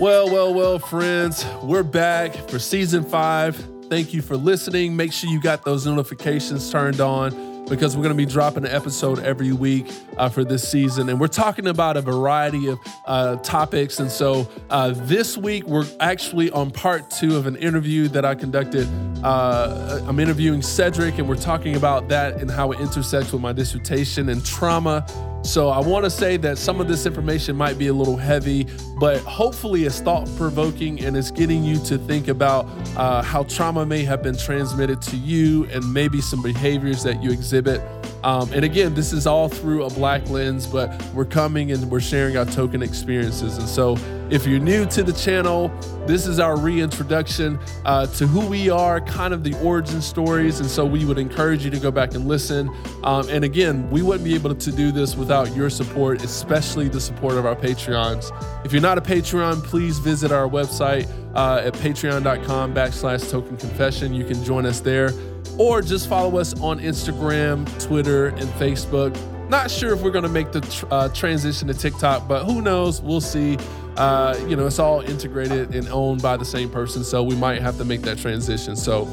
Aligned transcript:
Well, 0.00 0.30
well, 0.30 0.54
well, 0.54 0.78
friends, 0.78 1.44
we're 1.62 1.82
back 1.82 2.34
for 2.48 2.58
season 2.58 3.04
five. 3.04 3.54
Thank 3.90 4.14
you 4.14 4.22
for 4.22 4.34
listening. 4.34 4.96
Make 4.96 5.12
sure 5.12 5.28
you 5.28 5.42
got 5.42 5.62
those 5.62 5.84
notifications 5.84 6.72
turned 6.72 7.02
on 7.02 7.66
because 7.68 7.98
we're 7.98 8.04
going 8.04 8.16
to 8.16 8.16
be 8.16 8.24
dropping 8.24 8.64
an 8.64 8.70
episode 8.70 9.18
every 9.18 9.52
week 9.52 9.92
uh, 10.16 10.30
for 10.30 10.42
this 10.42 10.66
season. 10.66 11.10
And 11.10 11.20
we're 11.20 11.28
talking 11.28 11.66
about 11.66 11.98
a 11.98 12.00
variety 12.00 12.68
of 12.68 12.78
uh, 13.04 13.36
topics. 13.36 14.00
And 14.00 14.10
so 14.10 14.48
uh, 14.70 14.94
this 14.96 15.36
week, 15.36 15.66
we're 15.66 15.86
actually 16.00 16.50
on 16.50 16.70
part 16.70 17.10
two 17.10 17.36
of 17.36 17.46
an 17.46 17.56
interview 17.56 18.08
that 18.08 18.24
I 18.24 18.34
conducted. 18.34 18.88
Uh, 19.22 20.00
I'm 20.06 20.18
interviewing 20.18 20.62
Cedric, 20.62 21.18
and 21.18 21.28
we're 21.28 21.36
talking 21.36 21.76
about 21.76 22.08
that 22.08 22.40
and 22.40 22.50
how 22.50 22.72
it 22.72 22.80
intersects 22.80 23.34
with 23.34 23.42
my 23.42 23.52
dissertation 23.52 24.30
and 24.30 24.42
trauma 24.46 25.04
so 25.42 25.68
I 25.68 25.80
want 25.80 26.04
to 26.04 26.10
say 26.10 26.36
that 26.38 26.58
some 26.58 26.80
of 26.80 26.88
this 26.88 27.06
information 27.06 27.56
might 27.56 27.78
be 27.78 27.86
a 27.86 27.92
little 27.92 28.16
heavy, 28.16 28.66
but 28.98 29.20
hopefully 29.22 29.84
it's 29.84 30.00
thought 30.00 30.28
provoking 30.36 31.00
and 31.00 31.16
it's 31.16 31.30
getting 31.30 31.64
you 31.64 31.78
to 31.84 31.96
think 31.98 32.28
about 32.28 32.66
uh, 32.96 33.22
how 33.22 33.44
trauma 33.44 33.86
may 33.86 34.04
have 34.04 34.22
been 34.22 34.36
transmitted 34.36 35.00
to 35.02 35.16
you 35.16 35.64
and 35.70 35.92
maybe 35.92 36.20
some 36.20 36.42
behaviors 36.42 37.02
that 37.02 37.22
you 37.22 37.30
exhibit. 37.30 37.80
Um, 38.22 38.52
and 38.52 38.64
again, 38.64 38.94
this 38.94 39.12
is 39.12 39.26
all 39.26 39.48
through 39.48 39.84
a 39.84 39.90
black 39.90 40.28
lens, 40.28 40.66
but 40.66 41.02
we're 41.14 41.24
coming 41.24 41.72
and 41.72 41.90
we're 41.90 42.00
sharing 42.00 42.36
our 42.36 42.44
token 42.44 42.82
experiences. 42.82 43.56
And 43.56 43.68
so 43.68 43.96
if 44.30 44.46
you're 44.46 44.60
new 44.60 44.86
to 44.86 45.02
the 45.02 45.12
channel, 45.12 45.68
this 46.06 46.26
is 46.26 46.38
our 46.38 46.56
reintroduction 46.56 47.58
uh, 47.84 48.06
to 48.06 48.26
who 48.26 48.46
we 48.46 48.70
are, 48.70 49.00
kind 49.00 49.34
of 49.34 49.42
the 49.42 49.58
origin 49.60 50.00
stories. 50.00 50.60
And 50.60 50.68
so 50.68 50.84
we 50.84 51.04
would 51.04 51.18
encourage 51.18 51.64
you 51.64 51.70
to 51.70 51.80
go 51.80 51.90
back 51.90 52.14
and 52.14 52.28
listen. 52.28 52.70
Um, 53.02 53.28
and 53.28 53.44
again, 53.44 53.90
we 53.90 54.02
wouldn't 54.02 54.24
be 54.24 54.34
able 54.34 54.54
to 54.54 54.72
do 54.72 54.92
this 54.92 55.16
without 55.16 55.54
your 55.56 55.68
support, 55.68 56.22
especially 56.22 56.88
the 56.88 57.00
support 57.00 57.34
of 57.34 57.44
our 57.44 57.56
Patreons. 57.56 58.30
If 58.64 58.72
you're 58.72 58.82
not 58.82 58.98
a 58.98 59.02
Patreon, 59.02 59.64
please 59.64 59.98
visit 59.98 60.30
our 60.30 60.48
website 60.48 61.08
uh, 61.34 61.62
at 61.64 61.74
patreon.com 61.74 62.74
backslash 62.74 63.28
token 63.30 63.56
confession. 63.56 64.14
You 64.14 64.24
can 64.24 64.42
join 64.44 64.64
us 64.64 64.80
there 64.80 65.10
or 65.58 65.82
just 65.82 66.08
follow 66.08 66.38
us 66.38 66.58
on 66.60 66.78
Instagram, 66.78 67.66
Twitter, 67.84 68.28
and 68.28 68.48
Facebook. 68.50 69.16
Not 69.50 69.68
sure 69.68 69.92
if 69.92 70.00
we're 70.00 70.12
going 70.12 70.22
to 70.22 70.30
make 70.30 70.52
the 70.52 70.60
tr- 70.60 70.86
uh, 70.92 71.08
transition 71.08 71.66
to 71.68 71.74
TikTok, 71.74 72.28
but 72.28 72.44
who 72.44 72.62
knows? 72.62 73.02
We'll 73.02 73.20
see. 73.20 73.58
Uh, 73.96 74.38
you 74.48 74.56
know, 74.56 74.66
it's 74.66 74.78
all 74.78 75.00
integrated 75.00 75.74
and 75.74 75.88
owned 75.88 76.22
by 76.22 76.36
the 76.36 76.44
same 76.44 76.70
person, 76.70 77.04
so 77.04 77.22
we 77.22 77.36
might 77.36 77.60
have 77.60 77.76
to 77.78 77.84
make 77.84 78.02
that 78.02 78.18
transition. 78.18 78.76
So, 78.76 79.06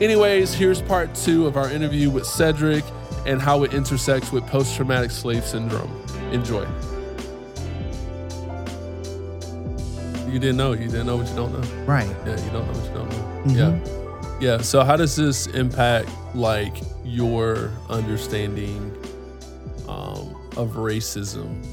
anyways, 0.00 0.52
here's 0.54 0.82
part 0.82 1.14
two 1.14 1.46
of 1.46 1.56
our 1.56 1.70
interview 1.70 2.10
with 2.10 2.26
Cedric 2.26 2.84
and 3.26 3.40
how 3.40 3.62
it 3.62 3.74
intersects 3.74 4.32
with 4.32 4.46
post 4.46 4.74
traumatic 4.76 5.10
slave 5.10 5.44
syndrome. 5.44 5.90
Enjoy. 6.32 6.66
You 10.28 10.40
didn't 10.40 10.56
know. 10.56 10.72
You 10.72 10.86
didn't 10.86 11.06
know 11.06 11.16
what 11.16 11.28
you 11.28 11.36
don't 11.36 11.52
know. 11.52 11.84
Right. 11.84 12.08
Yeah, 12.26 12.44
you 12.44 12.50
don't 12.50 12.66
know 12.66 12.78
what 12.78 12.84
you 12.84 12.94
don't 12.94 13.10
know. 13.10 13.54
Yeah. 13.54 14.36
Yeah. 14.40 14.60
So 14.60 14.84
how 14.84 14.96
does 14.96 15.16
this 15.16 15.46
impact 15.48 16.10
like 16.34 16.74
your 17.04 17.70
understanding 17.88 18.94
um, 19.88 20.34
of 20.56 20.72
racism 20.74 21.64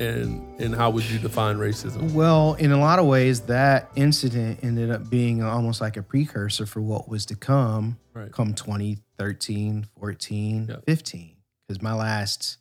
and 0.00 0.60
and 0.60 0.74
how 0.74 0.90
would 0.90 1.08
you 1.08 1.18
define 1.18 1.56
racism? 1.56 2.12
Well, 2.12 2.54
in 2.54 2.72
a 2.72 2.78
lot 2.78 2.98
of 2.98 3.06
ways, 3.06 3.42
that 3.42 3.90
incident 3.96 4.60
ended 4.62 4.90
up 4.90 5.08
being 5.10 5.42
almost 5.42 5.80
like 5.80 5.96
a 5.96 6.02
precursor 6.02 6.66
for 6.66 6.80
what 6.80 7.08
was 7.08 7.26
to 7.26 7.36
come 7.36 7.98
Right. 8.14 8.30
come 8.30 8.52
2013, 8.54 9.86
14, 9.98 10.66
Yeah. 10.68 10.76
15. 10.86 11.36
Because 11.66 11.82
my 11.82 11.94
last 11.94 12.58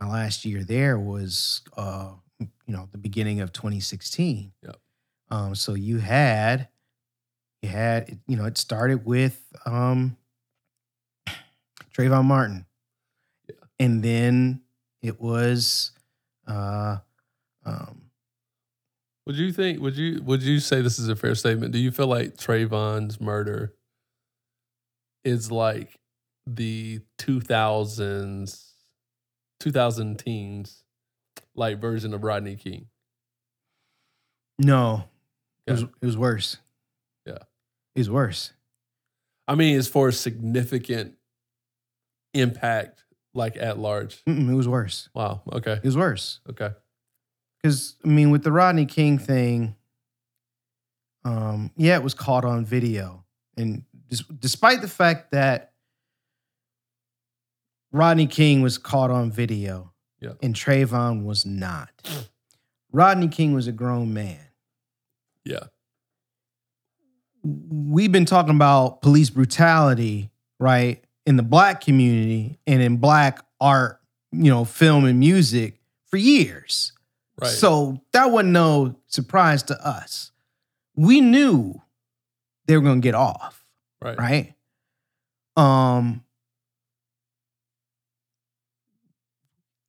my 0.00 0.08
last 0.08 0.44
year 0.44 0.64
there 0.64 0.98
was 0.98 1.62
uh, 1.76 2.10
you 2.40 2.48
know, 2.66 2.88
the 2.92 2.98
beginning 2.98 3.40
of 3.40 3.52
2016. 3.52 4.52
Yep. 4.62 4.76
Um, 5.30 5.54
so 5.54 5.74
you 5.74 5.98
had 5.98 6.68
you 7.62 7.68
had 7.68 8.18
you 8.26 8.36
know, 8.36 8.44
it 8.44 8.56
started 8.58 9.04
with 9.04 9.40
um 9.66 10.16
Trayvon 11.96 12.24
Martin. 12.24 12.66
Yeah. 13.48 13.54
And 13.80 14.02
then 14.02 14.62
it 15.02 15.20
was 15.20 15.92
uh 16.48 16.96
um 17.64 18.02
Would 19.26 19.36
you 19.36 19.52
think? 19.52 19.80
Would 19.80 19.96
you 19.96 20.22
would 20.22 20.42
you 20.42 20.58
say 20.58 20.80
this 20.80 20.98
is 20.98 21.08
a 21.08 21.16
fair 21.16 21.34
statement? 21.34 21.72
Do 21.72 21.78
you 21.78 21.90
feel 21.90 22.06
like 22.06 22.36
Trayvon's 22.36 23.20
murder 23.20 23.74
is 25.24 25.50
like 25.52 25.98
the 26.46 27.00
two 27.18 27.40
thousands, 27.40 28.72
two 29.60 29.70
thousand 29.70 30.18
teens, 30.18 30.82
like 31.54 31.78
version 31.80 32.14
of 32.14 32.24
Rodney 32.24 32.56
King? 32.56 32.86
No, 34.58 35.04
it 35.66 35.72
was 35.72 35.82
it 35.82 36.06
was 36.06 36.16
worse. 36.16 36.56
Yeah. 37.26 37.38
it 37.94 37.98
was 38.00 38.10
worse. 38.10 38.52
I 39.46 39.54
mean, 39.54 39.76
as 39.78 39.88
far 39.88 40.08
as 40.08 40.18
significant 40.18 41.14
impact, 42.34 43.04
like 43.38 43.56
at 43.56 43.78
large. 43.78 44.22
Mm-mm, 44.26 44.50
it 44.50 44.54
was 44.54 44.68
worse. 44.68 45.08
Wow. 45.14 45.40
Okay. 45.50 45.72
It 45.72 45.84
was 45.84 45.96
worse 45.96 46.40
Okay. 46.50 46.70
because 47.62 47.96
I 48.04 48.08
mean, 48.08 48.30
with 48.30 48.42
the 48.42 48.52
Rodney 48.52 48.84
King 48.84 49.18
thing, 49.18 49.74
um, 51.24 51.70
yeah, 51.76 51.96
it 51.96 52.02
was 52.02 52.12
caught 52.14 52.44
on 52.44 52.64
video, 52.66 53.24
and 53.56 53.84
dis- 54.08 54.22
despite 54.38 54.82
the 54.82 54.88
fact 54.88 55.30
that 55.32 55.72
Rodney 57.92 58.26
King 58.26 58.60
was 58.62 58.76
caught 58.78 59.10
on 59.10 59.30
video, 59.30 59.92
Yeah. 60.20 60.32
and 60.42 60.54
Trayvon 60.54 61.24
was 61.24 61.46
not. 61.46 61.90
Rodney 62.92 63.28
King 63.28 63.54
was 63.54 63.66
a 63.66 63.72
grown 63.72 64.12
man. 64.12 64.40
Yeah. 65.44 65.64
we've 67.44 68.12
been 68.12 68.26
talking 68.26 68.54
about 68.54 69.00
police 69.00 69.30
brutality, 69.30 70.30
right, 70.58 71.02
in 71.28 71.36
the 71.36 71.42
black 71.42 71.82
community 71.82 72.58
and 72.66 72.80
in 72.80 72.96
black 72.96 73.44
art, 73.60 74.00
you 74.32 74.50
know, 74.50 74.64
film 74.64 75.04
and 75.04 75.20
music 75.20 75.78
for 76.06 76.16
years. 76.16 76.94
Right. 77.38 77.50
So 77.50 78.00
that 78.14 78.30
wasn't 78.30 78.52
no 78.52 78.96
surprise 79.08 79.62
to 79.64 79.86
us. 79.86 80.32
We 80.96 81.20
knew 81.20 81.82
they 82.66 82.78
were 82.78 82.82
going 82.82 83.02
to 83.02 83.06
get 83.06 83.14
off, 83.14 83.62
right. 84.02 84.18
right? 84.18 84.54
Um 85.54 86.24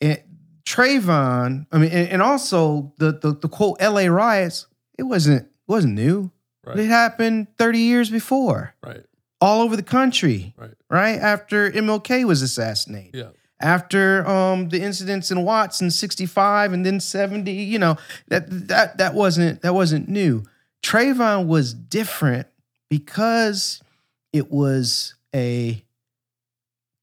it, 0.01 0.25
Trayvon, 0.66 1.67
I 1.71 1.77
mean, 1.77 1.91
and, 1.91 2.09
and 2.09 2.21
also 2.21 2.91
the, 2.97 3.13
the 3.13 3.33
the 3.33 3.47
quote 3.47 3.79
LA 3.79 4.07
riots, 4.07 4.67
it 4.97 5.03
wasn't 5.03 5.44
it 5.44 5.71
wasn't 5.71 5.94
new. 5.94 6.31
Right. 6.66 6.79
It 6.79 6.88
happened 6.88 7.47
30 7.57 7.79
years 7.79 8.09
before, 8.09 8.75
Right. 8.83 9.06
All 9.41 9.61
over 9.61 9.75
the 9.75 9.83
country, 9.83 10.53
Right. 10.57 10.72
right? 10.89 11.19
After 11.19 11.72
MLK 11.72 12.25
was 12.25 12.41
assassinated. 12.41 13.16
Yeah. 13.16 13.29
After 13.61 14.25
um, 14.27 14.69
the 14.69 14.81
incidents 14.81 15.31
in 15.31 15.44
Watts 15.44 15.81
in 15.81 15.91
65 15.91 16.72
and 16.72 16.85
then 16.85 17.00
70, 17.01 17.51
you 17.51 17.77
know, 17.79 17.97
that 18.29 18.67
that 18.69 18.97
that 19.00 19.13
wasn't 19.13 19.61
that 19.63 19.73
wasn't 19.73 20.07
new. 20.07 20.44
Trayvon 20.81 21.45
was 21.47 21.73
different 21.73 22.47
because 22.89 23.81
it 24.31 24.50
was 24.50 25.16
a 25.35 25.83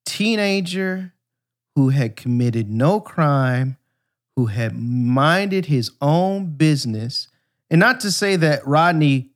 teenager 0.06 1.12
who 1.74 1.90
had 1.90 2.16
committed 2.16 2.70
no 2.70 3.00
crime, 3.00 3.76
who 4.36 4.46
had 4.46 4.74
minded 4.76 5.66
his 5.66 5.90
own 6.00 6.46
business. 6.56 7.28
And 7.70 7.80
not 7.80 8.00
to 8.00 8.10
say 8.10 8.36
that 8.36 8.66
Rodney, 8.66 9.30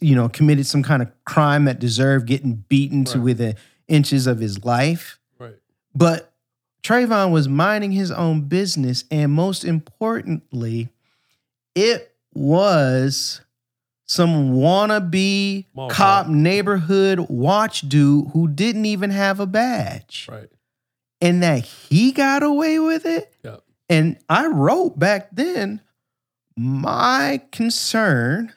you 0.00 0.14
know, 0.14 0.28
committed 0.28 0.66
some 0.66 0.82
kind 0.82 1.02
of 1.02 1.10
crime 1.24 1.64
that 1.64 1.78
deserved 1.80 2.26
getting 2.26 2.64
beaten 2.68 3.04
to 3.06 3.20
within 3.20 3.56
inches 3.88 4.26
of 4.26 4.38
his 4.38 4.64
life, 4.64 5.18
Right. 5.38 5.56
but 5.94 6.32
Trayvon 6.84 7.30
was 7.32 7.48
minding 7.48 7.92
his 7.92 8.10
own 8.10 8.42
business. 8.42 9.04
And 9.10 9.32
most 9.32 9.64
importantly, 9.64 10.88
it 11.74 12.14
was 12.34 13.40
some 14.06 14.52
wannabe 14.54 15.66
Mall 15.74 15.88
cop 15.90 16.26
cop. 16.26 16.32
neighborhood 16.34 17.20
watch 17.28 17.82
dude 17.88 18.28
who 18.32 18.48
didn't 18.48 18.84
even 18.84 19.10
have 19.10 19.40
a 19.40 19.46
badge 19.46 20.26
Right. 20.30 20.48
and 21.20 21.42
that 21.42 21.64
he 21.64 22.12
got 22.12 22.42
away 22.42 22.78
with 22.78 23.06
it. 23.06 23.32
Yeah. 23.44 23.56
And 23.88 24.18
I 24.28 24.46
wrote 24.46 24.98
back 24.98 25.28
then 25.32 25.80
my 26.56 27.42
concern 27.52 28.52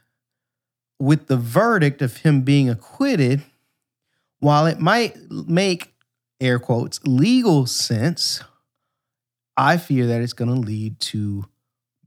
with 1.00 1.27
the 1.27 1.38
verdict 1.38 2.01
of 2.01 2.18
him 2.18 2.42
being 2.42 2.69
acquitted, 2.69 3.44
while 4.39 4.65
it 4.65 4.80
might 4.80 5.15
make 5.30 5.94
air 6.39 6.59
quotes 6.59 7.00
legal 7.06 7.65
sense, 7.65 8.44
I 9.57 9.77
fear 9.77 10.07
that 10.07 10.21
it's 10.21 10.33
going 10.33 10.53
to 10.53 10.59
lead 10.59 11.00
to 11.01 11.45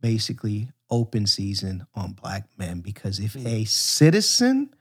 basically 0.00 0.69
open 0.90 1.26
season 1.26 1.87
on 1.94 2.12
black 2.12 2.49
men 2.56 2.81
because 2.81 3.19
if 3.19 3.35
hmm. 3.35 3.46
a 3.46 3.64
citizen 3.64 4.75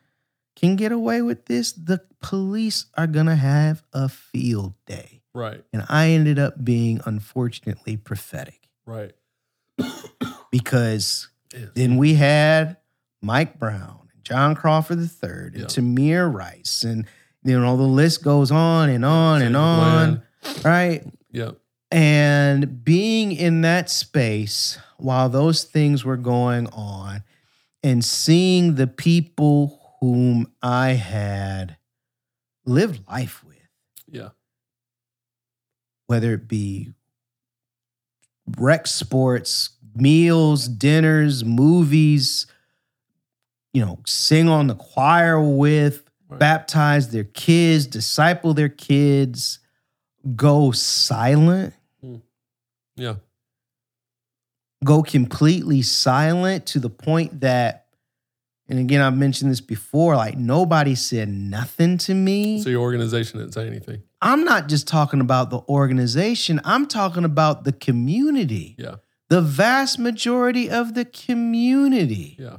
can 0.55 0.75
get 0.75 0.91
away 0.91 1.21
with 1.21 1.45
this, 1.45 1.71
the 1.71 2.01
police 2.21 2.85
are 2.95 3.07
going 3.07 3.25
to 3.25 3.35
have 3.35 3.83
a 3.93 4.09
field 4.09 4.73
day. 4.85 5.21
Right. 5.33 5.63
And 5.71 5.85
I 5.87 6.09
ended 6.09 6.39
up 6.39 6.63
being 6.63 6.99
unfortunately 7.05 7.97
prophetic 7.97 8.67
Right. 8.87 9.11
because. 10.51 11.29
Then 11.75 11.97
we 11.97 12.15
had 12.15 12.77
Mike 13.21 13.59
Brown, 13.59 14.09
John 14.23 14.55
Crawford 14.55 14.99
III, 14.99 15.07
and 15.29 15.55
Yeah. 15.57 15.65
Tamir 15.65 16.31
Rice, 16.33 16.83
and 16.83 17.05
you 17.43 17.59
know 17.59 17.77
the 17.77 17.83
list 17.83 18.23
goes 18.23 18.51
on 18.51 18.89
and 18.89 19.03
on 19.05 19.41
and 19.41 19.55
on, 19.55 20.21
Land. 20.43 20.63
right? 20.63 21.03
Yep. 21.31 21.57
And 21.91 22.83
being 22.83 23.31
in 23.31 23.61
that 23.61 23.89
space 23.89 24.77
while 24.97 25.29
those 25.29 25.63
things 25.63 26.03
were 26.03 26.17
going 26.17 26.67
on 26.67 27.23
and 27.83 28.03
seeing 28.03 28.75
the 28.75 28.87
people 28.87 29.95
whom 30.01 30.51
I 30.61 30.89
had 30.89 31.77
lived 32.65 33.07
life 33.07 33.41
with, 33.45 33.55
Yeah. 34.07 34.29
whether 36.07 36.33
it 36.33 36.47
be 36.47 36.93
rec 38.57 38.87
sports, 38.87 39.69
meals, 39.95 40.67
dinners, 40.67 41.43
movies, 41.45 42.47
you 43.77 43.85
know, 43.85 43.99
sing 44.07 44.49
on 44.49 44.65
the 44.65 44.73
choir 44.73 45.39
with, 45.39 46.03
Right. 46.29 46.39
baptize 46.39 47.09
their 47.11 47.25
kids, 47.25 47.85
disciple 47.85 48.55
their 48.55 48.69
kids, 48.69 49.59
go 50.35 50.71
silent, 50.71 51.75
hmm. 52.01 52.15
Yeah. 52.95 53.17
go 54.83 55.03
completely 55.03 55.83
silent 55.83 56.65
to 56.67 56.79
the 56.79 56.89
point 56.89 57.41
that, 57.41 57.85
and 58.67 58.79
again, 58.79 58.99
I've 59.01 59.15
mentioned 59.15 59.51
this 59.51 59.61
before, 59.61 60.15
like 60.15 60.37
nobody 60.39 60.95
said 60.95 61.29
nothing 61.29 61.99
to 61.99 62.15
me. 62.15 62.61
So 62.63 62.69
your 62.71 62.81
organization 62.81 63.37
didn't 63.39 63.53
say 63.53 63.67
anything. 63.67 64.01
I'm 64.19 64.43
not 64.43 64.67
just 64.69 64.87
talking 64.87 65.21
about 65.21 65.51
the 65.51 65.59
organization, 65.69 66.59
I'm 66.65 66.87
talking 66.87 67.23
about 67.25 67.63
the 67.63 67.71
community. 67.73 68.75
Yeah. 68.79 68.95
The 69.29 69.41
vast 69.41 69.99
majority 69.99 70.67
of 70.67 70.95
the 70.95 71.05
community 71.05 72.37
Yeah. 72.39 72.57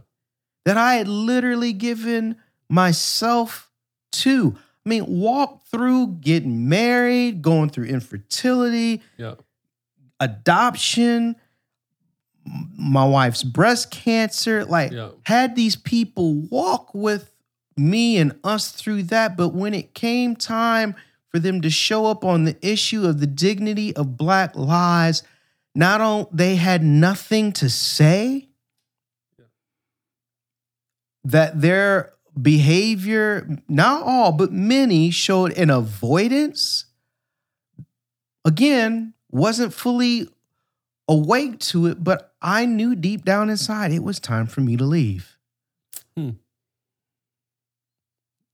That 0.69 0.77
I 0.77 0.97
had 0.97 1.09
literally 1.09 1.73
given 1.73 2.37
myself 2.69 3.71
to. 4.13 4.55
I 4.85 4.89
mean, 4.91 5.07
walk 5.07 5.65
through 5.65 6.19
getting 6.21 6.69
married, 6.69 7.41
going 7.41 7.71
through 7.71 7.87
infertility, 7.87 9.01
Yeah. 9.17 9.37
adoption, 10.21 11.37
my 12.45 13.07
wife's 13.07 13.43
breast 13.43 13.91
cancer, 13.91 14.67
like 14.67 14.93
Yeah. 14.93 15.09
had 15.25 15.57
these 15.57 15.75
people 15.75 16.35
walk 16.35 16.95
with 16.95 17.33
me 17.79 18.19
and 18.19 18.35
us 18.45 18.69
through 18.71 19.05
that. 19.05 19.39
But 19.39 19.55
when 19.55 19.73
it 19.73 19.95
came 19.95 20.37
time 20.37 20.95
for 21.31 21.39
them 21.39 21.63
to 21.63 21.71
show 21.71 22.05
up 22.05 22.27
on 22.27 22.45
the 22.45 22.59
issue 22.61 23.07
of 23.07 23.21
the 23.21 23.27
dignity 23.27 23.97
of 23.97 24.19
black 24.19 24.55
lives, 24.55 25.23
not 25.75 26.03
only 26.03 26.27
they 26.31 26.57
had 26.57 26.83
nothing 26.83 27.53
to 27.53 27.71
say, 27.71 28.48
that 31.25 31.61
their 31.61 32.13
behavior, 32.41 33.49
not 33.69 34.03
all, 34.03 34.33
but 34.33 34.53
many 34.53 35.11
showed 35.11 35.53
an 35.59 35.71
avoidance. 35.71 36.87
Again, 38.45 39.15
wasn't 39.31 39.75
fully 39.75 40.29
awake 41.09 41.59
to 41.59 41.87
it, 41.87 42.03
but 42.05 42.35
I 42.41 42.67
knew 42.67 42.95
deep 42.95 43.25
down 43.25 43.51
inside 43.51 43.93
it 43.93 44.03
was 44.03 44.21
time 44.21 44.47
for 44.47 44.61
me 44.61 44.77
to 44.77 44.85
leave. 44.85 45.39
Hmm. 46.17 46.31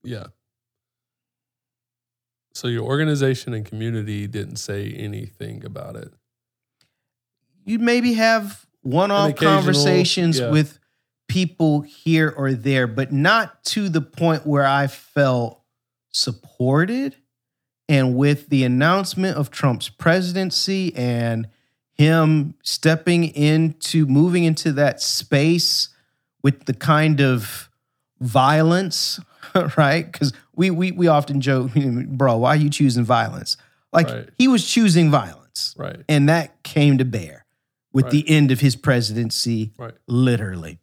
Yeah. 0.03 0.27
So 2.53 2.67
your 2.67 2.83
organization 2.83 3.53
and 3.53 3.65
community 3.65 4.27
didn't 4.27 4.55
say 4.57 4.91
anything 4.91 5.65
about 5.65 5.97
it. 5.97 6.13
You 7.65 7.79
maybe 7.79 8.13
have 8.13 8.65
one 8.81 9.11
off 9.11 9.35
conversations 9.35 10.39
yeah. 10.39 10.51
with 10.51 10.79
people 11.27 11.81
here 11.81 12.33
or 12.35 12.53
there, 12.53 12.87
but 12.87 13.11
not 13.11 13.63
to 13.65 13.89
the 13.89 14.01
point 14.01 14.45
where 14.45 14.65
I 14.65 14.87
felt 14.87 15.61
supported. 16.11 17.15
And 17.87 18.15
with 18.15 18.49
the 18.49 18.63
announcement 18.63 19.37
of 19.37 19.51
Trump's 19.51 19.89
presidency 19.89 20.91
and 20.95 21.47
him 21.93 22.55
stepping 22.63 23.25
into 23.25 24.07
moving 24.07 24.43
into 24.43 24.71
that 24.73 25.01
space 25.01 25.89
with 26.41 26.65
the 26.65 26.73
kind 26.73 27.21
of 27.21 27.69
violence, 28.19 29.19
right? 29.77 30.11
Because 30.11 30.33
we, 30.55 30.71
we 30.71 30.91
we 30.91 31.07
often 31.07 31.41
joke, 31.41 31.71
bro, 31.75 32.37
why 32.37 32.49
are 32.53 32.55
you 32.55 32.69
choosing 32.71 33.03
violence? 33.03 33.55
Like 33.93 34.07
Right. 34.07 34.29
he 34.37 34.47
was 34.47 34.67
choosing 34.67 35.11
violence. 35.11 35.75
Right. 35.77 35.97
And 36.09 36.27
that 36.27 36.63
came 36.63 36.97
to 36.97 37.05
bear 37.05 37.45
with 37.93 38.05
Right. 38.05 38.11
the 38.11 38.29
end 38.29 38.49
of 38.51 38.59
his 38.61 38.75
presidency, 38.75 39.71
Right. 39.77 39.93
literally. 40.07 40.79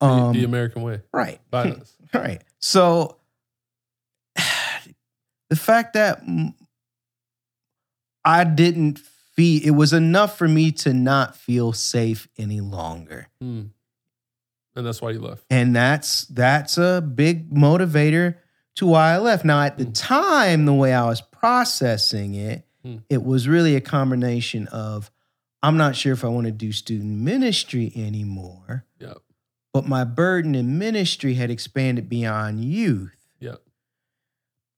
Right. 0.00 0.08
The- 0.08 0.14
Um, 0.14 0.32
the 0.34 0.44
American 0.44 0.82
way. 0.82 1.00
right. 1.12 1.40
Violence. 1.50 1.96
Right. 2.12 2.42
So 2.60 3.16
the 5.50 5.56
fact 5.56 5.94
that 5.94 6.22
I 8.24 8.44
didn't 8.44 8.98
feel 8.98 9.60
it 9.64 9.70
was 9.70 9.92
enough 9.92 10.36
for 10.38 10.48
me 10.48 10.72
to 10.72 10.92
not 10.92 11.36
feel 11.36 11.72
safe 11.72 12.28
any 12.38 12.60
longer. 12.60 13.28
Hmm. 13.40 13.64
And 14.74 14.86
that's 14.86 15.00
why 15.00 15.10
you 15.10 15.20
left. 15.20 15.44
And 15.50 15.74
that's 15.74 16.26
that's 16.26 16.76
a 16.78 17.00
big 17.00 17.50
motivator 17.50 18.36
to 18.76 18.86
why 18.86 19.12
I 19.14 19.18
left. 19.18 19.44
Now 19.44 19.62
at 19.62 19.78
the 19.78 19.86
Mm. 19.86 19.92
time 19.94 20.64
the 20.66 20.74
way 20.74 20.92
I 20.92 21.06
was 21.06 21.20
processing 21.22 22.34
it, 22.34 22.66
Mm. 22.84 23.02
it 23.08 23.22
was 23.24 23.48
really 23.48 23.74
a 23.74 23.80
combination 23.80 24.66
of 24.68 25.10
I'm 25.62 25.76
not 25.78 25.96
sure 25.96 26.12
if 26.12 26.24
I 26.24 26.28
want 26.28 26.44
to 26.46 26.52
do 26.52 26.72
student 26.72 27.20
ministry 27.20 27.90
anymore. 27.96 28.84
Yep. 29.00 29.18
But 29.76 29.86
my 29.86 30.04
burden 30.04 30.54
in 30.54 30.78
ministry 30.78 31.34
had 31.34 31.50
expanded 31.50 32.08
beyond 32.08 32.64
youth. 32.64 33.14
Yeah. 33.40 33.56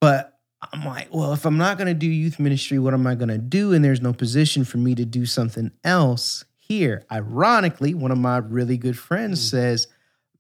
But 0.01 0.41
I'm 0.73 0.85
like, 0.85 1.15
well, 1.15 1.33
if 1.33 1.47
I'm 1.47 1.57
not 1.57 1.79
going 1.79 1.87
to 1.87 1.95
do 1.95 2.09
youth 2.09 2.41
ministry, 2.41 2.81
what 2.81 2.95
am 2.95 3.07
I 3.07 3.15
going 3.15 3.29
to 3.29 3.39
do? 3.39 3.73
And 3.73 3.85
there's 3.85 4.01
no 4.01 4.13
position 4.13 4.65
for 4.65 4.79
me 4.79 4.97
to 4.97 5.05
do 5.05 5.25
something 5.25 5.71
else 5.85 6.45
here. 6.59 7.05
Ironically, 7.13 7.95
one 7.95 8.11
of 8.11 8.19
my 8.19 8.39
really 8.39 8.77
good 8.77 8.99
friends 8.99 9.39
Mm. 9.41 9.51
says 9.51 9.87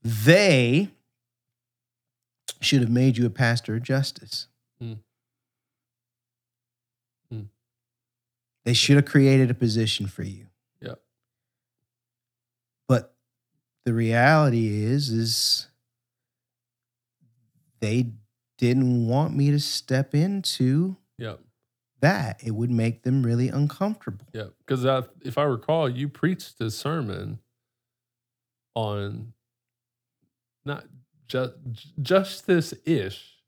they 0.03 0.89
should 2.61 2.81
have 2.81 2.91
made 2.91 3.17
you 3.17 3.27
a 3.27 3.31
pastor 3.31 3.77
of 3.77 3.85
justice. 3.85 4.49
Mm. 4.83 4.99
Mm. 7.33 7.47
They 8.65 8.73
should 8.75 8.97
have 8.97 9.07
created 9.07 9.53
a 9.53 9.55
position 9.55 10.09
for 10.09 10.25
you. 10.25 10.47
Yep. 10.81 11.01
But 12.89 13.15
the 13.89 13.95
reality 13.95 14.85
is, 14.85 15.09
is 15.09 15.67
they 17.81 18.11
didn't 18.59 19.07
want 19.07 19.35
me 19.35 19.51
to 19.51 19.59
step 19.59 20.15
into 20.15 20.99
Yep. 21.17 21.41
that. 22.01 22.45
It 22.45 22.51
would 22.51 22.71
make 22.71 23.03
them 23.03 23.23
really 23.23 23.49
uncomfortable. 23.49 24.27
Yeah, 24.35 24.49
Because 24.59 24.85
if 25.23 25.39
I 25.39 25.45
recall, 25.45 25.89
you 25.89 26.07
preached 26.11 26.61
a 26.61 26.71
sermon 26.71 27.39
on 28.75 29.33
not 30.67 30.85
just 31.29 31.55
justice 32.03 32.75
ish, 32.85 33.39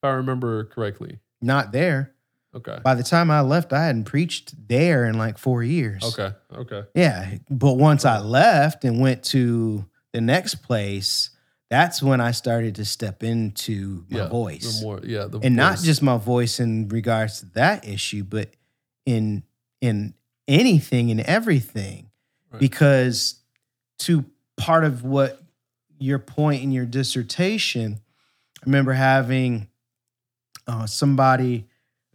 if 0.00 0.04
I 0.04 0.08
remember 0.10 0.64
correctly. 0.64 1.20
Not 1.40 1.70
there. 1.70 2.16
Okay. 2.58 2.78
By 2.82 2.94
the 2.94 3.02
time 3.02 3.30
I 3.30 3.40
left, 3.40 3.72
I 3.72 3.84
hadn't 3.84 4.04
preached 4.04 4.54
there 4.68 5.06
in 5.06 5.16
like 5.16 5.38
four 5.38 5.62
years. 5.62 6.02
Okay. 6.04 6.34
Okay. 6.54 6.84
Yeah. 6.94 7.36
But 7.48 7.74
once 7.74 8.04
I 8.04 8.20
left 8.20 8.84
and 8.84 9.00
went 9.00 9.22
to 9.24 9.84
the 10.12 10.20
next 10.20 10.56
place, 10.56 11.30
that's 11.70 12.02
when 12.02 12.20
I 12.20 12.30
started 12.32 12.76
to 12.76 12.84
step 12.84 13.22
into 13.22 14.04
my 14.08 14.20
yeah. 14.20 14.28
voice. 14.28 14.82
More, 14.82 15.00
yeah. 15.02 15.28
And 15.42 15.54
not 15.54 15.78
just 15.78 16.02
my 16.02 16.16
voice 16.16 16.60
in 16.60 16.88
regards 16.88 17.40
to 17.40 17.46
that 17.54 17.86
issue, 17.86 18.24
but 18.24 18.50
in 19.06 19.42
in 19.80 20.14
anything 20.46 21.10
and 21.10 21.20
everything. 21.20 22.10
Right. 22.50 22.60
Because 22.60 23.40
to 24.00 24.24
part 24.56 24.84
of 24.84 25.04
what 25.04 25.40
your 25.98 26.18
point 26.18 26.62
in 26.62 26.72
your 26.72 26.86
dissertation, 26.86 28.00
I 28.62 28.66
remember 28.66 28.92
having 28.92 29.68
uh, 30.66 30.86
somebody, 30.86 31.67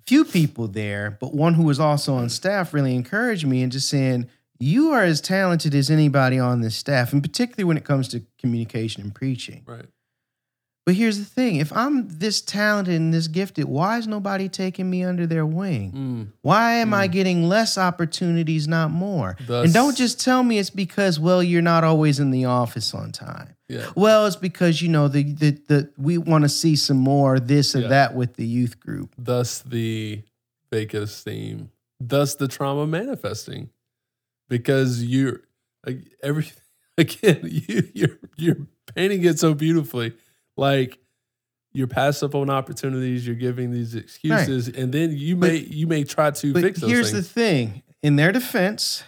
few 0.05 0.25
people 0.25 0.67
there, 0.67 1.17
but 1.19 1.33
one 1.33 1.53
who 1.53 1.63
was 1.63 1.79
also 1.79 2.15
on 2.15 2.29
staff 2.29 2.73
really 2.73 2.95
encouraged 2.95 3.45
me 3.45 3.63
and 3.63 3.71
just 3.71 3.89
saying, 3.89 4.29
you 4.59 4.91
are 4.91 5.03
as 5.03 5.19
talented 5.19 5.75
as 5.75 5.89
anybody 5.89 6.39
on 6.39 6.61
this 6.61 6.75
staff, 6.75 7.11
and 7.11 7.21
particularly 7.21 7.65
when 7.65 7.77
it 7.77 7.83
comes 7.83 8.07
to 8.09 8.23
communication 8.39 9.01
and 9.03 9.13
preaching. 9.13 9.63
right. 9.65 9.85
But 10.85 10.95
here's 10.95 11.17
the 11.17 11.23
thing 11.25 11.55
if 11.57 11.71
I'm 11.71 12.09
this 12.09 12.41
talented 12.41 12.95
and 12.95 13.13
this 13.13 13.29
gifted, 13.29 13.65
why 13.65 13.97
is 13.99 14.05
nobody 14.07 14.49
taking 14.49 14.89
me 14.89 15.03
under 15.03 15.25
their 15.25 15.45
wing? 15.45 15.91
Mm. 15.93 16.27
Why 16.41 16.73
am 16.75 16.93
I 16.93 17.07
Mm. 17.07 17.11
getting 17.13 17.47
less 17.47 17.77
opportunities, 17.77 18.67
not 18.67 18.91
more? 18.91 19.37
Thus- 19.47 19.65
and 19.65 19.73
don't 19.73 19.95
just 19.95 20.19
tell 20.19 20.43
me 20.43 20.57
it's 20.59 20.69
because, 20.69 21.21
well, 21.21 21.41
you're 21.41 21.61
not 21.61 21.85
always 21.85 22.19
in 22.19 22.31
the 22.31 22.45
office 22.45 22.93
on 22.93 23.13
time. 23.13 23.55
Yeah. 23.69 23.89
Well, 23.95 24.25
it's 24.25 24.35
because, 24.35 24.81
you 24.81 24.89
know, 24.89 25.07
the 25.07 25.23
the, 25.23 25.51
the 25.67 25.89
we 25.97 26.17
want 26.17 26.43
to 26.43 26.49
see 26.49 26.75
some 26.75 26.97
more 26.97 27.39
this 27.39 27.75
or 27.75 27.81
Yeah. 27.81 27.87
that 27.87 28.15
with 28.15 28.35
the 28.35 28.45
youth 28.45 28.77
group. 28.81 29.13
Thus 29.17 29.59
the 29.59 30.21
fake 30.69 30.93
esteem. 30.93 31.69
Thus 32.01 32.35
the 32.35 32.49
trauma 32.49 32.85
manifesting. 32.85 33.69
Because 34.49 35.01
you're 35.01 35.39
like 35.85 35.99
every 36.21 36.51
again, 36.97 37.39
you, 37.49 37.87
you're 37.93 38.19
you're 38.35 38.57
painting 38.93 39.23
it 39.23 39.39
so 39.39 39.53
beautifully. 39.53 40.13
Like 40.57 40.99
you're 41.73 41.87
passive 41.87 42.35
on 42.35 42.49
opportunities, 42.49 43.25
you're 43.25 43.35
giving 43.35 43.71
these 43.71 43.95
excuses, 43.95 44.67
and 44.69 44.93
then 44.93 45.11
you 45.17 45.35
But- 45.35 45.51
may 45.51 45.57
you 45.57 45.87
may 45.87 46.03
try 46.03 46.31
to 46.31 46.53
But 46.53 46.61
fix 46.63 46.79
those 46.81 46.89
here's 46.89 47.11
things. 47.11 47.27
the 47.27 47.33
thing 47.33 47.83
in 48.01 48.15
their 48.15 48.31
defense, 48.31 49.03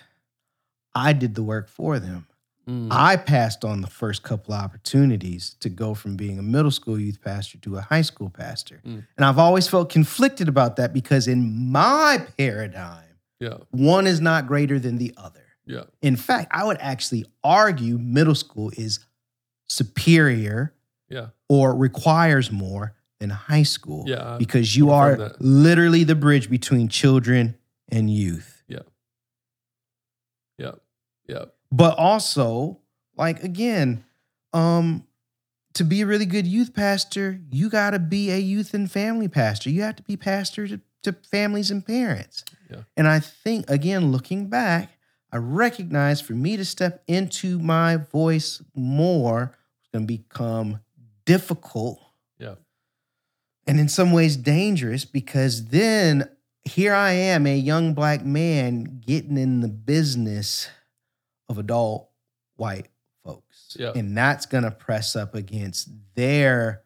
I 0.96 1.14
did 1.14 1.36
the 1.36 1.44
work 1.44 1.68
for 1.68 2.00
them. 2.00 2.28
Mm, 2.68 2.88
I 2.90 3.16
passed 3.18 3.64
on 3.64 3.82
the 3.82 3.88
first 3.88 4.24
couple 4.24 4.56
opportunities 4.56 5.56
to 5.60 5.70
go 5.70 5.94
from 5.94 6.16
being 6.16 6.40
a 6.40 6.42
middle 6.42 6.72
school 6.72 7.00
youth 7.00 7.22
pastor 7.22 7.60
to 7.60 7.78
a 7.78 7.82
high 7.82 8.02
school 8.02 8.32
pastor. 8.32 8.82
Mm. 8.84 9.06
And 9.18 9.26
I've 9.26 9.38
always 9.38 9.68
felt 9.68 9.90
conflicted 9.92 10.48
about 10.48 10.76
that 10.78 10.92
because 10.92 11.28
in 11.28 11.72
my 11.72 12.26
paradigm, 12.40 13.04
yeah, 13.40 13.58
one 13.70 14.08
is 14.08 14.20
not 14.20 14.48
greater 14.48 14.80
than 14.80 14.98
the 14.98 15.14
other. 15.16 15.44
yeah, 15.68 15.84
In 16.02 16.16
fact, 16.16 16.48
I 16.52 16.64
would 16.64 16.78
actually 16.80 17.26
argue 17.44 18.00
middle 18.00 18.34
school 18.34 18.72
is 18.76 18.98
superior 19.68 20.74
yeah, 21.10 21.28
or 21.50 21.76
requires 21.76 22.52
more 22.52 22.96
than 23.20 23.30
high 23.30 23.64
school 23.64 24.04
yeah. 24.08 24.34
I- 24.36 24.38
because 24.38 24.76
you 24.76 24.90
are 24.92 25.16
that. 25.16 25.42
literally 25.42 26.04
the 26.04 26.16
bridge 26.16 26.50
between 26.50 26.88
children 26.90 27.58
and 27.90 28.10
youth. 28.10 28.64
yeah, 28.68 28.80
yeah, 30.58 30.72
Yeah. 31.28 31.46
But 31.72 31.98
also, 31.98 32.80
like 33.18 33.44
again, 33.44 34.04
um 34.54 35.06
to 35.74 35.84
be 35.84 36.02
a 36.02 36.06
really 36.06 36.26
good 36.26 36.48
youth 36.48 36.74
pastor, 36.74 37.42
you 37.52 37.70
got 37.70 37.90
to 37.92 38.00
be 38.00 38.32
a 38.32 38.38
youth 38.38 38.74
and 38.74 38.90
family 38.90 39.28
pastor. 39.28 39.70
You 39.70 39.82
have 39.82 39.98
to 39.98 40.04
be 40.04 40.16
pastor 40.16 40.66
to, 40.70 40.80
to 41.04 41.12
families 41.30 41.70
and 41.70 41.86
parents. 41.86 42.46
Yeah. 42.72 42.84
And 42.96 43.10
I 43.10 43.20
think 43.20 43.70
again 43.70 44.12
looking 44.12 44.48
back, 44.48 44.92
I 45.34 45.38
recognize 45.38 46.22
for 46.22 46.32
me 46.34 46.56
to 46.56 46.64
step 46.64 47.04
into 47.08 47.60
my 47.60 47.98
voice 47.98 48.62
more 48.74 49.52
is 49.84 49.90
going 49.92 50.08
to 50.08 50.14
become 50.14 50.80
difficult 51.26 52.00
yeah, 52.40 52.56
and 53.68 53.80
in 53.80 53.88
some 53.90 54.12
ways 54.12 54.38
dangerous 54.38 55.06
because 55.06 55.66
then 55.68 56.30
here 56.64 56.94
I 56.94 57.12
am, 57.12 57.46
a 57.46 57.56
young 57.56 57.94
black 57.94 58.26
man 58.26 59.02
getting 59.06 59.38
in 59.38 59.62
the 59.62 59.68
business 59.68 60.68
of 61.48 61.58
adult 61.60 62.10
white 62.56 62.88
folks. 63.24 63.78
Yeah. 63.80 63.92
And 63.96 64.18
that's 64.18 64.46
gonna 64.48 64.72
press 64.72 65.16
up 65.16 65.36
against 65.36 65.90
their 66.16 66.82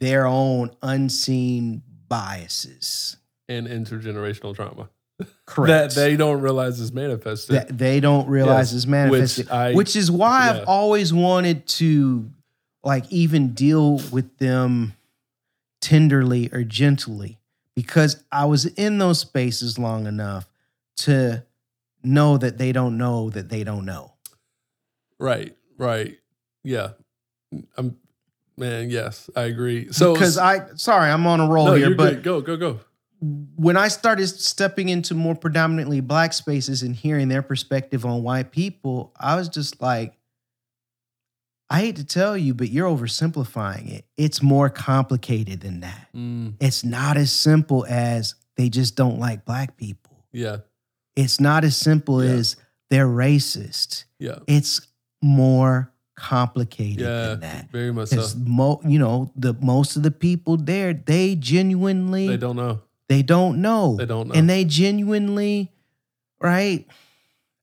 their 0.00 0.26
own 0.26 0.70
unseen 0.82 1.82
biases. 2.08 3.16
and 3.48 3.66
intergenerational 3.68 4.54
trauma 4.54 4.88
Correct. 5.46 5.94
that 5.94 6.00
they 6.00 6.16
don't 6.16 6.40
realize 6.40 6.80
is 6.80 6.92
manifested. 6.92 7.54
that 7.56 7.78
they 7.78 8.00
don't 8.00 8.26
realize 8.28 8.72
Yes, 8.72 8.78
is 8.78 8.86
manifested. 8.86 9.46
which 9.46 9.52
I 9.52 9.72
which 9.74 9.96
is 9.96 10.10
why 10.10 10.46
yeah. 10.46 10.60
I've 10.62 10.68
always 10.68 11.12
wanted 11.14 11.66
to 11.68 12.28
like 12.84 13.10
even 13.10 13.52
deal 13.52 14.00
with 14.10 14.38
them 14.38 14.94
tenderly 15.80 16.48
or 16.52 16.62
gently 16.62 17.38
because 17.74 18.22
I 18.30 18.44
was 18.44 18.66
in 18.66 18.98
those 18.98 19.18
spaces 19.20 19.78
long 19.78 20.06
enough 20.06 20.48
to 20.98 21.44
know 22.02 22.38
that 22.38 22.58
they 22.58 22.72
don't 22.72 22.96
know 22.96 23.30
that 23.30 23.48
they 23.48 23.64
don't 23.64 23.84
know. 23.84 24.12
right, 25.18 25.56
right, 25.78 26.18
yeah. 26.62 26.90
I'm 27.76 27.96
man. 28.56 28.90
Yes, 28.90 29.28
I 29.36 29.42
agree. 29.42 29.92
So 29.92 30.12
because 30.12 30.38
I 30.38 30.74
sorry, 30.76 31.10
I'm 31.10 31.26
on 31.26 31.40
a 31.40 31.48
roll 31.48 31.66
no, 31.66 31.74
here, 31.74 31.94
but 31.94 32.14
good. 32.14 32.22
Go, 32.22 32.40
go, 32.40 32.56
go. 32.56 32.80
when 33.20 33.76
I 33.76 33.88
started 33.88 34.26
stepping 34.28 34.88
into 34.88 35.14
more 35.14 35.34
predominantly 35.34 36.00
black 36.00 36.32
spaces 36.32 36.82
and 36.82 36.94
hearing 36.94 37.28
their 37.28 37.42
perspective 37.42 38.04
on 38.04 38.22
white 38.22 38.50
people, 38.50 39.12
I 39.18 39.36
was 39.36 39.48
just 39.48 39.80
like, 39.80 40.14
I 41.70 41.80
hate 41.80 41.96
to 41.96 42.04
tell 42.04 42.36
you, 42.36 42.54
but 42.54 42.68
you're 42.68 42.88
oversimplifying 42.88 43.90
it. 43.90 44.04
It's 44.16 44.42
more 44.42 44.68
complicated 44.68 45.60
than 45.60 45.80
that. 45.80 46.08
Mm, 46.14 46.54
It's 46.60 46.84
not 46.84 47.16
as 47.16 47.32
simple 47.32 47.86
as 47.88 48.34
they 48.56 48.68
just 48.68 48.96
don't 48.96 49.18
like 49.18 49.44
black 49.44 49.76
people. 49.76 50.24
yeah, 50.32 50.58
It's 51.16 51.40
not 51.40 51.64
as 51.64 51.76
simple 51.76 52.22
Yeah. 52.22 52.32
as 52.32 52.56
they're 52.90 53.08
racist. 53.08 54.04
yeah, 54.18 54.38
It's 54.46 54.80
more 55.22 55.90
complicated 56.16 57.00
yeah. 57.00 57.28
than 57.28 57.40
that. 57.40 57.70
Very 57.72 57.92
much 57.92 58.08
so. 58.10 58.26
Mo- 58.38 58.80
you 58.86 58.98
know, 58.98 59.32
the 59.34 59.54
most 59.54 59.96
of 59.96 60.02
the 60.02 60.10
people 60.10 60.56
there, 60.56 60.92
they 60.92 61.34
genuinely 61.34 62.28
They 62.28 62.36
don't 62.36 62.56
know. 62.56 62.82
they 63.08 63.22
don't 63.22 63.60
know. 63.62 63.96
They 63.96 64.06
don't 64.06 64.28
know. 64.28 64.34
And 64.34 64.48
they 64.48 64.64
genuinely, 64.64 65.72
right? 66.40 66.86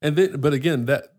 And 0.02 0.16
then, 0.16 0.42
but 0.42 0.54
again, 0.54 0.86
that 0.88 1.11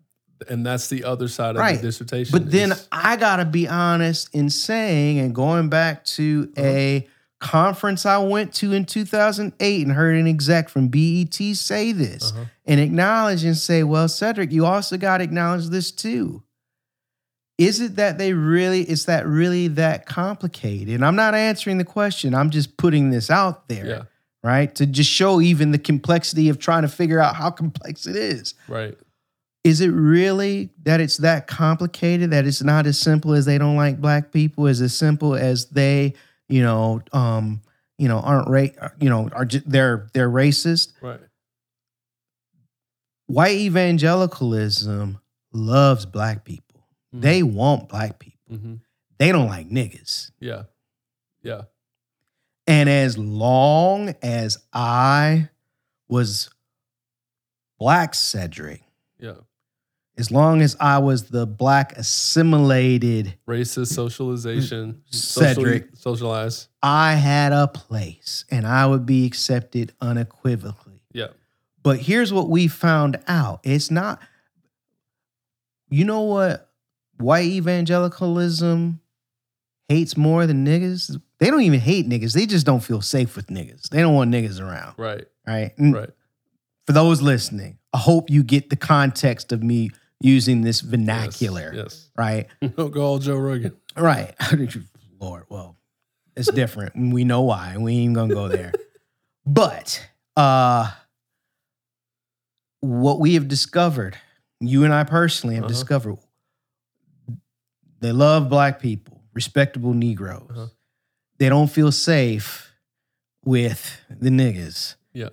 and 0.49 0.65
that's 0.67 0.89
the 0.89 1.05
other 1.05 1.29
side 1.29 1.51
of 1.57 1.61
Right. 1.61 1.77
the 1.77 1.83
dissertation. 1.89 2.33
But 2.33 2.51
then 2.51 2.75
I 2.91 3.17
gotta 3.17 3.45
be 3.45 3.67
honest 3.69 4.29
in 4.35 4.51
saying 4.51 5.19
and 5.19 5.35
going 5.35 5.69
back 5.69 6.05
to 6.17 6.53
Uh-huh. 6.57 6.67
a 6.67 7.09
conference 7.41 8.07
I 8.07 8.19
went 8.19 8.55
to 8.55 8.73
in 8.73 8.85
2008 8.85 9.87
and 9.87 9.97
heard 9.97 10.17
an 10.17 10.29
exec 10.29 10.69
from 10.69 10.89
BET 10.89 11.35
say 11.57 11.91
this 11.93 12.31
Uh-huh. 12.33 12.45
and 12.67 12.79
acknowledge 12.81 13.43
and 13.45 13.57
say, 13.57 13.83
well, 13.83 14.09
Cedric, 14.09 14.53
you 14.53 14.65
also 14.65 14.97
got 14.97 15.19
to 15.19 15.25
acknowledge 15.25 15.67
this 15.69 15.91
too. 15.91 16.43
Is 17.59 17.81
it 17.81 17.97
that 17.97 18.17
they 18.19 18.33
really, 18.33 18.83
is 18.89 19.05
that 19.07 19.27
really 19.27 19.69
that 19.69 20.07
complicated? 20.07 20.95
And 20.95 21.05
I'm 21.05 21.17
not 21.17 21.35
answering 21.35 21.79
the 21.79 21.85
question. 21.85 22.35
I'm 22.35 22.51
just 22.51 22.77
putting 22.77 23.11
this 23.11 23.31
out 23.31 23.69
there, 23.69 23.87
yeah, 23.87 24.03
right? 24.43 24.75
To 24.77 24.87
just 24.87 25.11
show 25.11 25.41
even 25.41 25.71
the 25.71 25.79
complexity 25.79 26.49
of 26.49 26.59
trying 26.59 26.83
to 26.83 26.89
figure 26.89 27.21
out 27.21 27.37
how 27.37 27.51
complex 27.51 28.07
it 28.07 28.17
is. 28.17 28.55
right. 28.69 28.97
Is 29.65 29.81
it 29.81 29.89
really 29.91 30.71
that 30.83 31.01
it's 31.01 31.19
that 31.19 31.47
complicated 31.47 32.31
that 32.31 32.47
it's 32.47 32.63
not 32.63 32.87
as 32.87 32.99
simple 32.99 33.33
as 33.33 33.45
they 33.45 33.59
don't 33.59 33.77
like 33.77 34.01
black 34.01 34.33
people 34.33 34.67
as 34.67 34.81
as 34.81 34.93
simple 34.97 35.35
as 35.37 35.67
they, 35.67 36.15
you 36.49 36.63
know, 36.63 37.01
um, 37.13 37.63
you 37.97 38.09
know, 38.09 38.19
aren't 38.19 38.49
ra- 38.49 38.89
you 39.01 39.09
know, 39.09 39.29
are 39.33 39.45
they're 39.45 40.09
they're 40.15 40.29
racist? 40.31 40.93
Right. 41.01 41.21
White 43.27 43.57
evangelicalism 43.59 45.21
loves 45.53 46.07
black 46.07 46.45
people. 46.45 46.87
Mhm. 47.15 47.21
They 47.23 47.43
want 47.43 47.89
black 47.89 48.19
people. 48.19 48.57
hmm 48.57 48.75
They 49.19 49.31
don't 49.31 49.47
like 49.49 49.69
niggas. 49.71 50.33
Yeah. 50.41 50.65
Yeah. 51.43 51.63
And 52.67 52.89
as 52.89 53.17
long 53.17 54.15
as 54.23 54.59
I 54.73 55.51
was 56.09 56.51
black 57.79 58.15
Cedric, 58.15 58.83
Yeah. 59.21 59.35
As 60.19 60.31
long 60.31 60.61
as 60.61 60.77
I 60.79 60.99
was 60.99 61.25
the 61.25 61.47
black 61.47 61.97
assimilated 61.97 63.35
Racist 63.49 63.95
socialization. 63.95 65.03
Cedric. 65.11 65.57
Socially, 65.57 65.85
socialize. 65.95 66.69
I 66.83 67.15
had 67.15 67.53
a 67.53 67.67
place 67.69 68.45
and 68.51 68.67
I 68.67 68.87
would 68.87 69.07
be 69.07 69.27
accepted 69.27 69.93
unequivocally. 70.01 71.03
Yeah. 71.13 71.29
But 71.83 71.99
here's 71.99 72.33
what 72.33 72.49
we 72.49 72.69
found 72.69 73.19
out 73.27 73.61
it's 73.65 73.91
not, 73.91 74.21
you 75.89 76.05
know 76.05 76.23
what 76.23 76.71
white 77.19 77.47
evangelicalism 77.47 79.01
hates 79.89 80.17
more 80.17 80.47
than 80.47 80.67
niggas? 80.67 81.21
They 81.39 81.51
don't 81.51 81.63
even 81.63 81.81
hate 81.81 82.09
niggas. 82.09 82.35
They 82.35 82.47
just 82.47 82.67
don't 82.67 82.81
feel 82.81 83.01
safe 83.01 83.35
with 83.35 83.49
niggas. 83.49 83.89
They 83.89 84.01
don't 84.01 84.15
want 84.15 84.31
niggas 84.31 84.61
around. 84.61 84.95
Right. 84.97 85.27
Right. 85.47 85.73
And 85.79 85.95
Right. 85.95 86.11
For 86.87 86.93
those 86.93 87.23
listening, 87.23 87.79
I 87.93 87.99
hope 87.99 88.29
you 88.29 88.43
get 88.43 88.71
the 88.71 88.77
context 88.77 89.53
of 89.53 89.63
me 89.63 89.91
using 90.23 90.63
this 90.63 90.81
vernacular. 90.81 91.73
Yes. 91.75 92.09
Right. 92.17 92.47
Don't 92.77 92.91
go 92.93 93.03
all 93.03 93.19
Joe 93.19 93.37
Rogan. 93.37 93.77
Right. 93.97 94.35
How 94.39 94.57
did 94.57 94.75
you 94.75 94.83
Lord, 95.21 95.45
well, 95.49 95.77
it's 96.37 96.51
different. 96.51 97.13
we 97.13 97.25
know 97.25 97.43
why. 97.43 97.77
We 97.79 97.95
ain't 97.99 98.15
gonna 98.15 98.35
go 98.35 98.49
there. 98.49 98.73
but 99.47 100.05
uh 100.37 100.91
what 102.81 103.21
we 103.21 103.35
have 103.35 103.47
discovered, 103.49 104.17
you 104.61 104.85
and 104.85 104.93
I 104.93 105.05
personally 105.05 105.55
have 105.57 105.65
Uh-huh. 105.65 105.73
discovered, 105.73 106.17
they 108.01 108.13
love 108.13 108.49
black 108.49 108.81
people, 108.81 109.23
respectable 109.35 109.95
Negroes. 109.95 110.49
Uh-huh. 110.51 110.67
They 111.39 111.49
don't 111.49 111.71
feel 111.71 111.93
safe 111.93 112.73
with 113.45 114.01
the 114.11 114.31
niggas, 114.31 114.95
Yeah. 115.13 115.31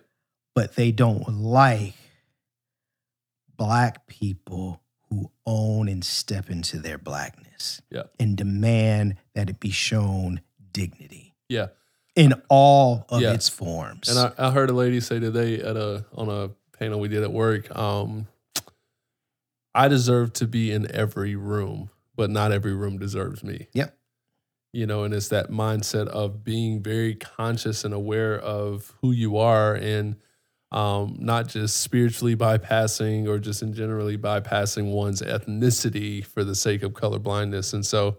but 0.55 0.75
they 0.75 0.91
don't 0.91 1.27
like 1.41 1.93
black 3.59 4.07
people 4.07 4.81
who 5.09 5.29
own 5.45 5.87
and 5.89 6.03
step 6.03 6.49
into 6.49 6.79
their 6.79 6.97
blackness 6.97 7.81
Yeah. 7.91 8.03
and 8.19 8.35
demand 8.37 9.15
that 9.35 9.49
it 9.49 9.59
be 9.59 9.69
shown 9.71 10.41
dignity 10.71 11.35
Yeah. 11.49 11.67
in 12.15 12.33
all 12.49 13.05
of 13.09 13.21
Yeah. 13.21 13.33
its 13.33 13.49
forms. 13.49 14.07
And 14.09 14.17
I, 14.17 14.47
I 14.47 14.51
heard 14.51 14.69
a 14.69 14.73
lady 14.73 14.99
say 15.01 15.19
today 15.19 15.59
at 15.61 15.75
a 15.75 16.05
on 16.15 16.29
a 16.29 16.49
panel 16.77 16.99
we 16.99 17.07
did 17.09 17.23
at 17.23 17.33
work, 17.33 17.75
um, 17.77 18.27
I 19.75 19.87
deserve 19.87 20.33
to 20.33 20.47
be 20.47 20.71
in 20.71 20.89
every 20.91 21.35
room, 21.35 21.89
but 22.15 22.29
not 22.29 22.51
every 22.51 22.73
room 22.73 22.97
deserves 22.97 23.43
me. 23.43 23.67
Yep. 23.73 23.95
You 24.73 24.85
know, 24.85 25.03
and 25.03 25.13
it's 25.13 25.29
that 25.29 25.49
mindset 25.49 26.07
of 26.07 26.43
being 26.43 26.81
very 26.83 27.15
conscious 27.15 27.83
and 27.83 27.93
aware 27.93 28.37
of 28.39 28.93
who 29.01 29.11
you 29.11 29.37
are 29.37 29.73
and 29.75 30.15
um, 30.71 31.15
not 31.19 31.47
just 31.47 31.81
spiritually 31.81 32.35
bypassing 32.35 33.27
or 33.27 33.39
just 33.39 33.61
in 33.61 33.73
generally 33.73 34.17
bypassing 34.17 34.91
one's 34.91 35.21
ethnicity 35.21 36.23
for 36.25 36.43
the 36.43 36.53
sake 36.55 36.83
of 36.83 36.91
colorblindness. 36.93 37.73
And 37.73 37.85
so, 37.85 38.17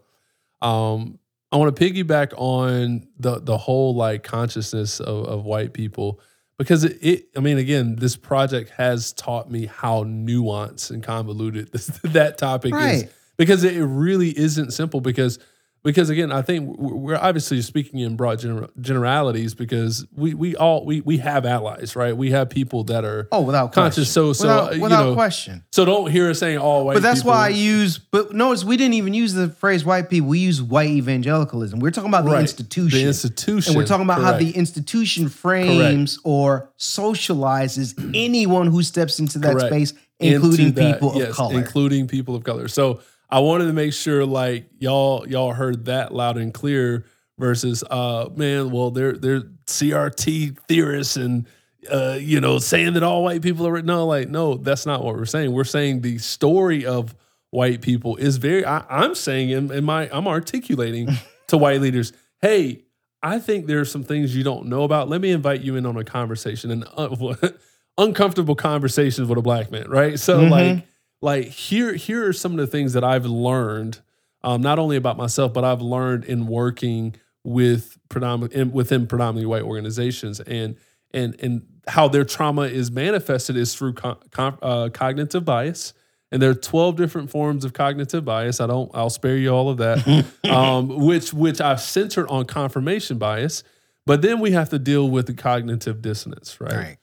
um, 0.62 1.18
I 1.52 1.56
want 1.56 1.74
to 1.74 1.84
piggyback 1.84 2.32
on 2.36 3.06
the 3.18 3.40
the 3.40 3.58
whole 3.58 3.94
like 3.94 4.22
consciousness 4.22 5.00
of, 5.00 5.24
of 5.26 5.44
white 5.44 5.72
people 5.72 6.20
because 6.58 6.84
it, 6.84 6.98
it, 7.00 7.28
I 7.36 7.40
mean, 7.40 7.56
again, 7.58 7.96
this 7.96 8.16
project 8.16 8.70
has 8.76 9.12
taught 9.14 9.50
me 9.50 9.66
how 9.66 10.04
nuanced 10.04 10.90
and 10.90 11.02
convoluted 11.02 11.72
this, 11.72 11.86
that 12.04 12.36
topic 12.38 12.74
Right. 12.74 12.94
is 13.04 13.04
because 13.36 13.64
it 13.64 13.80
really 13.80 14.36
isn't 14.38 14.72
simple 14.72 15.00
because 15.00 15.38
because 15.82 16.10
again 16.10 16.30
i 16.32 16.42
think 16.42 16.76
we're 16.78 17.16
obviously 17.16 17.60
speaking 17.62 18.00
in 18.00 18.16
broad 18.16 18.38
gener- 18.38 18.68
generalities 18.80 19.54
because 19.54 20.06
we 20.14 20.34
we 20.34 20.54
all 20.56 20.84
we 20.84 21.00
we 21.00 21.18
have 21.18 21.46
allies 21.46 21.96
right 21.96 22.16
we 22.16 22.30
have 22.30 22.50
people 22.50 22.84
that 22.84 23.04
are 23.04 23.28
Oh, 23.32 23.40
without 23.42 23.72
Conscious, 23.72 24.12
question. 24.12 24.12
so- 24.12 24.32
so, 24.32 24.44
without, 24.46 24.72
uh, 24.72 24.74
you 24.74 24.88
know, 24.88 25.14
question. 25.14 25.64
so 25.72 25.84
don't 25.84 26.10
hear 26.10 26.30
us 26.30 26.38
saying 26.38 26.58
all 26.58 26.84
white 26.86 26.94
But 26.94 27.02
that's 27.02 27.20
people. 27.20 27.32
why 27.32 27.46
I 27.46 27.48
use. 27.50 27.98
But 27.98 28.32
notice 28.34 28.64
we 28.64 28.76
didn't 28.76 28.94
even 28.94 29.14
use 29.14 29.32
the 29.34 29.48
phrase 29.48 29.84
white 29.84 30.08
people. 30.10 30.28
We 30.28 30.38
use 30.40 30.60
white 30.62 30.90
evangelicalism. 30.90 31.78
We're 31.80 31.90
talking 31.90 32.10
about 32.10 32.24
the 32.24 32.32
Right. 32.32 32.40
institution. 32.40 32.98
the 32.98 33.06
institution 33.06 33.70
And 33.72 33.76
we're 33.78 33.86
talking 33.86 34.04
about 34.04 34.20
how 34.22 34.36
the 34.38 34.50
institution 34.50 35.28
frames 35.28 36.18
or 36.24 36.70
socializes 36.78 37.94
anyone 38.14 38.66
who 38.68 38.82
steps 38.82 39.18
into 39.18 39.38
that 39.40 39.52
Correct. 39.52 39.68
space, 39.68 39.92
Into 40.18 40.36
including 40.36 40.72
that, 40.72 40.94
people 40.94 41.10
of 41.12 41.16
yes, 41.16 41.34
color. 41.34 41.58
including 41.58 42.06
people 42.08 42.34
of 42.34 42.44
color. 42.44 42.68
So 42.68 43.00
I 43.30 43.38
wanted 43.40 43.66
to 43.66 43.72
make 43.72 43.92
sure 43.92 44.24
like 44.26 44.66
y'all 44.78 45.26
y'all 45.28 45.52
heard 45.52 45.84
that 45.86 46.12
loud 46.14 46.36
and 46.36 46.52
clear 46.52 47.04
versus 47.38 47.82
uh 47.90 48.28
man, 48.34 48.70
well 48.70 48.90
they're 48.90 49.12
they're 49.12 49.42
CRT 49.66 50.58
theorists 50.68 51.16
and 51.16 51.46
uh 51.90 52.18
you 52.20 52.40
know 52.40 52.58
saying 52.58 52.94
that 52.94 53.02
all 53.02 53.24
white 53.24 53.40
people 53.42 53.66
are 53.66 53.80
no 53.82 54.06
like 54.06 54.28
no 54.28 54.54
that's 54.56 54.84
not 54.86 55.02
what 55.04 55.14
we're 55.16 55.24
saying. 55.24 55.52
We're 55.52 55.64
saying 55.64 56.00
the 56.02 56.18
story 56.18 56.84
of 56.84 57.14
white 57.50 57.80
people 57.82 58.16
is 58.16 58.36
very 58.36 58.64
I, 58.64 58.84
I'm 58.88 59.14
saying 59.14 59.50
in, 59.50 59.72
in 59.72 59.84
my 59.84 60.08
I'm 60.12 60.26
articulating 60.28 61.08
to 61.48 61.56
white 61.56 61.80
leaders, 61.80 62.12
hey, 62.42 62.82
I 63.22 63.38
think 63.38 63.66
there 63.66 63.80
are 63.80 63.84
some 63.84 64.02
things 64.02 64.34
you 64.36 64.42
don't 64.44 64.66
know 64.66 64.82
about. 64.82 65.08
Let 65.08 65.20
me 65.20 65.30
invite 65.30 65.60
you 65.60 65.76
in 65.76 65.84
on 65.86 65.96
a 65.96 66.04
conversation 66.04 66.70
and 66.70 66.84
uh, 66.96 67.34
uncomfortable 67.98 68.54
conversations 68.54 69.28
with 69.28 69.38
a 69.38 69.42
black 69.42 69.70
man, 69.70 69.88
right? 69.88 70.18
So 70.18 70.40
Mhm. 70.40 70.50
like 70.50 70.86
like 71.22 71.46
here 71.46 71.94
here 71.94 72.26
are 72.26 72.32
some 72.32 72.52
of 72.52 72.58
the 72.58 72.66
things 72.66 72.92
that 72.92 73.04
I've 73.04 73.26
learned 73.26 74.00
um, 74.42 74.62
not 74.62 74.78
only 74.78 74.96
about 74.96 75.16
myself 75.16 75.52
but 75.52 75.64
I've 75.64 75.82
learned 75.82 76.24
in 76.24 76.46
working 76.46 77.14
with 77.44 77.98
predominantly 78.08 78.64
within 78.64 79.06
predominantly 79.06 79.46
white 79.46 79.62
organizations. 79.62 80.40
And 80.40 80.76
and 81.12 81.36
and 81.40 81.62
how 81.88 82.08
their 82.08 82.24
trauma 82.24 82.62
is 82.62 82.90
manifested 82.90 83.56
is 83.56 83.74
through 83.74 83.94
co- 83.94 84.18
co- 84.30 84.58
uh, 84.62 84.88
cognitive 84.90 85.44
bias. 85.44 85.94
And 86.32 86.40
there 86.40 86.50
are 86.50 86.54
12 86.54 86.94
different 86.94 87.28
forms 87.28 87.64
of 87.64 87.72
cognitive 87.72 88.24
bias. 88.24 88.60
I 88.60 88.66
don't 88.66 88.90
i'll 88.94 89.10
spare 89.10 89.36
you 89.36 89.50
all 89.50 89.68
of 89.68 89.78
that 89.78 90.26
um, 90.50 90.88
which 90.88 91.32
which 91.32 91.60
i've 91.60 91.80
centered 91.80 92.28
on 92.28 92.44
confirmation 92.44 93.18
bias. 93.18 93.64
But 94.06 94.22
then 94.22 94.40
we 94.40 94.52
have 94.52 94.70
to 94.70 94.78
deal 94.78 95.08
with 95.08 95.26
the 95.26 95.34
cognitive 95.34 96.02
dissonance 96.02 96.60
right, 96.60 96.72
right. 96.72 96.96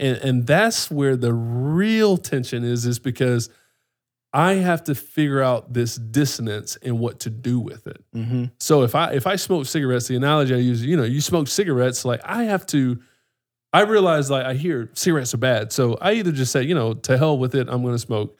And, 0.00 0.16
and 0.18 0.46
that's 0.46 0.90
where 0.90 1.16
the 1.16 1.32
real 1.32 2.16
tension 2.16 2.62
is 2.64 2.86
is 2.86 2.98
because 2.98 3.48
i 4.32 4.54
have 4.54 4.84
to 4.84 4.94
figure 4.94 5.40
out 5.42 5.72
this 5.72 5.96
dissonance 5.96 6.76
and 6.82 6.98
what 6.98 7.18
to 7.20 7.30
do 7.30 7.58
with 7.58 7.86
it 7.86 8.04
hmm 8.12 8.44
so 8.60 8.82
if 8.82 8.94
I 8.94 9.12
if 9.12 9.26
I 9.26 9.36
smoke 9.36 9.66
cigarettes, 9.66 10.06
the 10.08 10.16
analogy 10.16 10.54
I 10.54 10.58
use, 10.58 10.84
you 10.84 10.96
know, 10.96 11.04
you 11.04 11.20
smoke 11.20 11.48
cigarettes, 11.48 12.04
like 12.04 12.20
I 12.24 12.44
have 12.44 12.66
to. 12.66 12.98
I 13.72 13.82
realize 13.82 14.30
like 14.30 14.44
I 14.46 14.54
hear 14.54 14.90
cigarettes 14.94 15.34
are 15.34 15.38
bad, 15.38 15.72
so 15.72 15.96
I 16.00 16.12
either 16.14 16.32
just 16.32 16.52
say, 16.52 16.62
you 16.62 16.74
know, 16.74 16.94
to 16.94 17.18
hell 17.18 17.38
with 17.38 17.54
it, 17.54 17.68
I'm 17.68 17.82
going 17.82 17.94
to 17.94 17.98
smoke, 17.98 18.36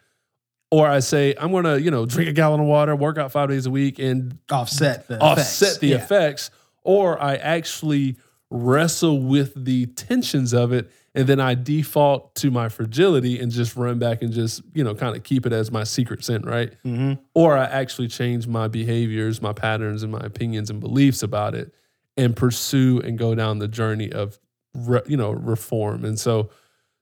or 0.71 0.87
I 0.89 1.01
say 1.01 1.35
I'm 1.39 1.51
going 1.51 1.65
to, 1.65 1.81
you 1.81 1.91
know, 1.91 2.07
drink 2.07 2.29
a 2.31 2.33
gallon 2.33 2.61
of 2.61 2.67
water, 2.67 2.97
work 2.97 3.19
out 3.19 3.31
five 3.33 3.49
days 3.51 3.67
a 3.67 3.71
week, 3.71 3.99
and 3.99 4.39
Offset 4.51 5.07
the 5.09 5.21
offset 5.21 5.69
effects. 5.69 5.79
the 5.79 5.87
Yeah. 5.89 5.97
effects, 5.97 6.51
or 6.83 7.21
I 7.23 7.37
actually 7.37 8.17
wrestle 8.51 9.21
with 9.23 9.53
the 9.65 9.87
tensions 9.87 10.53
of 10.55 10.73
it, 10.73 10.91
and 11.19 11.27
then 11.27 11.41
I 11.41 11.55
default 11.55 12.35
to 12.37 12.51
my 12.51 12.69
fragility 12.69 13.41
and 13.41 13.51
just 13.51 13.75
run 13.77 13.99
back 13.99 14.23
and 14.23 14.33
just, 14.33 14.63
you 14.73 14.85
know, 14.85 14.95
kind 14.95 15.17
of 15.17 15.25
keep 15.25 15.45
it 15.47 15.53
as 15.53 15.71
my 15.73 15.83
secret 15.85 16.25
sin, 16.25 16.43
right? 16.43 16.73
Mhm. 16.87 17.19
or 17.35 17.57
I 17.59 17.65
actually 17.65 18.07
change 18.09 18.47
my 18.47 18.69
behaviors, 18.69 19.43
my 19.43 19.53
patterns, 19.53 20.03
and 20.05 20.13
my 20.13 20.21
opinions 20.21 20.71
and 20.71 20.79
beliefs 20.81 21.23
about 21.25 21.55
it, 21.57 21.75
and 22.17 22.35
pursue 22.37 23.01
and 23.05 23.19
go 23.19 23.35
down 23.35 23.59
the 23.59 23.67
journey 23.69 24.13
of, 24.13 24.39
re, 24.75 25.01
you 25.07 25.17
know, 25.17 25.33
reform. 25.33 26.05
And 26.05 26.19
so, 26.19 26.51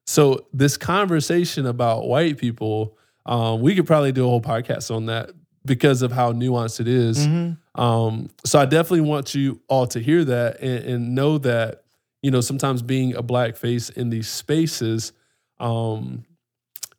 so 0.07 0.47
this 0.53 0.77
conversation 0.77 1.67
about 1.67 2.07
white 2.09 2.39
people, 2.39 2.97
um, 3.27 3.61
we 3.61 3.75
could 3.75 3.87
probably 3.87 4.13
do 4.13 4.25
a 4.25 4.29
whole 4.29 4.41
podcast 4.41 4.95
on 4.95 5.07
that 5.07 5.31
because 5.67 6.01
of 6.03 6.13
how 6.13 6.33
nuanced 6.33 6.81
it 6.81 6.89
is. 6.89 7.27
Mhm. 7.27 7.57
Um, 7.75 8.29
so 8.45 8.59
I 8.61 8.65
definitely 8.67 9.01
want 9.03 9.35
you 9.35 9.61
all 9.69 9.87
to 9.89 10.01
hear 10.01 10.25
that 10.25 10.61
and, 10.61 10.85
and 10.85 11.15
know 11.15 11.39
that, 11.39 11.83
you 12.27 12.33
know, 12.33 12.41
sometimes 12.41 12.83
being 12.83 13.15
a 13.15 13.23
black 13.23 13.55
face 13.55 13.89
in 13.89 14.11
these 14.11 14.27
spaces, 14.27 15.13
um, 15.61 16.25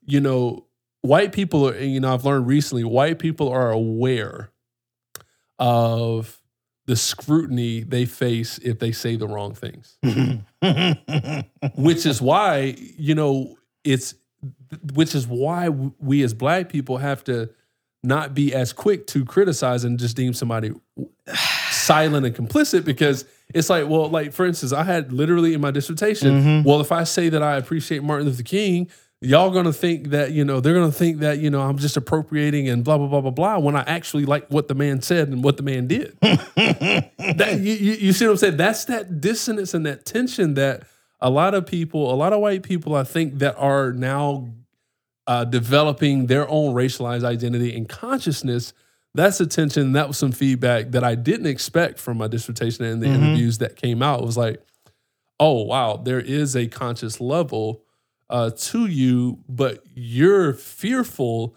you 0.05 0.21
know, 0.21 0.65
white 1.01 1.33
people 1.33 1.67
are, 1.67 1.77
you 1.77 1.99
know, 1.99 2.13
I've 2.13 2.23
learned 2.23 2.47
recently, 2.47 2.85
white 2.85 3.19
people 3.19 3.49
are 3.49 3.69
aware 3.69 4.51
of 5.59 6.41
the 6.85 6.95
scrutiny 6.95 7.81
they 7.81 8.05
face 8.05 8.57
if 8.59 8.79
they 8.79 8.93
say 8.93 9.17
the 9.17 9.27
wrong 9.27 9.53
things, 9.53 9.97
which 11.75 12.05
is 12.05 12.21
why, 12.21 12.77
you 12.77 13.13
know, 13.13 13.57
it's, 13.83 14.15
which 14.93 15.13
is 15.13 15.27
why 15.27 15.67
we 15.67 16.23
as 16.23 16.33
black 16.33 16.69
people 16.69 16.99
have 16.99 17.21
to 17.25 17.49
not 18.01 18.33
be 18.33 18.55
as 18.55 18.71
quick 18.71 19.07
to 19.07 19.25
criticize 19.25 19.83
and 19.83 19.99
just 19.99 20.15
deem 20.15 20.33
somebody 20.33 20.71
silent 21.69 22.25
and 22.25 22.33
complicit 22.33 22.85
because 22.85 23.25
it's 23.53 23.69
like, 23.69 23.87
well, 23.87 24.09
like 24.09 24.33
for 24.33 24.45
instance, 24.45 24.73
I 24.73 24.83
had 24.83 25.11
literally 25.13 25.53
in 25.53 25.61
my 25.61 25.71
dissertation, 25.71 26.41
Mhm. 26.41 26.63
well, 26.65 26.81
if 26.81 26.91
I 26.91 27.03
say 27.03 27.29
that 27.29 27.41
I 27.43 27.55
appreciate 27.57 28.03
Martin 28.03 28.27
Luther 28.27 28.43
King, 28.43 28.89
y'all 29.21 29.49
gonna 29.51 29.73
think 29.73 30.09
that, 30.09 30.31
you 30.31 30.43
know, 30.45 30.59
they're 30.59 30.73
gonna 30.73 30.91
think 30.91 31.19
that, 31.19 31.39
you 31.39 31.49
know, 31.49 31.61
I'm 31.61 31.77
just 31.77 31.97
appropriating 31.97 32.67
and 32.69 32.83
blah, 32.83 32.97
blah, 32.97 33.07
blah, 33.07 33.21
blah, 33.21 33.31
blah, 33.31 33.57
when 33.57 33.75
I 33.75 33.81
actually 33.87 34.25
like 34.25 34.47
what 34.49 34.67
the 34.67 34.75
man 34.75 35.01
said 35.01 35.29
and 35.29 35.43
what 35.43 35.57
the 35.57 35.63
man 35.63 35.87
did. 35.87 36.15
that 36.21 37.57
you, 37.61 37.73
you, 37.73 37.93
you 37.93 38.13
see 38.13 38.25
what 38.25 38.31
I'm 38.31 38.37
saying? 38.37 38.57
That's 38.57 38.85
that 38.85 39.21
dissonance 39.21 39.73
and 39.73 39.85
that 39.85 40.05
tension 40.05 40.53
that 40.55 40.83
a 41.19 41.29
lot 41.29 41.53
of 41.55 41.65
people, 41.65 42.13
a 42.13 42.15
lot 42.15 42.33
of 42.33 42.39
white 42.41 42.63
people, 42.63 42.95
I 42.95 43.03
think, 43.03 43.39
that 43.39 43.55
are 43.57 43.91
now 43.91 44.49
uh, 45.25 45.45
developing 45.45 46.27
their 46.27 46.47
own 46.49 46.73
racialized 46.75 47.23
identity 47.23 47.75
and 47.75 47.89
consciousness. 47.89 48.73
That's 49.17 49.39
a 49.41 49.47
tension. 49.47 49.91
That 49.93 50.07
was 50.07 50.17
some 50.17 50.31
feedback 50.31 50.91
that 50.91 51.03
I 51.03 51.15
didn't 51.15 51.47
expect 51.47 51.99
from 51.99 52.17
my 52.17 52.27
dissertation 52.27 52.85
and 52.85 53.01
the 53.01 53.07
Mhm. 53.07 53.15
interviews 53.15 53.57
that 53.57 53.75
came 53.75 54.01
out. 54.01 54.21
It 54.21 54.25
was 54.25 54.37
like, 54.37 54.63
oh 55.39 55.63
wow, 55.63 55.97
there 55.97 56.19
is 56.21 56.55
a 56.55 56.67
conscious 56.67 57.19
level 57.19 57.83
uh, 58.29 58.51
to 58.51 58.85
you, 58.87 59.39
but 59.47 59.83
you're 59.95 60.53
fearful. 60.53 61.55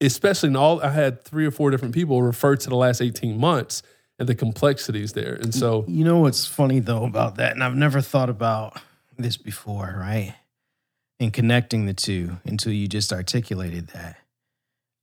Especially 0.00 0.48
in 0.50 0.56
all, 0.56 0.82
I 0.82 0.90
had 0.90 1.24
three 1.24 1.46
or 1.46 1.50
four 1.50 1.70
different 1.70 1.94
people 1.94 2.20
refer 2.22 2.56
to 2.56 2.68
the 2.68 2.76
last 2.76 3.00
eighteen 3.00 3.38
months 3.38 3.82
and 4.18 4.28
the 4.28 4.34
complexities 4.34 5.12
there, 5.14 5.34
and 5.34 5.54
so 5.54 5.84
You 5.88 6.04
know 6.04 6.18
what's 6.18 6.46
funny 6.46 6.78
though 6.80 7.04
about 7.04 7.36
that, 7.36 7.52
and 7.52 7.64
I've 7.64 7.74
never 7.76 8.00
thought 8.00 8.28
about 8.28 8.80
this 9.18 9.36
before, 9.36 9.96
right? 9.98 10.34
And 11.18 11.32
connecting 11.32 11.86
the 11.86 11.94
two 11.94 12.38
until 12.44 12.72
you 12.72 12.86
just 12.86 13.12
articulated 13.12 13.88
that. 13.88 14.18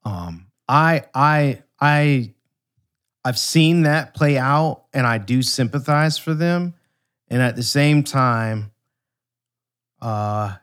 Um, 0.04 0.51
I 0.72 1.04
I 1.14 1.64
I 1.82 2.34
I've 3.26 3.38
seen 3.38 3.82
that 3.82 4.14
play 4.14 4.38
out 4.38 4.86
and 4.94 5.06
I 5.06 5.18
do 5.18 5.42
sympathize 5.42 6.18
for 6.18 6.34
them. 6.34 6.76
And 7.28 7.42
at 7.42 7.58
the 7.58 7.64
same 7.64 8.04
time, 8.04 8.72
uh 10.02 10.56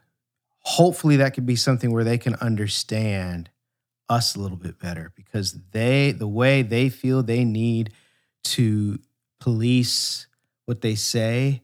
hopefully 0.61 1.17
that 1.17 1.35
could 1.35 1.47
be 1.47 1.57
something 1.57 1.93
where 1.93 2.05
they 2.05 2.19
can 2.19 2.35
understand 2.37 3.51
us 4.09 4.35
a 4.35 4.41
little 4.41 4.57
bit 4.57 4.79
better 4.79 5.13
because 5.15 5.55
they 5.73 6.13
the 6.13 6.27
way 6.27 6.63
they 6.63 6.89
feel 6.89 7.23
they 7.23 7.45
need 7.45 7.93
to 8.45 8.99
police 9.41 10.27
what 10.65 10.81
they 10.81 10.95
say 10.95 11.63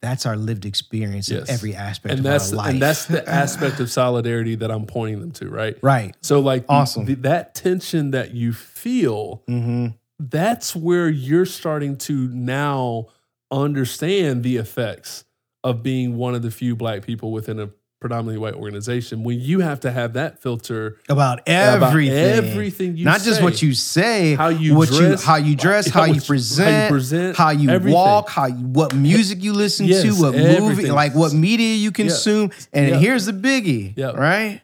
that's 0.00 0.26
our 0.26 0.36
lived 0.36 0.64
experience 0.66 1.28
Yes. 1.28 1.48
in 1.48 1.54
every 1.54 1.74
aspect 1.74 2.10
and 2.12 2.18
of 2.20 2.24
that's 2.24 2.50
our 2.52 2.56
life 2.58 2.70
and 2.70 2.82
that's 2.82 3.06
the 3.06 3.26
aspect 3.44 3.80
of 3.80 3.90
solidarity 3.90 4.54
that 4.56 4.70
I'm 4.70 4.86
pointing 4.86 5.20
them 5.20 5.32
to, 5.32 5.48
right? 5.48 5.76
right 5.82 6.14
So 6.22 6.40
like 6.40 6.64
Awesome. 6.68 7.04
the- 7.06 7.14
that 7.16 7.54
tension 7.54 8.10
that 8.12 8.32
you 8.32 8.52
feel, 8.52 9.42
mm-hmm. 9.48 9.88
that's 10.18 10.76
where 10.76 11.08
you're 11.08 11.46
starting 11.46 11.96
to 11.98 12.28
now 12.28 13.06
understand 13.50 14.42
the 14.42 14.56
effects 14.56 15.24
of 15.64 15.82
being 15.82 16.16
one 16.16 16.34
of 16.34 16.42
the 16.42 16.50
few 16.50 16.76
black 16.76 17.02
people 17.04 17.32
within 17.32 17.58
a 17.58 17.70
predominantly 18.08 18.38
white 18.38 18.54
organization, 18.54 19.24
when 19.24 19.40
you 19.40 19.60
have 19.60 19.80
to 19.80 19.90
have 19.90 20.12
that 20.12 20.38
filter 20.40 20.96
about 21.08 21.40
about 21.40 21.82
everything, 21.82 22.12
everything 22.50 22.96
you 22.96 23.04
not 23.04 23.20
just 23.20 23.42
what 23.42 23.60
you 23.62 23.74
say, 23.74 24.34
how 24.34 24.48
you 24.48 24.76
what 24.76 24.88
dress, 24.88 25.20
you 25.20 25.26
how 25.26 25.36
you 25.36 25.56
dress, 25.56 25.88
how, 25.88 26.02
how 26.02 26.06
you 26.12 26.20
present, 26.20 26.70
how 26.70 26.82
you 26.84 26.88
present, 26.90 27.36
how 27.36 27.50
you 27.50 27.70
everything. 27.70 27.94
walk, 27.94 28.28
how 28.28 28.46
you, 28.46 28.54
what 28.66 28.94
music 28.94 29.42
you 29.42 29.52
listen 29.52 29.86
to, 29.86 29.92
Yes, 29.92 30.20
what 30.20 30.34
movie, 30.34 30.90
like 30.90 31.14
what 31.14 31.32
media 31.32 31.74
you 31.74 31.90
consume, 31.90 32.52
and 32.72 32.88
Yeah. 32.90 32.98
here's 32.98 33.26
the 33.26 33.32
biggie, 33.32 33.94
Yeah. 33.96 34.10
right? 34.12 34.60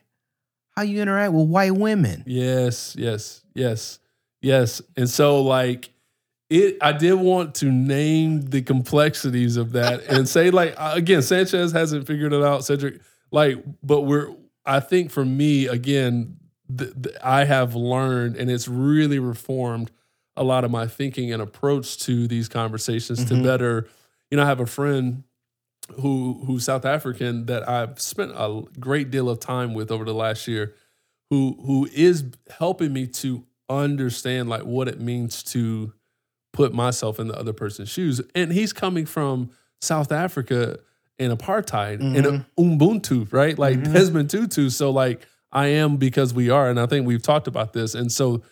How 0.77 0.83
you 0.83 1.03
interact 1.03 1.33
with 1.33 1.49
white 1.49 1.75
women. 1.75 2.23
Yes, 2.27 2.95
yes, 2.97 3.43
yes, 3.55 3.99
yes. 4.41 4.81
And 4.97 5.11
so 5.11 5.43
like 5.43 5.91
it 6.49 6.79
I 6.81 6.93
did 6.93 7.15
want 7.15 7.57
to 7.57 7.67
name 7.67 8.43
the 8.51 8.63
complexities 8.63 9.57
of 9.57 9.73
that 9.73 10.05
and 10.09 10.29
say 10.29 10.51
like 10.51 10.75
again, 10.79 11.23
Sanchez 11.23 11.73
hasn't 11.73 12.07
figured 12.07 12.33
it 12.33 12.43
out, 12.43 12.65
Cedric. 12.65 13.01
Like, 13.33 13.65
but 13.83 14.03
we're 14.03 14.35
I 14.65 14.79
think 14.79 15.11
for 15.11 15.25
me, 15.25 15.67
again, 15.67 16.37
th- 16.77 16.93
th- 17.03 17.17
I 17.25 17.45
have 17.45 17.75
learned 17.75 18.37
and 18.37 18.49
it's 18.51 18.69
really 18.69 19.19
reformed 19.19 19.91
a 20.37 20.45
lot 20.45 20.65
of 20.65 20.71
my 20.71 20.87
thinking 20.87 21.33
and 21.33 21.43
approach 21.43 21.99
to 22.05 22.29
these 22.29 22.49
conversations 22.49 23.25
to 23.27 23.35
Mhm. 23.35 23.43
better, 23.43 23.89
you 24.31 24.37
know, 24.37 24.45
I 24.45 24.47
have 24.47 24.61
a 24.61 24.67
friend 24.67 25.25
who 26.01 26.43
who's 26.47 26.65
South 26.65 26.85
African 26.85 27.47
that 27.47 27.69
I've 27.69 28.01
spent 28.01 28.33
a 28.37 28.63
great 28.79 29.11
deal 29.11 29.29
of 29.29 29.41
time 29.41 29.75
with 29.75 29.91
over 29.91 30.05
the 30.05 30.15
last 30.15 30.47
year, 30.47 30.75
who 31.31 31.59
who 31.67 31.89
is 31.93 32.25
helping 32.51 32.93
me 32.93 33.07
to 33.09 33.45
understand 33.69 34.49
like 34.49 34.63
what 34.63 34.87
it 34.89 35.01
means 35.01 35.43
to 35.43 35.93
put 36.53 36.73
myself 36.75 37.19
in 37.19 37.29
the 37.29 37.39
other 37.39 37.53
person's 37.53 37.89
shoes. 37.89 38.21
And 38.35 38.53
he's 38.53 38.73
coming 38.73 39.07
from 39.07 39.51
South 39.81 40.13
Africa 40.13 40.79
and 41.23 41.39
apartheid 41.39 42.01
and 42.01 42.45
Ubuntu, 42.59 43.33
right? 43.33 43.59
Like 43.59 43.79
Mhm. 43.79 43.93
Desmond 43.93 44.31
Tutu. 44.31 44.69
So 44.71 44.91
like 44.91 45.27
I 45.53 45.67
am 45.69 45.97
because 45.97 46.33
we 46.33 46.51
are, 46.51 46.69
and 46.71 46.81
I 46.81 46.87
think 46.87 47.07
we've 47.07 47.23
talked 47.23 47.47
about 47.47 47.73
this. 47.73 47.95
And 47.95 48.11
so 48.11 48.43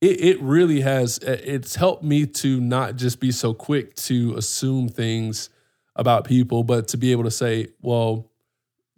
it, 0.00 0.20
it 0.20 0.40
really 0.40 0.80
has 0.80 1.18
it's 1.18 1.74
helped 1.74 2.02
me 2.04 2.26
to 2.26 2.60
not 2.60 2.96
just 2.96 3.20
be 3.20 3.30
so 3.32 3.52
quick 3.52 3.94
to 3.96 4.34
assume 4.36 4.88
things 4.88 5.50
about 5.96 6.24
people, 6.24 6.62
but 6.62 6.86
to 6.88 6.96
be 6.96 7.10
able 7.12 7.24
to 7.24 7.30
say, 7.30 7.68
well, 7.82 8.30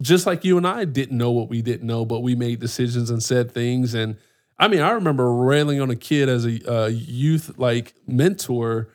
just 0.01 0.25
like 0.25 0.45
you 0.45 0.57
and 0.57 0.67
I 0.67 0.85
didn't 0.85 1.17
know 1.17 1.31
what 1.31 1.49
we 1.49 1.61
didn't 1.61 1.85
know, 1.87 2.05
but 2.05 2.21
we 2.21 2.35
made 2.35 2.59
decisions 2.59 3.09
and 3.09 3.21
said 3.21 3.51
things. 3.51 3.93
And 3.93 4.17
I 4.59 4.67
mean, 4.67 4.81
I 4.81 4.91
remember 4.91 5.33
railing 5.33 5.81
on 5.81 5.89
a 5.89 5.95
kid 5.95 6.29
as 6.29 6.45
a 6.45 6.71
uh, 6.71 6.87
youth 6.87 7.57
like 7.57 7.93
mentor 8.07 8.89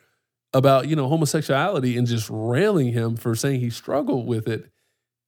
about 0.57 0.89
you 0.89 0.97
know 0.97 1.09
homosexuality 1.09 1.97
and 1.97 2.07
just 2.07 2.29
railing 2.31 2.93
him 2.93 3.17
for 3.17 3.35
saying 3.35 3.61
he 3.61 3.71
struggled 3.71 4.27
with 4.27 4.49
it. 4.49 4.71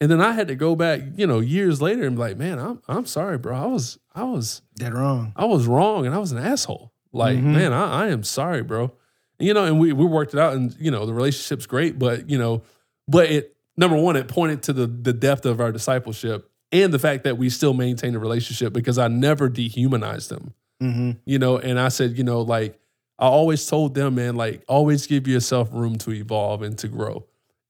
And 0.00 0.08
then 0.10 0.20
I 0.20 0.30
had 0.32 0.46
to 0.48 0.54
go 0.54 0.76
back, 0.76 1.00
you 1.16 1.26
know, 1.26 1.40
years 1.40 1.82
later 1.82 2.06
and 2.06 2.14
be 2.16 2.20
like, 2.20 2.36
man, 2.36 2.58
I'm 2.58 2.80
I'm 2.88 3.06
sorry, 3.06 3.36
bro. 3.38 3.56
I 3.56 3.66
was 3.66 3.98
I 4.14 4.24
was 4.24 4.62
Dead 4.76 4.94
wrong. 4.94 5.32
I 5.36 5.44
was 5.44 5.66
wrong 5.66 6.06
and 6.06 6.14
I 6.14 6.18
was 6.18 6.32
an 6.32 6.38
asshole. 6.38 6.92
Like, 7.12 7.38
Mhm. 7.38 7.54
man, 7.54 7.72
I, 7.72 8.04
I 8.04 8.08
am 8.08 8.22
sorry, 8.22 8.62
bro. 8.62 8.92
And, 9.38 9.46
You 9.48 9.54
know, 9.54 9.64
and 9.64 9.78
we 9.80 9.92
we 9.92 10.04
worked 10.04 10.34
it 10.34 10.40
out 10.40 10.54
and 10.54 10.74
you 10.78 10.90
know, 10.90 11.04
the 11.06 11.14
relationship's 11.14 11.66
great, 11.66 11.98
but 11.98 12.30
you 12.30 12.38
know, 12.38 12.62
but 13.08 13.28
it 13.30 13.56
number 13.76 13.96
one, 13.96 14.14
it 14.16 14.28
pointed 14.28 14.62
to 14.64 14.72
the 14.72 14.86
the 14.86 15.12
depth 15.12 15.44
of 15.46 15.60
our 15.60 15.72
discipleship 15.72 16.48
and 16.70 16.92
the 16.94 16.98
fact 17.00 17.24
that 17.24 17.36
we 17.38 17.50
still 17.50 17.74
maintain 17.74 18.14
a 18.14 18.18
relationship 18.20 18.72
because 18.72 18.98
I 18.98 19.08
never 19.08 19.48
dehumanized 19.48 20.30
them. 20.30 20.54
Mm-hmm. 20.82 21.10
You 21.24 21.38
know, 21.40 21.58
and 21.58 21.80
I 21.80 21.88
said, 21.88 22.16
you 22.16 22.22
know, 22.24 22.40
like 22.42 22.78
I 23.18 23.26
always 23.26 23.66
told 23.66 23.94
them, 23.94 24.14
man, 24.14 24.36
like 24.36 24.62
always 24.68 25.06
give 25.06 25.26
yourself 25.26 25.68
room 25.72 25.98
to 25.98 26.12
evolve 26.12 26.62
and 26.62 26.78
to 26.78 26.88
grow. 26.88 27.24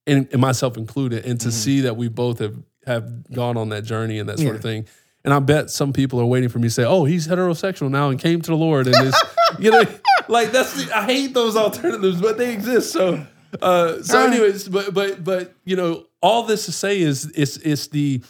And, 0.07 0.27
and 0.33 0.41
myself 0.41 0.77
included, 0.77 1.25
and 1.27 1.39
to 1.41 1.49
Mhm. 1.49 1.53
see 1.53 1.81
that 1.83 1.97
we 1.97 2.09
both 2.09 2.39
have 2.39 2.57
have 2.87 3.31
gone 3.33 3.59
on 3.59 3.69
that 3.69 3.85
journey 3.85 4.19
and 4.19 4.27
that 4.31 4.39
sort 4.39 4.57
of 4.57 4.63
thing. 4.63 4.87
And 5.25 5.35
I 5.35 5.41
bet 5.41 5.69
some 5.71 5.93
people 5.93 6.19
are 6.21 6.25
waiting 6.27 6.49
for 6.49 6.59
me 6.59 6.69
to 6.69 6.73
say, 6.75 6.85
"Oh, 6.85 7.05
he's 7.05 7.29
heterosexual 7.29 7.91
now 7.91 8.09
and 8.09 8.19
came 8.19 8.41
to 8.41 8.51
the 8.51 8.57
Lord." 8.57 8.87
And 8.87 8.95
this, 9.07 9.23
you 9.59 9.71
know, 9.71 9.83
like 10.29 10.51
that's 10.53 10.73
the, 10.87 10.97
I 10.97 11.05
hate 11.05 11.35
those 11.35 11.55
alternatives, 11.57 12.21
but 12.23 12.39
they 12.39 12.51
exist. 12.55 12.93
So, 12.93 13.27
uh, 13.61 14.01
so 14.03 14.27
anyways, 14.27 14.69
but 14.71 14.95
but 14.95 15.23
but 15.23 15.55
you 15.67 15.77
know, 15.77 16.07
all 16.23 16.45
this 16.45 16.65
to 16.67 16.73
say 16.73 17.01
is 17.03 17.31
it's 17.35 17.59
it's 17.59 17.89
the 17.89 18.23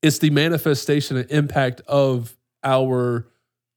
it's 0.00 0.18
the 0.20 0.30
manifestation 0.30 1.18
and 1.18 1.30
impact 1.30 1.82
of 1.86 2.34
our 2.64 3.26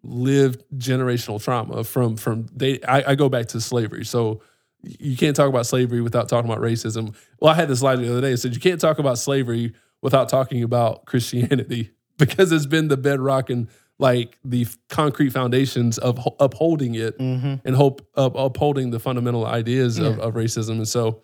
lived 0.04 0.64
generational 0.78 1.44
trauma 1.44 1.84
from 1.84 2.16
from 2.18 2.48
they. 2.56 2.82
I, 2.84 3.12
I 3.12 3.16
go 3.16 3.30
back 3.30 3.48
to 3.48 3.62
slavery, 3.62 4.06
so 4.06 4.42
you 4.82 5.18
can't 5.18 5.36
talk 5.36 5.50
about 5.50 5.66
slavery 5.66 6.02
without 6.02 6.30
talking 6.30 6.50
about 6.50 6.64
racism. 6.64 7.14
Well, 7.42 7.52
I 7.52 7.56
had 7.56 7.68
this 7.68 7.80
slide 7.80 7.98
the 7.98 8.10
other 8.10 8.22
day. 8.22 8.32
It 8.32 8.38
said 8.38 8.54
you 8.54 8.62
can't 8.62 8.80
talk 8.80 8.98
about 9.00 9.18
slavery 9.18 9.74
without 10.02 10.30
talking 10.30 10.64
about 10.64 11.06
Christianity 11.06 11.92
because 12.18 12.52
it's 12.52 12.66
been 12.66 12.88
the 12.88 12.98
bedrock 12.98 13.50
and 13.50 13.68
like 13.98 14.38
the 14.46 14.66
concrete 14.88 15.32
foundations 15.32 15.98
of 15.98 16.18
upholding 16.40 16.96
it 16.96 17.18
Mm-hmm. 17.20 17.56
and 17.68 17.76
hope 17.76 18.08
of 18.14 18.34
upholding 18.38 18.92
the 18.92 19.00
fundamental 19.00 19.46
ideas 19.46 19.98
of, 20.00 20.18
of 20.20 20.36
racism. 20.36 20.78
And 20.78 20.88
so, 20.88 21.22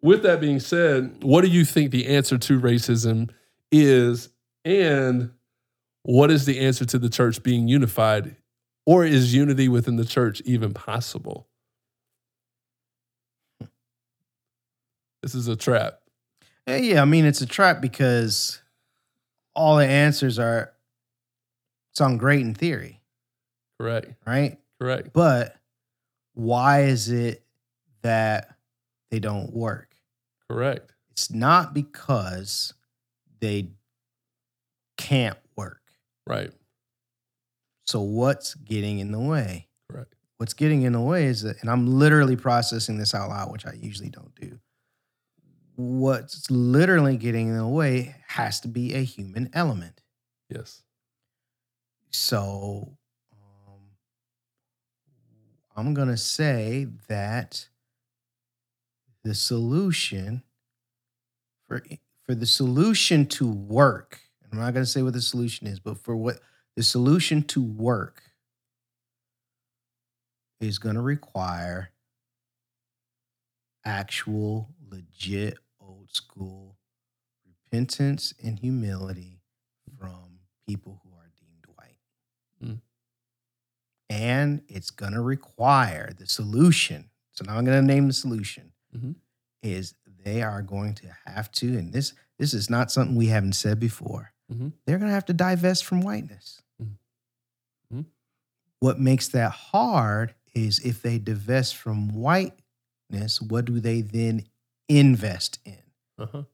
with 0.00 0.22
that 0.22 0.40
being 0.40 0.58
said, 0.60 1.22
what 1.22 1.42
do 1.42 1.48
you 1.48 1.66
think 1.66 1.90
the 1.90 2.06
answer 2.06 2.38
to 2.38 2.58
racism 2.60 3.28
is? 3.70 4.30
And 4.64 5.32
what 6.06 6.30
is 6.30 6.44
the 6.46 6.60
answer 6.60 6.84
to 6.84 6.98
the 6.98 7.08
church 7.08 7.42
being 7.42 7.66
unified? 7.66 8.36
Or 8.86 9.04
is 9.04 9.34
unity 9.34 9.68
within 9.68 9.96
the 9.96 10.04
church 10.04 10.40
even 10.44 10.72
possible? 10.72 11.48
This 15.22 15.34
is 15.34 15.48
a 15.48 15.56
trap. 15.56 15.98
Yeah, 16.68 16.76
yeah, 16.76 17.02
I 17.02 17.04
mean 17.04 17.24
it's 17.24 17.40
a 17.40 17.46
trap 17.46 17.80
because 17.80 18.60
all 19.54 19.76
the 19.76 19.86
answers 19.86 20.38
are 20.38 20.72
sound 21.94 22.20
great 22.20 22.42
in 22.42 22.54
theory, 22.54 23.00
Correct. 23.80 24.12
right? 24.24 24.58
Correct. 24.80 25.12
But 25.12 25.56
why 26.34 26.82
is 26.82 27.08
it 27.10 27.42
that 28.02 28.54
they 29.10 29.18
don't 29.18 29.52
work? 29.52 29.88
Correct. 30.48 30.92
It's 31.10 31.32
not 31.32 31.74
because 31.74 32.74
they 33.40 33.70
can't. 34.96 35.38
Right. 36.26 36.50
So 37.86 38.00
what's 38.00 38.54
getting 38.54 38.98
in 38.98 39.12
the 39.12 39.20
way? 39.20 39.68
Correct. 39.90 40.14
What's 40.38 40.54
getting 40.54 40.82
in 40.82 40.92
the 40.92 41.00
way 41.00 41.24
is 41.26 41.42
that, 41.42 41.60
and 41.60 41.70
I'm 41.70 41.86
literally 41.86 42.36
processing 42.36 42.98
this 42.98 43.14
out 43.14 43.28
loud, 43.28 43.52
which 43.52 43.66
I 43.66 43.72
usually 43.74 44.10
don't 44.10 44.34
do. 44.34 44.58
What's 45.76 46.50
literally 46.50 47.16
getting 47.16 47.48
in 47.48 47.56
the 47.56 47.66
way 47.66 48.16
has 48.28 48.60
to 48.60 48.68
be 48.68 48.94
a 48.94 49.02
human 49.02 49.50
element. 49.52 50.02
Yes. 50.50 50.82
So 52.10 52.96
um, 53.32 53.80
I'm 55.76 55.94
going 55.94 56.08
to 56.08 56.16
say 56.16 56.88
that 57.08 57.68
the 59.22 59.34
solution 59.34 60.42
for 61.68 61.82
for 62.24 62.34
the 62.34 62.46
solution 62.46 63.26
to 63.26 63.46
work, 63.48 64.20
I'm 64.52 64.58
not 64.58 64.72
going 64.74 64.84
to 64.84 64.90
say 64.90 65.02
what 65.02 65.12
the 65.12 65.20
solution 65.20 65.66
is, 65.66 65.80
but 65.80 65.98
for 65.98 66.16
what 66.16 66.40
the 66.76 66.82
solution 66.82 67.42
to 67.44 67.62
work 67.62 68.22
is 70.60 70.78
going 70.78 70.94
to 70.94 71.02
require 71.02 71.90
actual 73.84 74.68
legit 74.90 75.58
old 75.80 76.10
school 76.12 76.76
repentance 77.46 78.34
and 78.42 78.58
humility 78.58 79.40
from 79.98 80.38
people 80.66 81.00
who 81.04 81.10
are 81.16 81.30
deemed 81.38 81.64
white. 81.76 81.96
Mm. 82.62 82.80
And 84.08 84.62
it's 84.68 84.90
going 84.90 85.12
to 85.12 85.20
require 85.20 86.12
the 86.16 86.26
solution. 86.26 87.10
So 87.32 87.44
now 87.44 87.56
I'm 87.56 87.64
going 87.64 87.80
to 87.80 87.86
name 87.86 88.06
the 88.06 88.12
solution 88.14 88.72
Mhm. 88.94 89.16
is 89.62 89.94
they 90.24 90.42
are 90.42 90.62
going 90.62 90.94
to 90.94 91.14
have 91.26 91.50
to, 91.52 91.76
and 91.78 91.92
this 91.92 92.12
this 92.38 92.52
is 92.52 92.68
not 92.68 92.90
something 92.90 93.16
we 93.16 93.26
haven't 93.28 93.54
said 93.54 93.78
before. 93.80 94.32
Mhm. 94.52 94.72
They're 94.86 94.98
going 94.98 95.08
to 95.08 95.14
have 95.14 95.24
to 95.26 95.32
divest 95.32 95.84
from 95.84 96.00
whiteness. 96.02 96.62
Mhm. 96.82 96.98
Mhm. 97.92 98.06
What 98.80 99.00
makes 99.00 99.28
that 99.28 99.50
hard 99.50 100.34
is 100.54 100.78
if 100.80 101.02
they 101.02 101.18
divest 101.18 101.76
from 101.76 102.10
whiteness, 102.14 103.40
what 103.42 103.64
do 103.64 103.80
they 103.80 104.00
then 104.02 104.44
invest 104.88 105.58
in? 105.64 105.82
Uh-huh. 106.18 106.44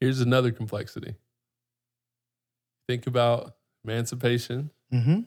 Here's 0.00 0.20
another 0.20 0.50
complexity. 0.52 1.14
Think 2.88 3.06
about 3.06 3.56
emancipation, 3.84 4.70
Mm-hmm. 4.92 5.20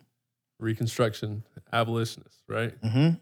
Reconstruction, 0.59 1.43
abolitionists, 1.71 2.43
right? 2.47 2.79
Mm-hmm. 2.81 3.15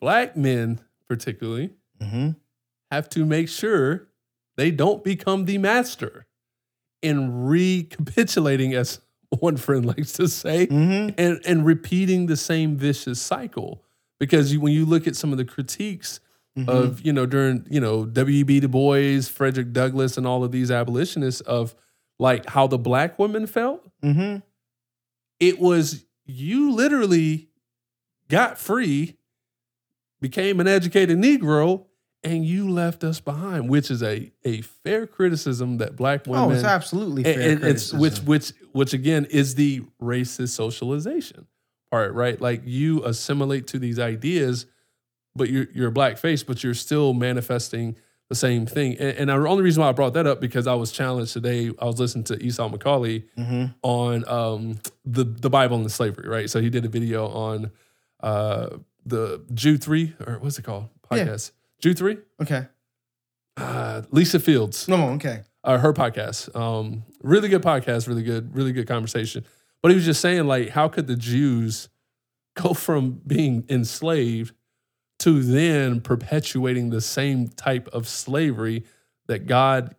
Black 0.00 0.36
men, 0.36 0.80
particularly, 1.08 1.70
Mm-hmm. 2.00 2.30
have 2.90 3.08
to 3.10 3.24
make 3.24 3.48
sure 3.48 4.08
they 4.56 4.70
don't 4.70 5.02
become 5.04 5.44
the 5.46 5.58
master 5.58 6.26
in 7.02 7.44
recapitulating, 7.44 8.74
as 8.74 9.00
one 9.40 9.56
friend 9.56 9.84
likes 9.86 10.12
to 10.14 10.28
say, 10.28 10.66
Mm-hmm. 10.66 11.14
and, 11.18 11.40
and 11.44 11.64
repeating 11.66 12.26
the 12.26 12.36
same 12.36 12.76
vicious 12.76 13.20
cycle. 13.20 13.82
Because 14.20 14.52
you, 14.52 14.60
when 14.60 14.72
you 14.72 14.84
look 14.84 15.06
at 15.06 15.16
some 15.16 15.32
of 15.32 15.38
the 15.38 15.44
critiques 15.44 16.20
Mhm. 16.56 16.68
of 16.68 17.00
you 17.00 17.14
know 17.14 17.24
during 17.24 17.66
you 17.70 17.80
know 17.80 18.04
W.E.B. 18.04 18.60
Du 18.60 18.68
Bois, 18.68 19.22
Frederick 19.22 19.72
Douglass, 19.72 20.18
and 20.18 20.26
all 20.26 20.44
of 20.44 20.52
these 20.52 20.70
abolitionists 20.70 21.40
of 21.40 21.74
like 22.18 22.44
how 22.50 22.66
the 22.66 22.76
black 22.78 23.18
women 23.18 23.46
felt. 23.46 23.82
hmm 24.02 24.36
It 25.40 25.58
was 25.58 26.04
you 26.26 26.70
literally 26.72 27.48
got 28.28 28.58
free, 28.58 29.16
became 30.20 30.60
an 30.60 30.68
educated 30.68 31.16
Negro, 31.18 31.86
and 32.24 32.44
you 32.44 32.68
left 32.70 33.02
us 33.04 33.20
behind, 33.20 33.68
which 33.68 33.90
is 33.90 34.02
a 34.02 34.30
a 34.44 34.60
fair 34.62 35.06
criticism 35.06 35.78
that 35.78 35.96
black 35.96 36.26
women. 36.26 36.44
Oh, 36.44 36.50
it's 36.50 36.64
absolutely 36.64 37.24
and- 37.24 37.34
fair 37.34 37.50
and 37.52 37.64
it's 37.64 37.92
which 37.92 38.18
which 38.20 38.52
which 38.72 38.92
again 38.92 39.26
is 39.30 39.54
the 39.56 39.82
racist 40.00 40.50
socialization 40.50 41.46
part, 41.90 42.14
right? 42.14 42.40
Like 42.40 42.62
you 42.64 43.04
assimilate 43.04 43.66
to 43.68 43.78
these 43.78 43.98
ideas, 43.98 44.66
but 45.34 45.50
you're 45.50 45.66
you're 45.74 45.88
a 45.88 45.92
black 45.92 46.16
face, 46.18 46.42
but 46.42 46.62
you're 46.62 46.74
still 46.74 47.12
manifesting 47.14 47.96
the 48.28 48.34
same 48.36 48.64
thing. 48.66 48.96
And, 48.98 49.18
and 49.18 49.30
the 49.30 49.48
only 49.48 49.62
reason 49.62 49.82
why 49.82 49.90
I 49.90 49.92
brought 49.92 50.14
that 50.14 50.26
up 50.26 50.40
because 50.40 50.66
I 50.66 50.74
was 50.74 50.90
challenged 50.92 51.32
today. 51.34 51.70
I 51.78 51.84
was 51.84 51.98
listening 52.00 52.24
to 52.24 52.42
Esau 52.42 52.68
McCaulley 52.70 53.24
Mhm. 53.36 53.74
on 53.82 54.26
um, 54.28 54.78
the 55.04 55.24
the 55.24 55.50
Bible 55.50 55.76
and 55.76 55.84
the 55.84 55.90
slavery, 55.90 56.28
right? 56.28 56.48
So 56.48 56.60
he 56.60 56.70
did 56.70 56.84
a 56.84 56.88
video 56.88 57.26
on 57.28 57.72
uh, 58.20 58.68
the 59.04 59.42
Jude 59.52 59.82
three 59.82 60.14
or 60.24 60.38
what's 60.38 60.58
it 60.58 60.62
called 60.62 60.88
Yeah. 61.10 61.36
Jude 61.82 61.98
three. 61.98 62.18
Okay. 62.40 62.66
Uh, 63.56 64.02
Lisa 64.10 64.40
Fields, 64.40 64.88
No, 64.88 65.10
okay. 65.10 65.42
uh, 65.62 65.76
her 65.78 65.92
podcast. 65.92 66.54
Um, 66.56 67.02
really 67.22 67.48
good 67.50 67.60
podcast, 67.62 68.08
really 68.08 68.22
good, 68.22 68.54
really 68.54 68.72
good 68.72 68.86
conversation. 68.88 69.44
But 69.82 69.90
he 69.90 69.96
was 69.96 70.06
just 70.06 70.20
saying, 70.22 70.46
like, 70.46 70.70
how 70.70 70.88
could 70.88 71.06
the 71.06 71.16
Jews 71.16 71.88
go 72.56 72.72
from 72.74 73.20
being 73.26 73.64
enslaved 73.68 74.54
to 75.18 75.42
then 75.42 76.00
perpetuating 76.00 76.90
the 76.90 77.00
same 77.00 77.48
type 77.48 77.88
of 77.92 78.08
slavery 78.08 78.84
that 79.26 79.46
God 79.46 79.94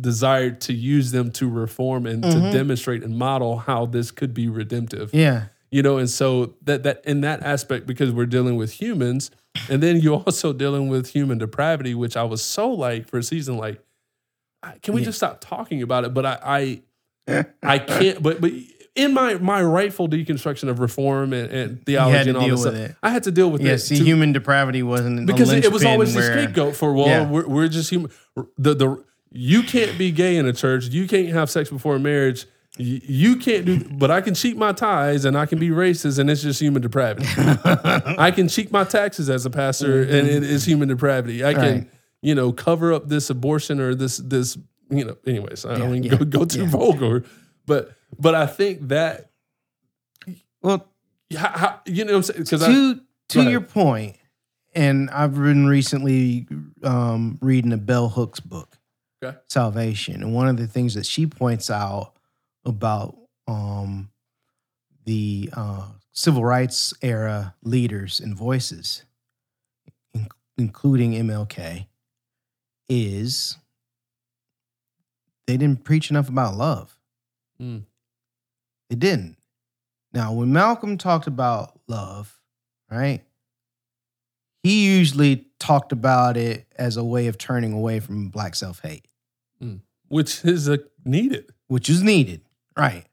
desired 0.00 0.60
to 0.62 0.72
use 0.72 1.10
them 1.10 1.30
to 1.32 1.48
reform 1.48 2.06
and 2.06 2.22
to 2.22 2.28
Mhm. 2.28 2.52
demonstrate 2.52 3.02
and 3.02 3.16
model 3.16 3.58
how 3.58 3.86
this 3.86 4.10
could 4.10 4.32
be 4.34 4.48
redemptive 4.48 5.12
Yeah. 5.14 5.46
You 5.76 5.82
know 5.82 5.98
and 5.98 6.08
so 6.10 6.54
that 6.62 6.82
that 6.84 7.02
in 7.04 7.20
that 7.20 7.42
aspect 7.42 7.86
because 7.86 8.10
we're 8.10 8.26
dealing 8.36 8.56
with 8.56 8.72
humans 8.80 9.30
and 9.68 9.82
then 9.82 9.94
you're 10.00 10.22
also 10.26 10.52
dealing 10.52 10.88
with 10.88 11.04
human 11.10 11.36
depravity 11.38 11.94
which 11.94 12.16
i 12.16 12.22
was 12.22 12.42
so 12.42 12.70
like 12.70 13.06
for 13.08 13.18
a 13.18 13.22
season 13.22 13.56
like 13.58 13.78
can 14.82 14.94
we 14.94 15.00
Yeah. 15.02 15.06
just 15.06 15.18
stop 15.18 15.40
talking 15.40 15.82
about 15.82 16.04
it 16.04 16.14
but 16.14 16.24
i 16.26 16.80
i 17.28 17.44
i 17.62 17.78
can't 17.78 18.22
but 18.22 18.40
but 18.40 18.50
in 18.94 19.12
my 19.12 19.34
my 19.34 19.62
rightful 19.62 20.08
deconstruction 20.08 20.68
of 20.68 20.78
reform 20.80 21.32
and, 21.34 21.50
and 21.52 21.84
theology 21.84 22.24
to 22.24 22.28
and 22.30 22.36
all 22.38 22.46
deal 22.46 22.56
this 22.56 22.64
with 22.64 22.74
stuff 22.76 22.90
it. 22.90 22.96
i 23.02 23.10
had 23.10 23.22
to 23.24 23.30
deal 23.30 23.50
with 23.50 23.60
Yeah. 23.62 23.72
it 23.72 23.78
See, 23.78 23.98
to- 23.98 24.04
human 24.04 24.32
depravity 24.32 24.82
wasn't 24.82 25.26
because 25.26 25.52
it, 25.52 25.64
it 25.66 25.72
was 25.72 25.84
always 25.84 26.14
the 26.14 26.22
scapegoat 26.22 26.74
for 26.74 26.94
well 26.94 27.06
Yeah. 27.06 27.30
we're, 27.30 27.46
we're 27.46 27.68
just 27.68 27.90
human 27.90 28.10
the 28.56 28.74
the 28.74 29.04
you 29.30 29.62
can't 29.62 29.98
be 29.98 30.10
gay 30.12 30.36
in 30.36 30.46
a 30.46 30.52
church 30.52 30.86
you 30.86 31.06
can't 31.06 31.28
have 31.28 31.50
sex 31.50 31.68
before 31.68 31.98
marriage 31.98 32.46
you, 32.78 33.00
you 33.04 33.36
can't 33.36 33.64
do 33.64 33.82
but 33.92 34.10
i 34.10 34.20
can 34.20 34.34
cheat 34.34 34.56
my 34.56 34.72
ties 34.72 35.24
and 35.24 35.36
i 35.36 35.46
can 35.46 35.58
be 35.58 35.70
racist 35.70 36.18
and 36.18 36.28
it's 36.30 36.42
just 36.42 36.60
human 36.60 36.82
depravity 36.82 37.26
i 38.18 38.30
can 38.30 38.48
cheat 38.48 38.70
my 38.72 38.84
taxes 38.84 39.28
as 39.30 39.46
a 39.46 39.50
pastor 39.50 40.02
and 40.02 40.28
it 40.28 40.42
is 40.42 40.64
human 40.64 40.88
depravity 40.88 41.44
i 41.44 41.52
can 41.54 41.62
Right. 41.78 41.90
you 42.22 42.34
know 42.34 42.52
cover 42.52 42.92
up 42.92 43.08
this 43.08 43.30
abortion 43.30 43.80
or 43.80 43.94
this 43.94 44.18
this 44.18 44.58
you 44.90 45.04
know 45.04 45.16
anyways 45.26 45.64
i 45.64 45.76
don't 45.78 46.02
Yeah, 46.02 46.16
go, 46.16 46.24
go 46.24 46.44
too 46.44 46.62
yeah. 46.62 46.68
vulgar 46.68 47.24
but 47.66 47.92
but 48.18 48.34
i 48.34 48.46
think 48.46 48.88
that 48.88 49.30
Well, 50.62 50.86
how, 51.36 51.48
how, 51.48 51.80
you 51.86 52.04
know 52.04 52.12
what 52.12 52.16
i'm 52.18 52.22
saying 52.24 52.42
because 52.42 52.62
i 52.62 52.66
to 52.72 53.00
to 53.30 53.42
your 53.50 53.60
point, 53.60 54.16
and 54.72 55.10
I've 55.10 55.34
been 55.34 55.66
recently 55.66 56.46
um, 56.84 57.38
reading 57.40 57.72
a 57.72 57.76
Bell 57.76 58.08
Hooks 58.08 58.38
book, 58.38 58.78
Okay. 59.20 59.36
Salvation, 59.48 60.22
and 60.22 60.32
one 60.32 60.46
of 60.46 60.58
the 60.58 60.68
things 60.68 60.94
that 60.94 61.04
she 61.06 61.26
points 61.26 61.68
out 61.68 62.12
about 62.66 63.16
um, 63.46 64.10
the 65.04 65.48
uh, 65.52 65.88
civil 66.12 66.44
rights 66.44 66.92
era 67.00 67.54
leaders 67.62 68.20
and 68.20 68.36
voices, 68.36 69.04
in- 70.12 70.28
including 70.58 71.12
MLK, 71.12 71.86
is 72.88 73.56
they 75.46 75.56
didn't 75.56 75.84
preach 75.84 76.10
enough 76.10 76.28
about 76.28 76.56
love. 76.56 76.98
Mm. 77.60 77.84
They 78.90 78.96
didn't. 78.96 79.36
Now, 80.12 80.32
when 80.32 80.52
Malcolm 80.52 80.98
talked 80.98 81.26
about 81.26 81.78
love, 81.86 82.40
right, 82.90 83.22
he 84.62 84.86
usually 84.86 85.46
talked 85.58 85.92
about 85.92 86.36
it 86.36 86.66
as 86.76 86.96
a 86.96 87.04
way 87.04 87.28
of 87.28 87.38
turning 87.38 87.72
away 87.72 88.00
from 88.00 88.28
black 88.28 88.54
self 88.54 88.80
hate, 88.80 89.06
which 90.08 90.44
is 90.44 90.68
a 90.68 90.80
needed 91.04 91.52
which 91.68 91.88
is 91.88 92.02
needed, 92.02 92.42
right? 92.76 93.06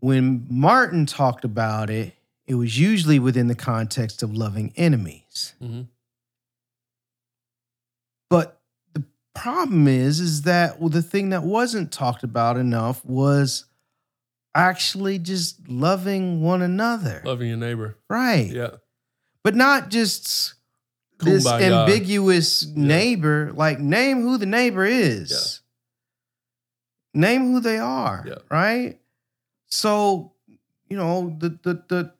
When 0.00 0.46
Martin 0.50 1.06
talked 1.06 1.44
about 1.44 1.90
it, 1.90 2.14
it 2.46 2.54
was 2.56 2.78
usually 2.78 3.18
within 3.18 3.48
the 3.48 3.54
context 3.54 4.22
of 4.22 4.34
loving 4.36 4.72
enemies. 4.76 5.54
Mhm. 5.62 5.88
But 8.30 8.60
the 8.94 9.04
problem 9.34 9.88
is, 9.88 10.20
is 10.20 10.42
that 10.42 10.80
well, 10.80 10.88
the 10.90 11.02
thing 11.02 11.30
that 11.30 11.42
wasn't 11.42 11.92
talked 11.92 12.22
about 12.24 12.56
enough 12.56 13.04
was 13.04 13.64
actually 14.54 15.18
just 15.18 15.68
loving 15.68 16.40
one 16.40 16.62
another. 16.62 17.20
loving 17.24 17.48
your 17.48 17.56
neighbor 17.56 17.98
Right. 18.08 18.50
yeah 18.50 18.76
But 19.42 19.54
not 19.56 19.90
just 19.90 20.54
this 21.18 21.44
Kumbaya. 21.46 21.82
ambiguous 21.86 22.64
neighbor. 22.66 23.52
Like, 23.54 23.80
name 23.80 24.22
who 24.22 24.36
the 24.38 24.46
neighbor 24.46 24.84
is. 24.84 25.60
Name 27.14 27.52
who 27.52 27.60
they 27.60 27.78
are. 27.78 28.24
Yeah. 28.26 28.34
Right. 28.50 28.98
So, 29.68 30.32
you 30.88 30.96
know, 30.96 31.36
the 31.38 31.50
the 31.62 31.82
the 31.88 32.12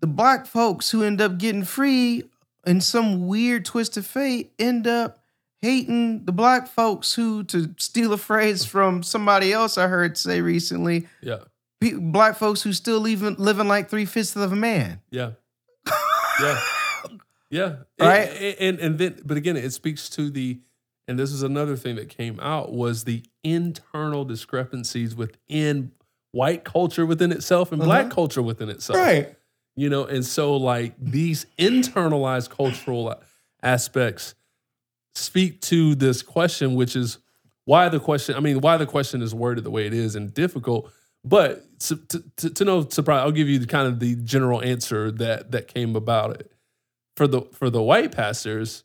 the 0.00 0.06
black 0.06 0.46
folks 0.46 0.90
who 0.90 1.02
end 1.02 1.20
up 1.20 1.38
getting 1.38 1.64
free 1.64 2.24
in 2.66 2.80
some 2.80 3.26
weird 3.26 3.64
twist 3.64 3.96
of 3.96 4.06
fate 4.06 4.52
end 4.58 4.86
up 4.86 5.18
hating 5.60 6.24
the 6.24 6.32
black 6.32 6.68
folks 6.68 7.14
who, 7.14 7.42
to 7.42 7.74
steal 7.78 8.12
a 8.12 8.18
phrase 8.18 8.64
from 8.64 9.02
somebody 9.02 9.52
else 9.52 9.76
I 9.76 9.88
heard 9.88 10.16
say 10.16 10.40
recently, 10.40 11.08
yeah 11.20 11.38
pe- 11.80 11.94
black 11.94 12.36
folks 12.36 12.62
who 12.62 12.72
still 12.72 13.00
living 13.00 13.36
living 13.38 13.68
like 13.68 13.88
three 13.88 14.04
fifths 14.04 14.36
of 14.36 14.52
a 14.52 14.56
man. 14.56 15.00
Yeah. 15.10 15.32
Yeah. 16.40 16.60
Yeah. 17.50 17.76
Right? 17.98 18.28
And, 18.28 18.56
and 18.60 18.78
and 18.78 18.98
then 18.98 19.20
but 19.24 19.36
again 19.36 19.56
it 19.56 19.72
speaks 19.72 20.08
to 20.10 20.30
the 20.30 20.60
and 21.08 21.18
this 21.18 21.32
is 21.32 21.42
another 21.42 21.74
thing 21.76 21.96
that 21.96 22.08
came 22.08 22.38
out 22.40 22.72
was 22.72 23.04
the 23.04 23.24
internal 23.42 24.24
discrepancies 24.24 25.16
within 25.16 25.90
white 26.32 26.62
culture 26.62 27.06
within 27.06 27.32
itself 27.32 27.72
and 27.72 27.82
black 27.82 28.06
Uh-huh. 28.06 28.14
culture 28.14 28.42
within 28.42 28.68
itself. 28.68 28.98
Right. 28.98 29.34
You 29.74 29.88
know, 29.88 30.04
and 30.04 30.24
so 30.24 30.56
like 30.56 30.94
these 31.00 31.46
internalized 31.58 32.50
cultural 32.50 33.20
aspects 33.62 34.34
speak 35.14 35.60
to 35.62 35.94
this 35.94 36.22
question, 36.22 36.74
which 36.74 36.94
is 36.94 37.18
why 37.64 37.88
the 37.88 38.00
question, 38.00 38.34
I 38.36 38.40
mean, 38.40 38.60
why 38.60 38.76
the 38.76 38.86
question 38.86 39.22
is 39.22 39.34
worded 39.34 39.64
the 39.64 39.70
way 39.70 39.86
it 39.86 39.94
is 39.94 40.14
and 40.14 40.32
difficult. 40.32 40.92
But 41.24 41.64
to, 41.80 41.96
to, 42.36 42.50
to 42.50 42.64
no 42.64 42.88
surprise, 42.88 43.20
I'll 43.22 43.32
give 43.32 43.48
you 43.48 43.64
kind 43.66 43.88
of 43.88 43.98
the 44.00 44.14
general 44.16 44.62
answer 44.62 45.10
that 45.12 45.50
that 45.52 45.66
came 45.68 45.96
about 45.96 46.32
it. 46.40 46.52
For 47.16 47.26
the 47.26 47.42
for 47.52 47.68
the 47.70 47.82
white 47.82 48.12
pastors, 48.12 48.84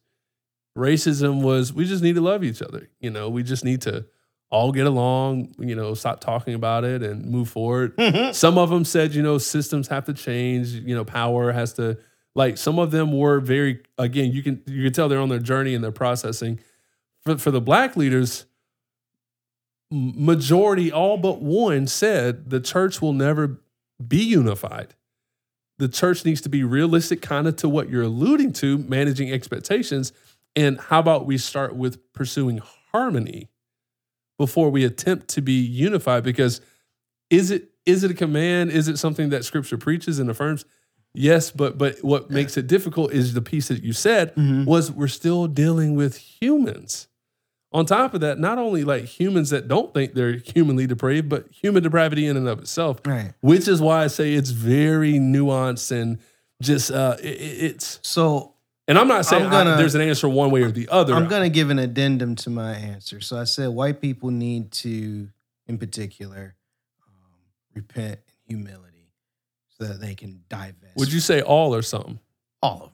racism 0.77 1.41
was 1.41 1.73
we 1.73 1.85
just 1.85 2.03
need 2.03 2.15
to 2.15 2.21
love 2.21 2.43
each 2.43 2.61
other. 2.61 2.89
You 2.99 3.09
know, 3.09 3.29
we 3.29 3.43
just 3.43 3.63
need 3.63 3.81
to 3.83 4.05
all 4.49 4.71
get 4.71 4.85
along, 4.85 5.55
you 5.57 5.75
know, 5.75 5.95
stop 5.95 6.19
talking 6.19 6.53
about 6.53 6.83
it 6.83 7.01
and 7.01 7.25
move 7.25 7.49
forward. 7.49 7.97
Mm-hmm. 7.97 8.33
Some 8.33 8.57
of 8.57 8.69
them 8.69 8.85
said, 8.85 9.15
you 9.15 9.23
know, 9.23 9.39
systems 9.39 9.87
have 9.87 10.05
to 10.05 10.13
change, 10.13 10.69
you 10.69 10.95
know, 10.95 11.03
power 11.03 11.51
has 11.51 11.73
to 11.73 11.97
like 12.35 12.57
some 12.57 12.79
of 12.79 12.91
them 12.91 13.11
were 13.17 13.39
very 13.39 13.81
again, 13.97 14.31
you 14.31 14.43
can 14.43 14.61
you 14.67 14.83
can 14.83 14.93
tell 14.93 15.09
they're 15.09 15.19
on 15.19 15.29
their 15.29 15.39
journey 15.39 15.73
and 15.75 15.83
they're 15.83 15.91
processing. 15.91 16.59
For 17.21 17.37
for 17.37 17.51
the 17.51 17.61
black 17.61 17.95
leaders, 17.95 18.45
majority 19.91 20.91
all 20.91 21.17
but 21.17 21.41
one 21.41 21.87
said 21.87 22.49
the 22.49 22.59
church 22.59 23.01
will 23.01 23.13
never 23.13 23.61
be 24.05 24.23
unified. 24.23 24.95
The 25.77 25.87
church 25.87 26.25
needs 26.25 26.41
to 26.41 26.49
be 26.49 26.63
realistic 26.63 27.21
kind 27.21 27.47
of 27.47 27.55
to 27.57 27.69
what 27.69 27.89
you're 27.89 28.03
alluding 28.03 28.53
to, 28.53 28.77
managing 28.77 29.31
expectations. 29.31 30.13
And 30.55 30.79
how 30.79 30.99
about 30.99 31.25
we 31.25 31.37
start 31.37 31.75
with 31.75 32.13
pursuing 32.13 32.61
harmony 32.91 33.49
before 34.37 34.69
we 34.69 34.83
attempt 34.83 35.27
to 35.29 35.41
be 35.41 35.53
unified? 35.53 36.23
Because 36.23 36.61
is 37.29 37.51
it 37.51 37.69
is 37.85 38.03
it 38.03 38.11
a 38.11 38.13
command? 38.13 38.71
Is 38.71 38.87
it 38.87 38.97
something 38.97 39.29
that 39.29 39.43
scripture 39.45 39.77
preaches 39.77 40.19
and 40.19 40.29
affirms? 40.29 40.65
Yes 41.15 41.51
but 41.51 41.77
but 41.77 41.97
what 42.03 42.29
makes 42.31 42.57
it 42.57 42.67
difficult 42.67 43.11
is 43.13 43.33
the 43.33 43.41
piece 43.41 43.67
that 43.67 43.83
you 43.83 43.93
said 43.93 44.35
Mhm. 44.35 44.65
was 44.65 44.91
we're 44.91 45.07
still 45.07 45.47
dealing 45.47 45.95
with 45.95 46.17
humans. 46.17 47.07
On 47.71 47.85
top 47.87 48.13
of 48.13 48.21
that 48.21 48.39
not 48.39 48.57
only 48.59 48.83
like 48.83 49.05
humans 49.05 49.49
that 49.49 49.67
don't 49.67 49.93
think 49.93 50.13
they're 50.13 50.37
humanly 50.37 50.85
depraved 50.87 51.29
but 51.29 51.47
human 51.51 51.81
depravity 51.83 52.25
in 52.27 52.37
and 52.37 52.47
of 52.47 52.59
itself 52.59 52.99
Right. 53.05 53.33
which 53.41 53.67
is 53.67 53.81
why 53.81 54.03
i 54.03 54.07
say 54.07 54.33
it's 54.33 54.51
very 54.51 55.13
nuanced 55.13 55.91
and 55.91 56.19
just 56.61 56.91
uh 56.91 57.17
it- 57.21 57.41
it's 57.71 57.99
So 58.03 58.52
And 58.87 58.97
I'm 58.99 59.07
not 59.07 59.25
saying 59.25 59.45
I'm 59.45 59.49
gonna- 59.51 59.71
I- 59.71 59.77
there's 59.77 59.95
an 59.95 60.01
answer 60.01 60.27
one 60.27 60.51
way 60.51 60.61
or 60.63 60.71
the 60.71 60.89
other. 60.89 61.13
I'm 61.13 61.27
going 61.29 61.43
to 61.43 61.49
give 61.49 61.69
an 61.69 61.79
addendum 61.79 62.35
to 62.37 62.49
my 62.49 62.73
answer. 62.73 63.21
So 63.21 63.37
I 63.39 63.45
said 63.45 63.69
white 63.69 64.01
people 64.01 64.29
need 64.29 64.71
to, 64.73 65.29
in 65.67 65.77
particular, 65.77 66.55
um, 67.07 67.39
repent 67.73 68.19
in 68.27 68.57
humility 68.57 69.09
so 69.79 69.85
that 69.87 70.01
they 70.01 70.15
can 70.15 70.43
divest. 70.49 70.97
Would 70.97 71.13
you 71.13 71.21
say 71.21 71.41
all 71.41 71.73
or 71.73 71.81
something? 71.81 72.19
all 72.61 72.75
of 72.75 72.81
them? 72.81 72.91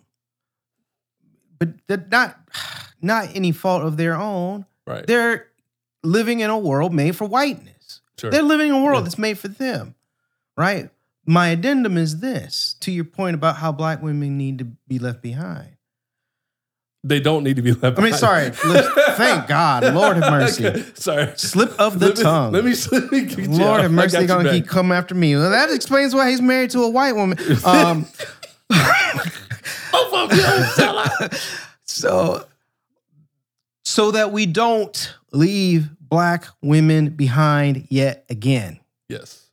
But 1.59 1.87
that 1.87 2.09
not 2.11 2.39
not 3.01 3.35
any 3.35 3.51
fault 3.51 3.83
of 3.83 3.97
their 3.97 4.15
own. 4.15 4.65
Right. 4.87 5.05
They're 5.07 5.47
living 6.03 6.39
in 6.39 6.49
a 6.49 6.57
world 6.57 6.93
made 6.93 7.15
for 7.15 7.25
whiteness. 7.27 8.01
Sure. 8.19 8.29
They're 8.31 8.41
living 8.43 8.69
in 8.69 8.75
a 8.75 8.83
world 8.83 8.99
Yeah. 8.99 9.03
that's 9.03 9.17
made 9.17 9.37
for 9.39 9.47
them, 9.47 9.95
right? 10.57 10.89
My 11.25 11.49
addendum 11.49 11.97
is 11.97 12.19
this 12.19 12.75
to 12.81 12.91
your 12.91 13.03
point 13.05 13.35
about 13.35 13.57
how 13.57 13.71
black 13.71 14.01
women 14.01 14.37
need 14.37 14.57
to 14.59 14.65
be 14.87 14.97
left 14.99 15.21
behind. 15.21 15.75
They 17.03 17.19
don't 17.21 17.43
need 17.45 17.55
to 17.55 17.61
be 17.61 17.71
left. 17.71 17.97
I 17.97 18.01
mean, 18.01 18.11
behind. 18.11 18.15
sorry. 18.15 18.49
Thank 19.15 19.47
God. 19.47 19.83
Lord 19.93 20.17
have 20.17 20.31
mercy. 20.31 20.67
Okay, 20.67 20.83
Sorry. 20.95 21.31
Slip 21.37 21.71
of 21.79 21.97
the 21.99 22.07
Let 22.07 22.17
me- 22.17 22.23
tongue. 22.23 22.51
Let 22.51 22.65
me. 22.65 22.73
Let 22.91 23.11
me 23.11 23.21
get 23.25 23.37
you 23.39 23.47
Lord 23.47 23.61
out. 23.61 23.81
have 23.83 23.91
mercy, 23.91 24.17
they 24.17 24.25
gonna 24.27 24.51
keep 24.51 24.67
coming 24.67 24.97
after 24.97 25.15
me. 25.15 25.35
Well, 25.35 25.49
that 25.49 25.69
explains 25.71 26.13
why 26.13 26.29
he's 26.29 26.41
married 26.41 26.71
to 26.71 26.83
a 26.83 26.89
white 26.89 27.13
woman. 27.13 27.37
Um, 27.65 28.05
Both 29.91 30.13
of 30.13 30.31
you, 30.33 30.43
fella. 30.75 31.09
so, 31.85 32.45
so 33.83 34.11
that 34.11 34.31
we 34.31 34.45
don't 34.45 35.15
leave 35.31 35.89
black 35.99 36.45
women 36.61 37.09
behind 37.09 37.87
yet 37.89 38.25
again. 38.29 38.79
Yes. 39.07 39.47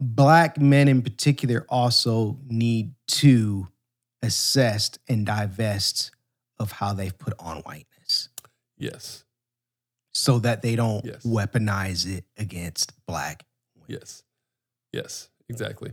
Black 0.00 0.58
men 0.60 0.88
in 0.88 1.02
particular 1.02 1.66
also 1.68 2.38
need 2.48 2.92
to 3.08 3.68
assess 4.26 4.90
and 5.08 5.24
divest 5.26 6.10
of 6.58 6.72
how 6.72 6.92
they've 6.92 7.16
put 7.18 7.34
on 7.38 7.58
whiteness 7.62 8.28
Yes. 8.78 9.24
so 10.12 10.38
that 10.40 10.62
they 10.62 10.76
don't 10.76 11.04
Yes. 11.04 11.22
weaponize 11.24 12.06
it 12.06 12.24
against 12.36 12.92
black 13.06 13.44
women. 13.74 13.86
Yes. 14.00 14.22
Yes. 14.92 15.28
Exactly. 15.48 15.92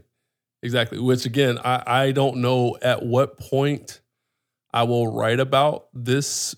Exactly. 0.62 1.00
Which 1.00 1.26
again, 1.26 1.60
I, 1.64 1.84
I 1.86 2.12
don't 2.12 2.38
know 2.38 2.78
at 2.82 3.04
what 3.06 3.38
point 3.38 4.02
I 4.74 4.84
will 4.84 5.12
write 5.12 5.40
about 5.40 5.88
this 5.94 6.56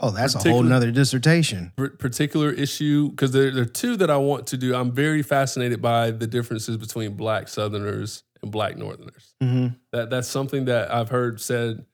Oh, 0.00 0.10
that's 0.10 0.34
a 0.34 0.50
whole 0.50 0.62
nother 0.62 0.92
dissertation. 0.92 1.72
particular 1.76 2.50
issue 2.52 3.08
because 3.08 3.32
there, 3.32 3.50
there 3.50 3.62
are 3.62 3.66
two 3.66 3.96
that 3.96 4.10
I 4.10 4.18
want 4.18 4.46
to 4.48 4.56
do. 4.58 4.74
I'm 4.76 4.92
very 4.92 5.22
fascinated 5.22 5.80
by 5.82 6.10
the 6.12 6.26
differences 6.26 6.76
between 6.76 7.14
black 7.14 7.48
Southerners 7.48 8.22
and 8.42 8.50
black 8.52 8.76
Northerners. 8.76 9.34
Mhm. 9.42 9.76
That 9.92 10.10
that's 10.10 10.28
something 10.28 10.66
that 10.66 10.92
I've 10.92 11.08
heard 11.08 11.40
said 11.40 11.84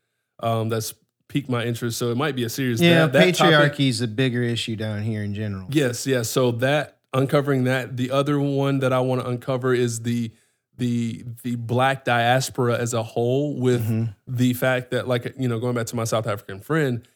um, 0.40 0.68
that's 0.68 0.94
piqued 1.28 1.48
my 1.48 1.64
interest. 1.64 1.98
So 1.98 2.10
it 2.10 2.16
might 2.16 2.36
be 2.36 2.44
a 2.44 2.48
serious. 2.48 2.80
Yeah, 2.80 3.06
that, 3.06 3.12
that 3.12 3.34
patriarchy 3.34 3.88
is 3.88 4.00
a 4.00 4.08
bigger 4.08 4.42
issue 4.42 4.76
down 4.76 5.02
here 5.02 5.22
in 5.22 5.34
general. 5.34 5.66
Yes, 5.70 6.06
yes. 6.06 6.28
So 6.30 6.50
that 6.52 6.98
uncovering 7.12 7.64
that. 7.64 7.96
The 7.96 8.10
other 8.10 8.38
one 8.40 8.80
that 8.80 8.92
I 8.92 9.00
want 9.00 9.20
to 9.22 9.28
uncover 9.28 9.72
is 9.74 10.00
the 10.02 10.32
the 10.76 11.24
the 11.44 11.54
black 11.54 12.04
diaspora 12.04 12.76
as 12.78 12.94
a 12.94 13.02
whole 13.02 13.54
with 13.60 13.88
Mhm. 13.88 14.14
the 14.26 14.52
fact 14.54 14.90
that 14.90 15.06
like 15.06 15.32
you 15.38 15.46
know 15.48 15.58
going 15.60 15.74
back 15.76 15.86
to 15.86 15.96
my 15.96 16.04
South 16.04 16.26
African 16.26 16.60
friend, 16.60 17.06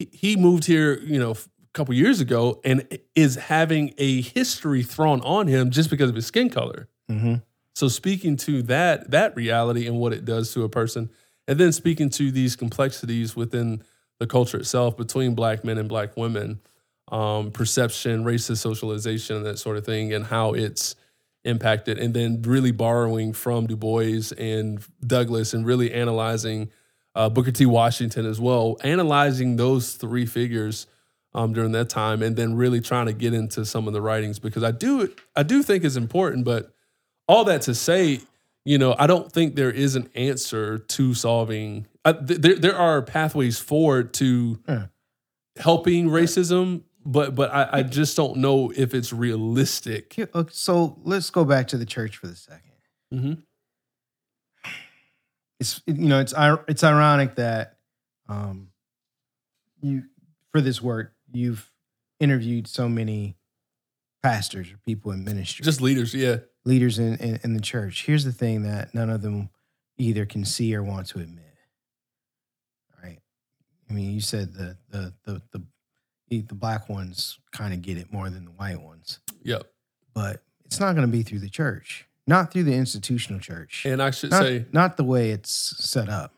he, 0.00 0.08
he 0.12 0.36
moved 0.36 0.64
here 0.64 0.98
you 1.00 1.18
know 1.20 1.30
a 1.32 1.36
couple 1.74 1.94
years 1.94 2.20
ago 2.20 2.60
and 2.64 2.86
is 3.14 3.36
having 3.36 3.94
a 3.98 4.20
history 4.22 4.82
thrown 4.82 5.20
on 5.20 5.46
him 5.46 5.70
just 5.70 5.90
because 5.90 6.10
of 6.10 6.16
his 6.16 6.26
skin 6.26 6.50
color. 6.50 6.88
Mhm. 7.08 7.42
So 7.78 7.86
speaking 7.86 8.36
to 8.38 8.62
that 8.62 9.12
that 9.12 9.36
reality 9.36 9.86
and 9.86 10.00
what 10.00 10.12
it 10.12 10.24
does 10.24 10.52
to 10.54 10.64
a 10.64 10.68
person, 10.68 11.10
and 11.46 11.60
then 11.60 11.70
speaking 11.70 12.10
to 12.10 12.32
these 12.32 12.56
complexities 12.56 13.36
within 13.36 13.84
the 14.18 14.26
culture 14.26 14.56
itself 14.56 14.96
between 14.96 15.36
black 15.36 15.64
men 15.64 15.78
and 15.78 15.88
black 15.88 16.16
women, 16.16 16.58
um, 17.12 17.52
perception, 17.52 18.24
racist 18.24 18.56
socialization, 18.56 19.44
that 19.44 19.60
sort 19.60 19.76
of 19.76 19.86
thing, 19.86 20.12
and 20.12 20.24
how 20.24 20.54
it's 20.54 20.96
impacted, 21.44 22.00
and 22.00 22.14
then 22.14 22.42
really 22.42 22.72
borrowing 22.72 23.32
from 23.32 23.68
Du 23.68 23.76
Bois 23.76 24.32
and 24.36 24.84
Douglass, 25.06 25.54
and 25.54 25.64
really 25.64 25.94
analyzing 25.94 26.72
uh, 27.14 27.28
Booker 27.28 27.52
T. 27.52 27.64
Washington 27.64 28.26
as 28.26 28.40
well, 28.40 28.76
analyzing 28.82 29.54
those 29.54 29.92
three 29.92 30.26
figures 30.26 30.88
um, 31.32 31.52
during 31.52 31.70
that 31.70 31.88
time, 31.88 32.24
and 32.24 32.34
then 32.34 32.56
really 32.56 32.80
trying 32.80 33.06
to 33.06 33.12
get 33.12 33.34
into 33.34 33.64
some 33.64 33.86
of 33.86 33.92
the 33.92 34.00
writings 34.00 34.40
because 34.40 34.64
I 34.64 34.72
do 34.72 35.14
I 35.36 35.44
do 35.44 35.62
think 35.62 35.84
it's 35.84 35.94
important, 35.94 36.44
but 36.44 36.72
all 37.28 37.44
that 37.44 37.62
to 37.62 37.74
say, 37.74 38.20
you 38.64 38.78
know, 38.78 38.94
I 38.98 39.06
don't 39.06 39.30
think 39.30 39.54
there 39.54 39.70
is 39.70 39.94
an 39.96 40.08
answer 40.14 40.78
to 40.78 41.14
solving. 41.14 41.86
Uh, 42.04 42.14
th- 42.14 42.40
there, 42.40 42.54
there 42.56 42.76
are 42.76 43.02
pathways 43.02 43.58
forward 43.58 44.12
to 44.14 44.58
Yeah. 44.68 44.86
helping 45.56 46.08
racism, 46.08 46.82
but 47.04 47.34
but 47.34 47.52
I, 47.52 47.68
I 47.78 47.82
just 47.82 48.16
don't 48.16 48.38
know 48.38 48.72
if 48.74 48.94
it's 48.94 49.12
realistic. 49.12 50.16
So 50.50 50.98
let's 51.04 51.30
go 51.30 51.44
back 51.44 51.68
to 51.68 51.76
the 51.78 51.86
church 51.86 52.16
for 52.16 52.26
the 52.26 52.34
2nd 52.34 52.60
Mhm. 53.14 53.42
It's 55.60 55.82
you 55.86 55.94
know 56.08 56.20
it's 56.20 56.34
it's 56.68 56.84
ironic 56.84 57.34
that 57.36 57.78
um, 58.28 58.68
you 59.80 60.04
for 60.52 60.60
this 60.60 60.80
work 60.82 61.12
you've 61.32 61.70
interviewed 62.20 62.66
so 62.68 62.88
many 62.88 63.36
pastors 64.22 64.70
or 64.72 64.78
people 64.86 65.10
in 65.12 65.24
ministry, 65.24 65.64
Just 65.64 65.80
leaders, 65.80 66.14
yeah, 66.14 66.38
leaders 66.68 66.98
in, 66.98 67.16
in 67.16 67.40
in 67.42 67.54
the 67.54 67.60
church. 67.60 68.04
Here's 68.06 68.24
the 68.24 68.32
thing 68.32 68.62
that 68.62 68.94
none 68.94 69.10
of 69.10 69.22
them 69.22 69.50
either 69.96 70.24
can 70.26 70.44
see 70.44 70.74
or 70.76 70.82
want 70.82 71.06
to 71.08 71.18
admit. 71.18 71.44
Right? 73.02 73.18
I 73.90 73.92
mean, 73.92 74.12
you 74.12 74.20
said 74.20 74.52
the 74.54 74.76
the 74.90 75.12
the 75.24 75.42
the 75.52 75.62
the, 76.30 76.54
black 76.54 76.90
ones 76.90 77.38
kind 77.52 77.72
of 77.72 77.80
get 77.80 77.96
it 77.96 78.12
more 78.12 78.28
than 78.28 78.44
the 78.44 78.50
white 78.50 78.80
ones. 78.82 79.18
yep. 79.42 79.62
but 80.12 80.42
it's 80.66 80.78
not 80.78 80.94
going 80.94 81.06
to 81.06 81.10
be 81.10 81.22
through 81.22 81.38
the 81.38 81.48
church, 81.48 82.06
not 82.26 82.52
through 82.52 82.64
the 82.64 82.74
institutional 82.74 83.40
church, 83.40 83.86
And 83.86 84.02
I 84.02 84.10
should 84.10 84.30
not, 84.30 84.42
say, 84.42 84.66
not 84.70 84.98
the 84.98 85.04
way 85.04 85.30
it's 85.30 85.50
set 85.50 86.10
up. 86.10 86.34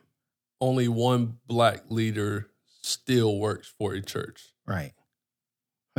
only 0.61 0.87
one 0.87 1.39
black 1.49 1.91
leader 1.91 2.51
still 2.83 3.37
works 3.39 3.75
for 3.77 3.95
a 3.95 4.01
church, 4.01 4.53
Right. 4.65 4.93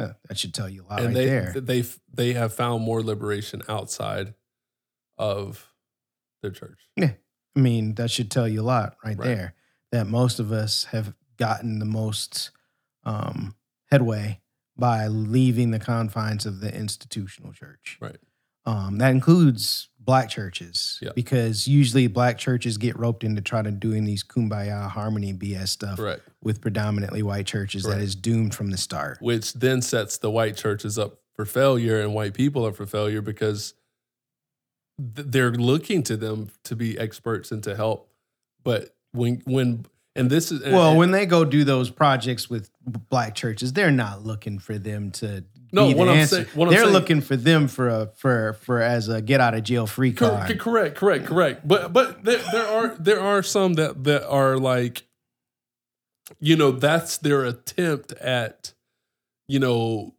Huh, 0.02 0.14
that 0.28 0.38
should 0.38 0.54
tell 0.54 0.68
you 0.70 0.84
a 0.84 0.88
lot 0.88 1.00
and 1.00 1.08
right 1.10 1.14
they 1.14 1.26
there. 1.26 1.54
they 1.56 1.84
they 2.12 2.34
have 2.34 2.54
found 2.54 2.84
more 2.84 3.04
liberation 3.04 3.62
outside 3.70 4.34
of 5.18 5.72
their 6.42 6.52
church. 6.52 6.80
Yeah, 6.96 7.12
I 7.56 7.60
mean, 7.60 7.94
that 7.96 8.10
should 8.10 8.32
tell 8.32 8.48
you 8.48 8.62
a 8.62 8.64
lot 8.64 8.96
right, 9.06 9.18
Right. 9.18 9.26
there. 9.26 9.54
That 9.92 10.08
most 10.08 10.40
of 10.40 10.52
us 10.52 10.86
have 10.86 11.14
gotten 11.38 11.78
the 11.80 11.86
most 11.86 12.50
um, 13.04 13.56
headway 13.92 14.42
by 14.76 15.06
leaving 15.08 15.70
the 15.72 15.80
confines 15.80 16.46
of 16.48 16.62
the 16.62 16.74
institutional 16.76 17.54
church. 17.54 17.98
Right. 18.02 18.18
Um, 18.66 18.98
that 19.00 19.12
includes 19.12 19.90
black 20.04 20.30
churches 20.30 20.98
Yeah. 21.02 21.12
because 21.16 21.68
usually 21.68 22.08
black 22.08 22.38
churches 22.38 22.78
get 22.78 22.98
roped 22.98 23.24
into 23.24 23.42
trying 23.42 23.66
to 23.66 23.72
doing 23.72 24.04
these 24.06 24.24
kumbaya 24.24 24.90
harmony 24.90 25.32
BS 25.34 25.70
stuff 25.70 25.98
Correct. 25.98 26.22
with 26.42 26.60
predominantly 26.60 27.22
white 27.22 27.46
churches 27.46 27.84
that 27.84 28.02
is 28.02 28.16
doomed 28.16 28.56
from 28.56 28.72
the 28.72 28.78
start. 28.78 29.20
which 29.22 29.54
then 29.54 29.82
sets 29.82 30.18
the 30.18 30.32
white 30.32 30.58
churches 30.58 30.98
up 30.98 31.20
for 31.36 31.46
failure 31.46 32.02
and 32.02 32.14
white 32.16 32.34
people 32.34 32.66
up 32.66 32.76
for 32.76 32.86
failure 32.86 33.22
because 33.22 33.74
th- 35.16 35.28
they're 35.30 35.52
looking 35.52 36.04
to 36.04 36.18
them 36.18 36.50
to 36.64 36.76
be 36.76 36.98
experts 36.98 37.52
and 37.52 37.64
to 37.64 37.76
help. 37.76 38.10
But 38.64 38.96
when 39.12 39.42
when 39.46 39.86
and 40.16 40.30
this 40.30 40.52
is 40.52 40.62
Well, 40.64 40.90
and- 40.90 40.98
when 40.98 41.12
they 41.12 41.26
go 41.26 41.46
do 41.46 41.64
those 41.64 41.90
projects 41.90 42.50
with 42.50 42.70
black 43.10 43.34
churches, 43.36 43.74
they're 43.74 43.92
not 43.92 44.26
looking 44.26 44.60
for 44.60 44.78
them 44.78 45.12
to 45.12 45.44
No, 45.74 45.90
what 45.92 46.10
I'm 46.10 46.18
answer. 46.18 46.36
saying- 46.36 46.48
what 46.54 46.68
I'm 46.68 46.74
they're 46.74 46.82
saying- 46.84 46.94
looking 46.94 47.22
for 47.22 47.36
them 47.36 47.68
for 47.68 47.88
a 47.90 48.08
for 48.18 48.54
for 48.54 48.82
as 48.82 49.08
a 49.08 49.22
get 49.22 49.40
out 49.40 49.54
of 49.54 49.64
jail 49.64 49.88
free 49.88 50.12
Cor- 50.14 50.30
card. 50.30 50.60
correct, 50.60 50.96
correct, 50.98 51.26
correct. 51.26 51.68
But 51.68 51.94
but 51.94 52.24
there, 52.24 52.42
there 52.52 52.68
are 52.68 52.96
there 53.00 53.20
are 53.22 53.42
some 53.42 53.74
that 53.76 54.04
that 54.04 54.28
are 54.28 54.58
like, 54.58 55.04
you 56.40 56.56
know, 56.56 56.72
that's 56.72 57.18
their 57.18 57.46
attempt 57.46 58.12
at, 58.14 58.74
you 59.48 59.60
know, 59.60 60.14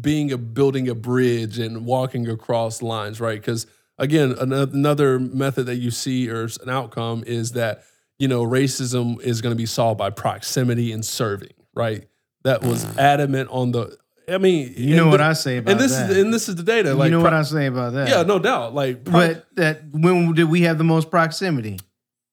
being 0.00 0.30
a 0.32 0.38
building 0.38 0.88
a 0.88 0.94
bridge 0.94 1.58
and 1.58 1.84
walking 1.84 2.28
across 2.28 2.80
lines, 2.80 3.20
right? 3.20 3.40
Because 3.40 3.66
again, 3.98 4.34
another 4.38 5.18
method 5.18 5.66
that 5.66 5.76
you 5.76 5.90
see 5.90 6.30
or 6.30 6.44
an 6.62 6.68
outcome 6.70 7.24
is 7.26 7.52
that 7.52 7.82
you 8.18 8.28
know 8.28 8.42
racism 8.44 9.20
is 9.20 9.40
going 9.42 9.52
to 9.52 9.56
be 9.56 9.66
solved 9.66 9.98
by 9.98 10.10
proximity 10.10 10.92
and 10.92 11.04
serving, 11.04 11.52
right? 11.74 12.06
That 12.44 12.62
was 12.62 12.84
adamant 12.96 13.50
on 13.50 13.72
the. 13.72 13.98
I 14.30 14.38
mean, 14.38 14.72
You 14.76 14.96
know 14.96 15.02
and 15.02 15.10
what 15.10 15.20
I 15.20 15.32
say 15.34 15.58
about 15.58 15.66
that. 15.66 15.72
and 15.72 15.80
this 15.80 15.96
that. 15.96 16.10
is 16.10 16.16
and 16.18 16.32
this 16.34 16.48
is 16.48 16.56
the 16.56 16.62
data. 16.62 16.94
Like, 16.94 17.06
you 17.06 17.10
know 17.12 17.18
pro- 17.22 17.30
what 17.30 17.34
I 17.34 17.42
say 17.42 17.66
about 17.66 17.92
that. 17.94 18.08
yeah, 18.08 18.22
no 18.22 18.38
doubt. 18.38 18.74
Like, 18.74 19.04
pro- 19.04 19.12
But 19.12 19.46
that 19.56 19.82
when 19.92 20.32
did 20.34 20.44
we 20.48 20.62
have 20.62 20.78
the 20.78 20.84
most 20.84 21.10
proximity? 21.10 21.78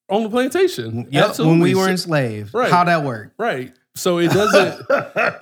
on 0.10 0.24
the 0.24 0.30
plantation. 0.30 1.06
Yep, 1.12 1.39
when 1.39 1.60
we 1.60 1.76
were 1.76 1.89
enslaved. 1.89 2.54
Right. 2.54 2.72
How 2.72 2.84
that 2.86 3.04
work? 3.04 3.34
right. 3.38 3.74
So 3.95 4.20
it 4.20 4.30
doesn't, 4.32 4.86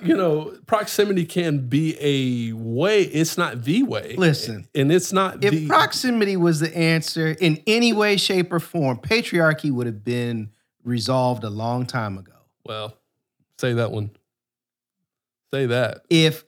you 0.02 0.16
know, 0.16 0.56
proximity 0.66 1.26
can 1.26 1.68
be 1.68 1.94
a 2.00 2.54
way. 2.54 3.02
It's 3.02 3.36
not 3.36 3.62
the 3.64 3.82
way. 3.82 4.14
Listen, 4.16 4.66
and 4.74 4.90
it's 4.90 5.12
not 5.12 5.44
If 5.44 5.50
the 5.50 5.66
proximity 5.68 6.38
was 6.38 6.60
the 6.60 6.74
answer 6.74 7.36
in 7.38 7.62
any 7.66 7.92
way, 7.92 8.16
shape, 8.16 8.50
or 8.50 8.58
form, 8.58 8.96
patriarchy 8.96 9.70
would 9.70 9.86
have 9.86 10.02
been 10.02 10.52
resolved 10.84 11.44
a 11.44 11.50
long 11.50 11.84
time 11.84 12.16
ago. 12.16 12.32
Well, 12.64 12.96
say 13.58 13.74
that 13.74 13.90
one. 13.92 14.10
Say 15.52 15.66
that. 15.66 16.02
If 16.10 16.44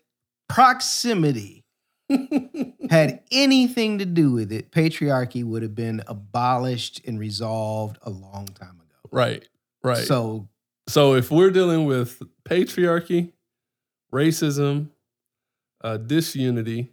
proximity 0.49 1.65
had 2.91 3.23
anything 3.31 3.99
to 3.99 4.07
do 4.07 4.33
with 4.33 4.51
it, 4.53 4.71
patriarchy 4.73 5.45
would 5.45 5.63
have 5.63 5.75
been 5.75 6.03
abolished 6.07 7.01
and 7.07 7.19
resolved 7.19 7.99
a 8.03 8.11
long 8.11 8.47
time 8.47 8.81
ago. 8.81 9.09
right. 9.13 9.47
Right. 9.85 9.99
So, 10.07 10.49
So, 10.89 11.15
if 11.15 11.31
we're 11.31 11.51
dealing 11.51 11.85
with 11.87 12.21
patriarchy, 12.45 13.33
racism, 14.13 14.89
uh, 15.85 15.99
disunity, 15.99 16.91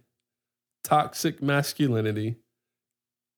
toxic 0.84 1.42
masculinity, 1.42 2.36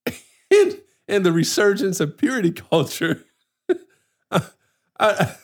and, 0.50 0.80
and 1.08 1.24
the 1.24 1.32
resurgence 1.32 2.00
of 2.00 2.18
purity 2.18 2.50
culture, 2.50 3.24
I, 4.30 4.42
I- 5.00 5.36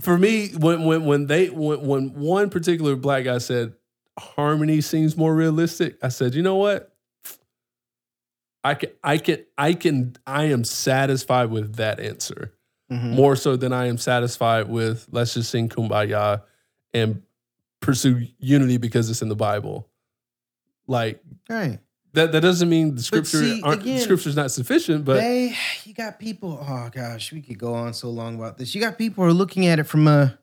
for 0.00 0.18
me, 0.18 0.48
when 0.50 0.84
when 0.84 1.04
when 1.04 1.26
they 1.26 1.48
when, 1.48 1.86
when 1.86 2.14
one 2.14 2.50
particular 2.50 2.96
black 2.96 3.24
guy 3.24 3.38
said 3.38 3.74
harmony 4.18 4.80
seems 4.80 5.16
more 5.16 5.34
realistic, 5.34 5.96
I 6.02 6.08
said, 6.08 6.34
you 6.34 6.42
know 6.42 6.56
what? 6.56 6.92
I 8.64 8.74
can 8.74 8.90
I 9.02 9.18
can 9.18 9.44
I 9.58 9.74
can 9.74 10.16
I 10.26 10.44
am 10.44 10.64
satisfied 10.64 11.50
with 11.50 11.76
that 11.76 11.98
answer 11.98 12.52
mhm. 12.90 13.14
more 13.14 13.34
so 13.34 13.56
than 13.56 13.72
I 13.72 13.86
am 13.86 13.98
satisfied 13.98 14.68
with 14.68 15.08
let's 15.10 15.34
just 15.34 15.50
sing 15.50 15.68
kumbaya 15.68 16.42
and 16.94 17.22
pursue 17.80 18.28
unity 18.38 18.76
because 18.76 19.10
it's 19.10 19.22
in 19.22 19.28
the 19.28 19.36
Bible. 19.36 19.88
Like 20.86 21.20
right. 21.48 21.80
That 22.14 22.32
that 22.32 22.40
doesn't 22.40 22.68
mean 22.68 22.94
the 22.94 23.02
scripture 23.02 23.38
see, 23.38 23.62
aren't, 23.62 23.82
again, 23.82 24.00
scripture's 24.00 24.36
not 24.36 24.50
sufficient, 24.50 25.04
but 25.04 25.14
they, 25.14 25.54
you 25.84 25.94
got 25.94 26.18
people. 26.18 26.58
Oh 26.66 26.90
gosh, 26.92 27.32
we 27.32 27.40
could 27.40 27.58
go 27.58 27.74
on 27.74 27.94
so 27.94 28.10
long 28.10 28.34
about 28.36 28.58
this. 28.58 28.74
You 28.74 28.80
got 28.80 28.98
people 28.98 29.24
who 29.24 29.30
are 29.30 29.34
looking 29.34 29.66
at 29.66 29.78
it 29.78 29.84
from 29.84 30.06
a 30.08 30.38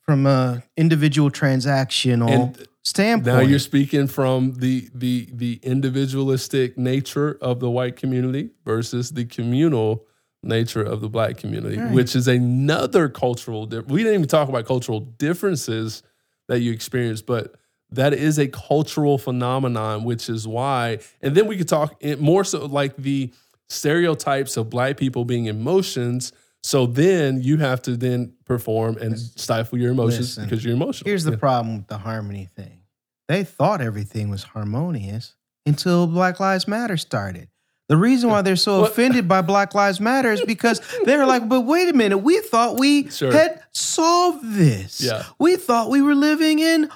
from 0.00 0.26
a 0.26 0.62
individual 0.76 1.30
transactional 1.30 2.28
and 2.30 2.68
standpoint. 2.82 3.36
now 3.36 3.40
you're 3.40 3.58
speaking 3.58 4.06
from 4.06 4.54
the 4.54 4.88
the 4.94 5.28
the 5.32 5.60
individualistic 5.62 6.76
nature 6.78 7.38
of 7.40 7.60
the 7.60 7.70
white 7.70 7.96
community 7.96 8.50
versus 8.64 9.10
the 9.12 9.24
communal 9.24 10.04
nature 10.42 10.82
of 10.82 11.00
the 11.00 11.08
black 11.08 11.36
community, 11.36 11.76
Right. 11.78 11.92
which 11.92 12.16
is 12.16 12.26
another 12.26 13.08
cultural 13.08 13.66
di- 13.66 13.78
we 13.80 13.98
didn't 14.02 14.14
even 14.14 14.28
talk 14.28 14.48
about 14.48 14.66
cultural 14.66 14.98
differences 14.98 16.02
that 16.48 16.58
you 16.60 16.72
experience, 16.72 17.22
but 17.22 17.54
that 17.94 18.12
is 18.14 18.38
a 18.38 18.48
cultural 18.48 19.18
phenomenon, 19.18 20.04
which 20.04 20.28
is 20.28 20.46
why, 20.48 20.98
and 21.20 21.34
then 21.34 21.46
we 21.46 21.56
could 21.56 21.68
talk 21.68 22.02
more 22.18 22.44
so 22.44 22.66
like 22.66 22.96
the 22.96 23.32
stereotypes 23.68 24.56
of 24.56 24.70
black 24.70 24.96
people 24.96 25.24
being 25.24 25.46
emotions. 25.46 26.32
So 26.62 26.86
then 26.86 27.42
you 27.42 27.56
have 27.56 27.82
to 27.82 27.96
then 27.96 28.34
perform 28.44 28.96
and 28.98 29.18
stifle 29.18 29.78
your 29.78 29.90
emotions 29.90 30.36
Listen, 30.36 30.44
because 30.44 30.64
you're 30.64 30.74
emotional. 30.74 31.08
Here's 31.08 31.24
the 31.24 31.32
Yeah. 31.32 31.38
problem 31.38 31.78
with 31.78 31.86
the 31.88 31.98
harmony 31.98 32.48
thing. 32.54 32.82
They 33.28 33.42
thought 33.44 33.80
everything 33.80 34.28
was 34.30 34.42
harmonious 34.44 35.34
until 35.66 36.06
Black 36.06 36.38
Lives 36.38 36.68
Matter 36.68 36.96
started. 36.96 37.48
The 37.88 37.96
reason 37.96 38.30
why 38.30 38.42
they're 38.42 38.56
so 38.56 38.82
What? 38.82 38.92
offended 38.92 39.26
by 39.26 39.42
Black 39.42 39.74
Lives 39.74 40.00
Matter 40.00 40.32
is 40.32 40.40
because 40.42 40.80
they're 41.04 41.26
like, 41.26 41.48
but 41.48 41.62
wait 41.62 41.88
a 41.88 41.92
minute, 41.92 42.18
we 42.18 42.40
thought 42.40 42.78
we 42.78 43.08
Sure. 43.10 43.32
had 43.32 43.60
solved 43.72 44.40
this. 44.54 45.00
Yeah. 45.00 45.24
We 45.38 45.56
thought 45.56 45.90
we 45.90 46.00
were 46.00 46.14
living 46.14 46.58
in 46.60 46.88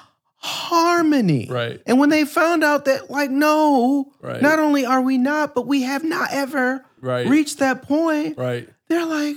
harmony. 0.47 1.47
Right. 1.49 1.81
And 1.85 1.99
when 1.99 2.09
they 2.09 2.23
found 2.25 2.63
out 2.63 2.85
that, 2.85 3.11
like, 3.11 3.29
no, 3.29 4.11
Right. 4.21 4.41
not 4.41 4.59
only 4.59 4.85
are 4.85 5.01
we 5.01 5.17
not, 5.17 5.53
but 5.53 5.67
we 5.67 5.81
have 5.83 6.03
not 6.03 6.29
ever 6.31 6.83
Right. 7.01 7.27
reached 7.27 7.59
that 7.59 7.81
point, 7.83 8.37
Right. 8.37 8.69
they're 8.87 9.05
like, 9.05 9.35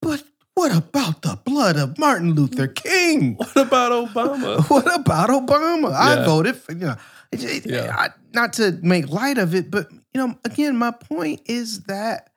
but 0.00 0.22
what 0.54 0.74
about 0.74 1.22
the 1.22 1.38
blood 1.44 1.76
of 1.76 1.98
Martin 1.98 2.32
Luther 2.34 2.66
King? 2.66 3.34
What 3.38 3.56
about 3.56 3.92
Obama? 3.92 4.64
What 4.70 4.92
about 4.94 5.28
Obama? 5.28 5.92
I 5.92 6.24
voted 6.24 6.56
for, 6.56 6.72
you 6.72 6.86
know, 6.86 6.96
it- 7.30 7.66
Yeah. 7.66 7.94
I- 7.96 8.10
not 8.34 8.54
to 8.54 8.78
make 8.82 9.08
light 9.10 9.36
of 9.38 9.54
it, 9.54 9.70
but, 9.70 9.90
you 9.92 10.26
know, 10.26 10.34
again, 10.44 10.76
my 10.76 10.90
point 10.90 11.42
is 11.46 11.82
that, 11.82 12.30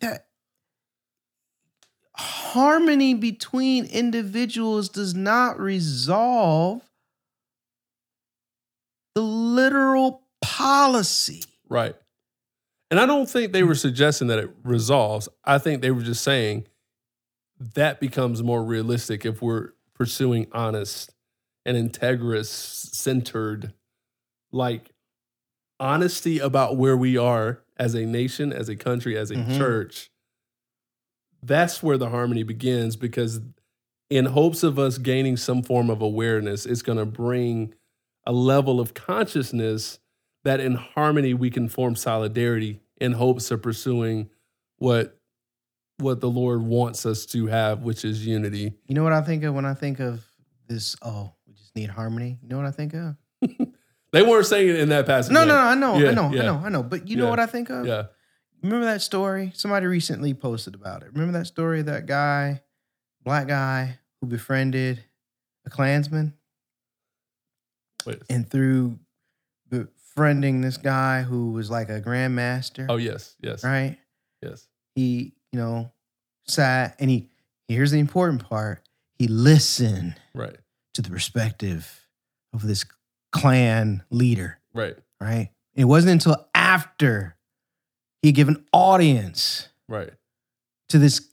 that 0.00 0.26
harmony 2.14 3.14
between 3.14 3.84
individuals 3.84 4.88
does 4.88 5.14
not 5.14 5.58
resolve 5.60 6.82
the 9.18 9.24
literal 9.24 10.22
policy. 10.40 11.42
Right. 11.68 11.96
And 12.88 13.00
I 13.00 13.04
don't 13.06 13.28
think 13.28 13.52
they 13.52 13.64
were 13.64 13.74
suggesting 13.74 14.28
that 14.28 14.38
it 14.38 14.50
resolves. 14.62 15.28
I 15.44 15.58
think 15.58 15.82
they 15.82 15.90
were 15.90 16.02
just 16.02 16.22
saying 16.22 16.68
that 17.74 17.98
becomes 17.98 18.44
more 18.44 18.62
realistic 18.62 19.26
if 19.26 19.42
we're 19.42 19.70
pursuing 19.92 20.46
honest 20.52 21.10
and 21.66 21.76
integrous 21.76 22.46
centered 22.46 23.74
like 24.52 24.92
honesty 25.80 26.38
about 26.38 26.76
where 26.76 26.96
we 26.96 27.16
are 27.16 27.64
as 27.76 27.94
a 27.94 28.06
nation, 28.06 28.52
as 28.52 28.68
a 28.68 28.76
country, 28.76 29.18
as 29.18 29.32
a 29.32 29.34
Mhm. 29.34 29.56
church. 29.58 30.12
That's 31.42 31.82
where 31.82 31.98
the 31.98 32.10
harmony 32.10 32.44
begins 32.44 32.94
because 32.94 33.40
in 34.10 34.26
hopes 34.26 34.62
of 34.62 34.78
us 34.78 34.96
gaining 34.96 35.36
some 35.36 35.64
form 35.64 35.90
of 35.90 36.00
awareness, 36.00 36.64
it's 36.66 36.82
going 36.82 36.98
to 36.98 37.04
bring 37.04 37.74
a 38.28 38.32
level 38.32 38.78
of 38.78 38.94
consciousness 38.94 39.98
that 40.44 40.60
in 40.60 40.74
harmony 40.74 41.34
we 41.34 41.50
can 41.50 41.68
form 41.68 41.96
solidarity 41.96 42.78
in 43.00 43.12
hopes 43.12 43.50
of 43.50 43.62
pursuing 43.62 44.28
what 44.76 45.18
what 45.96 46.20
the 46.20 46.30
Lord 46.30 46.62
wants 46.62 47.04
us 47.06 47.26
to 47.26 47.46
have, 47.46 47.82
which 47.82 48.04
is 48.04 48.24
unity. 48.24 48.72
You 48.86 48.94
know 48.94 49.02
what 49.02 49.12
I 49.12 49.22
think 49.22 49.42
of 49.42 49.52
when 49.54 49.64
I 49.64 49.74
think 49.74 49.98
of 49.98 50.24
this? 50.68 50.94
Oh, 51.02 51.32
we 51.48 51.54
just 51.54 51.74
need 51.74 51.90
harmony. 51.90 52.38
You 52.40 52.48
know 52.48 52.56
what 52.56 52.66
I 52.66 52.70
think 52.70 52.94
of? 52.94 53.16
They 54.10 54.22
weren't 54.22 54.46
saying 54.46 54.68
it 54.68 54.76
in 54.76 54.88
that 54.88 55.04
passage. 55.04 55.32
No, 55.32 55.44
no, 55.44 55.54
no, 55.54 55.60
I 55.60 55.74
know, 55.74 55.98
Yeah, 55.98 56.08
I 56.08 56.14
know, 56.14 56.32
yeah. 56.32 56.42
I 56.42 56.46
know, 56.46 56.62
I 56.64 56.68
know. 56.70 56.82
But 56.82 57.08
you 57.08 57.16
know 57.16 57.28
what 57.28 57.38
I 57.38 57.44
think 57.44 57.68
of? 57.68 57.86
Yeah. 57.86 58.04
Remember 58.62 58.86
that 58.86 59.02
story? 59.02 59.52
Somebody 59.54 59.84
recently 59.84 60.32
posted 60.32 60.74
about 60.74 61.02
it. 61.02 61.12
Remember 61.12 61.38
that 61.38 61.44
story 61.44 61.80
of 61.80 61.86
that 61.86 62.06
guy, 62.06 62.62
black 63.22 63.48
guy, 63.48 63.98
who 64.20 64.26
befriended 64.26 65.04
a 65.66 65.70
Klansman? 65.70 66.32
Wait. 68.06 68.22
And 68.30 68.48
through 68.48 68.98
befriending 69.68 70.60
this 70.60 70.76
guy 70.76 71.22
who 71.22 71.52
was 71.52 71.70
like 71.70 71.88
a 71.90 72.00
grandmaster, 72.00 72.86
Oh 72.88 72.96
yes, 72.96 73.36
yes, 73.40 73.62
right? 73.64 73.98
yes. 74.42 74.66
He, 74.94 75.34
you 75.52 75.58
know, 75.58 75.92
sat 76.46 76.96
and 76.98 77.10
he, 77.10 77.28
here's 77.68 77.90
the 77.90 77.98
important 77.98 78.42
part 78.48 78.80
he 79.18 79.28
listened 79.28 80.14
Right, 80.34 80.56
to 80.94 81.02
the 81.02 81.10
perspective 81.10 82.06
of 82.52 82.66
this 82.66 82.84
Klan 83.32 84.02
leader. 84.10 84.58
right, 84.72 84.96
right? 85.20 85.50
It 85.74 85.84
wasn't 85.84 86.12
until 86.12 86.48
after 86.54 87.36
he 88.22 88.32
gave 88.32 88.48
an 88.48 88.64
audience 88.72 89.68
right, 89.88 90.10
to 90.88 90.98
this 90.98 91.28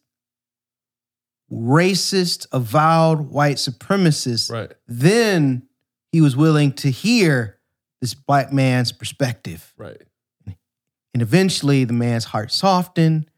racist, 1.52 2.48
avowed 2.52 3.30
white 3.30 3.58
supremacist, 3.58 4.52
right, 4.52 4.72
then 4.88 5.68
he 6.16 6.22
was 6.22 6.34
willing 6.34 6.72
to 6.72 6.90
hear 6.90 7.60
this 8.00 8.14
black 8.14 8.54
man's 8.54 8.94
perspective. 8.94 9.74
right, 9.76 10.02
And 10.46 11.22
eventually 11.22 11.84
the 11.84 11.92
man's 11.92 12.24
heart 12.24 12.54
softened 12.54 13.30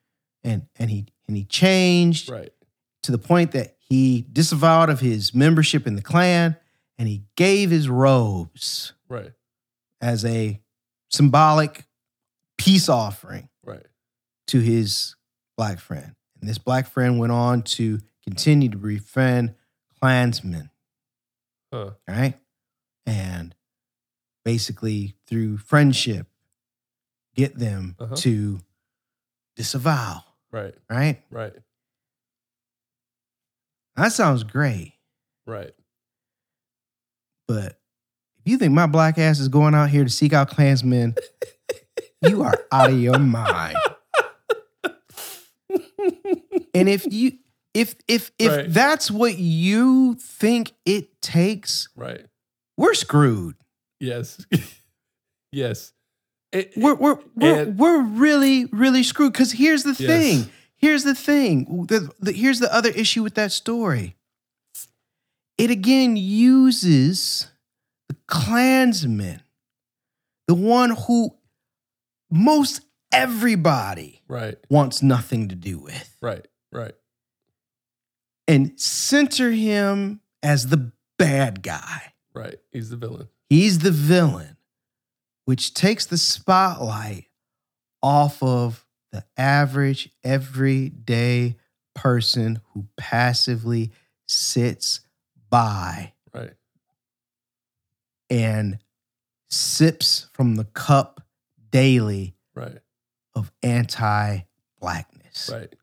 and, 0.43 0.67
and 0.75 0.91
he 0.91 1.07
and 1.27 1.35
he 1.35 1.43
changed 1.43 2.29
right, 2.29 2.53
to 3.01 3.11
the 3.11 3.17
point 3.17 3.53
that 3.53 3.77
he 3.79 4.27
disavowed 4.31 4.91
of 4.91 4.99
his 4.99 5.33
membership 5.33 5.87
in 5.87 5.95
the 5.95 6.03
Klan 6.03 6.55
and 6.99 7.07
he 7.07 7.23
gave 7.35 7.71
his 7.71 7.89
robes 7.89 8.93
right, 9.09 9.31
as 9.99 10.23
a 10.23 10.61
symbolic 11.09 11.83
peace 12.59 12.89
offering 12.89 13.49
right, 13.65 13.87
to 14.49 14.59
his 14.59 15.15
black 15.57 15.79
friend. 15.79 16.13
And 16.39 16.47
this 16.47 16.59
black 16.59 16.85
friend 16.85 17.17
went 17.17 17.31
on 17.31 17.63
to 17.63 17.97
continue 18.23 18.69
to 18.69 18.77
befriend 18.77 19.55
Klansmen, 19.99 20.69
huh, 21.73 21.93
right? 22.07 22.35
And 23.07 23.55
basically, 24.45 25.15
through 25.25 25.57
friendship, 25.57 26.27
get 27.35 27.57
them 27.57 27.95
Uh-huh. 27.99 28.15
to 28.17 28.59
disavow, 29.55 30.21
right, 30.51 30.75
right? 30.89 31.23
right, 31.31 31.53
That 33.95 34.11
sounds 34.11 34.43
great. 34.43 34.93
right. 35.47 35.73
But 37.47 37.79
if 38.39 38.43
you 38.45 38.57
think 38.57 38.73
my 38.73 38.85
black 38.87 39.17
ass 39.17 39.39
is 39.39 39.47
going 39.47 39.73
out 39.73 39.89
here 39.89 40.03
to 40.03 40.09
seek 40.09 40.33
out 40.33 40.49
Klansmen, 40.49 41.15
you 42.21 42.43
are 42.43 42.59
out 42.71 42.89
of 42.89 42.99
your 42.99 43.17
mind. 43.19 43.77
And 46.73 46.89
if 46.89 47.11
you 47.11 47.31
if 47.73 47.95
if 48.07 48.31
if 48.37 48.51
Right. 48.51 48.71
that's 48.73 49.09
what 49.09 49.37
you 49.37 50.15
think 50.15 50.73
it 50.85 51.21
takes, 51.21 51.87
Right. 51.95 52.25
We're 52.77 52.93
screwed. 52.93 53.55
Yes. 53.99 54.45
yes. 55.51 55.93
It- 56.51 56.73
We're 56.77 56.95
we're 56.95 57.19
we're, 57.35 57.61
And- 57.63 57.77
we're 57.77 58.01
really 58.01 58.65
really 58.65 59.03
screwed. 59.03 59.33
Because 59.33 59.51
here's 59.53 59.83
the 59.83 59.95
Yes. 59.97 60.07
thing. 60.07 60.49
here's 60.77 61.03
the 61.03 61.15
thing. 61.15 61.85
The, 61.87 62.09
the, 62.19 62.31
here's 62.31 62.59
the 62.59 62.73
other 62.73 62.89
issue 62.89 63.23
with 63.23 63.33
that 63.35 63.51
story. 63.51 64.15
It 65.57 65.71
again 65.71 66.15
uses 66.17 67.47
the 68.07 68.15
Klansman, 68.27 69.41
the 70.47 70.53
one 70.53 70.91
who 70.91 71.31
most 72.29 72.81
everybody 73.11 74.21
Right. 74.27 74.57
wants 74.69 75.01
nothing 75.01 75.47
to 75.49 75.55
do 75.55 75.79
with, 75.79 76.15
Right. 76.21 76.45
Right. 76.71 76.93
and 78.47 78.79
center 78.79 79.51
him 79.51 80.21
as 80.43 80.67
the 80.67 80.91
bad 81.17 81.63
guy. 81.63 82.13
Right. 82.37 82.59
He's 82.71 82.89
the 82.89 82.97
villain. 82.97 83.27
He's 83.49 83.79
the 83.79 83.91
villain, 83.91 84.57
which 85.45 85.73
takes 85.73 86.05
the 86.05 86.17
spotlight 86.17 87.25
off 88.03 88.41
of 88.43 88.85
the 89.11 89.25
average, 89.37 90.09
everyday 90.23 91.55
person 91.95 92.59
who 92.73 92.87
passively 92.97 93.91
sits 94.27 94.99
by 95.49 96.13
Right. 96.33 96.53
and 98.29 98.79
sips 99.49 100.27
from 100.33 100.55
the 100.55 100.65
cup 100.65 101.25
daily 101.71 102.35
Right. 102.53 102.79
of 103.33 103.51
anti 103.63 104.39
blackness, 104.79 105.49
Right. 105.51 105.73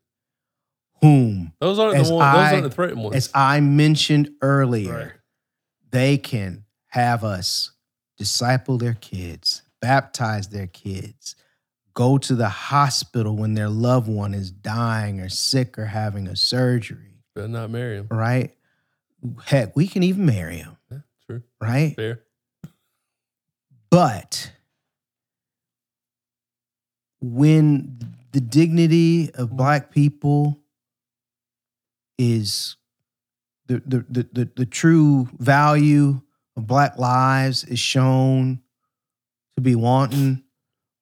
whom, 1.01 1.53
Those 1.59 1.79
aren't 1.79 1.95
the 2.03 2.13
ones. 2.13 2.23
I- 2.23 2.43
those 2.43 2.53
aren't 2.53 2.63
the 2.63 2.69
threatened 2.75 3.03
ones. 3.03 3.15
as 3.15 3.29
I 3.33 3.59
mentioned 3.59 4.29
earlier, 4.41 4.93
Right. 4.93 5.11
They 5.91 6.17
can 6.17 6.65
have 6.87 7.23
us 7.23 7.71
disciple 8.17 8.77
their 8.77 8.93
kids, 8.95 9.61
baptize 9.81 10.49
their 10.49 10.67
kids, 10.67 11.35
go 11.93 12.17
to 12.17 12.35
the 12.35 12.49
hospital 12.49 13.35
when 13.35 13.53
their 13.53 13.69
loved 13.69 14.07
one 14.07 14.33
is 14.33 14.51
dying 14.51 15.19
or 15.19 15.29
sick 15.29 15.77
or 15.77 15.85
having 15.85 16.27
a 16.27 16.35
surgery, 16.35 17.21
Better 17.35 17.47
not 17.47 17.69
marry 17.69 17.97
him. 17.97 18.07
right? 18.09 18.55
Heck, 19.45 19.75
we 19.75 19.87
can 19.87 20.03
even 20.03 20.25
marry 20.25 20.57
them, 20.61 20.77
Yeah, 20.91 20.97
true. 21.27 21.43
right? 21.61 21.95
Fair. 21.95 22.21
But 23.89 24.51
when 27.21 27.99
the 28.31 28.41
dignity 28.41 29.31
of 29.33 29.55
black 29.55 29.91
people 29.91 30.59
is 32.17 32.75
the 33.67 33.81
the, 33.85 34.05
the, 34.09 34.27
the, 34.31 34.49
the 34.55 34.65
true 34.65 35.27
value 35.37 36.21
of 36.55 36.67
black 36.67 36.97
lives 36.97 37.63
is 37.63 37.79
shown 37.79 38.61
to 39.55 39.61
be 39.61 39.75
wanting 39.75 40.43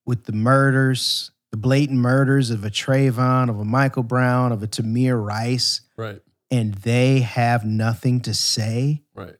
with 0.05 0.26
the 0.26 0.32
murders, 0.34 1.32
the 1.51 1.57
blatant 1.57 1.99
murders 1.99 2.49
of 2.51 2.64
a 2.66 2.70
Trayvon, 2.70 3.49
of 3.49 3.59
a 3.59 3.66
Michael 3.66 4.03
Brown, 4.03 4.51
of 4.51 4.61
a 4.64 4.68
Tamir 4.68 5.24
Rice, 5.24 5.82
Right. 5.97 6.22
and 6.51 6.74
they 6.76 7.20
have 7.20 7.66
nothing 7.66 8.20
to 8.22 8.34
say. 8.34 9.03
Right. 9.16 9.36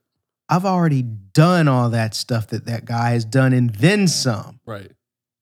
I've 0.50 0.66
already 0.66 1.02
done 1.02 1.68
all 1.68 1.90
that 1.92 2.14
stuff 2.16 2.48
that 2.48 2.66
that 2.66 2.86
guy 2.86 3.12
has 3.12 3.26
done 3.26 3.54
and 3.54 3.72
then 3.72 4.08
some. 4.08 4.60
Right. 4.66 4.92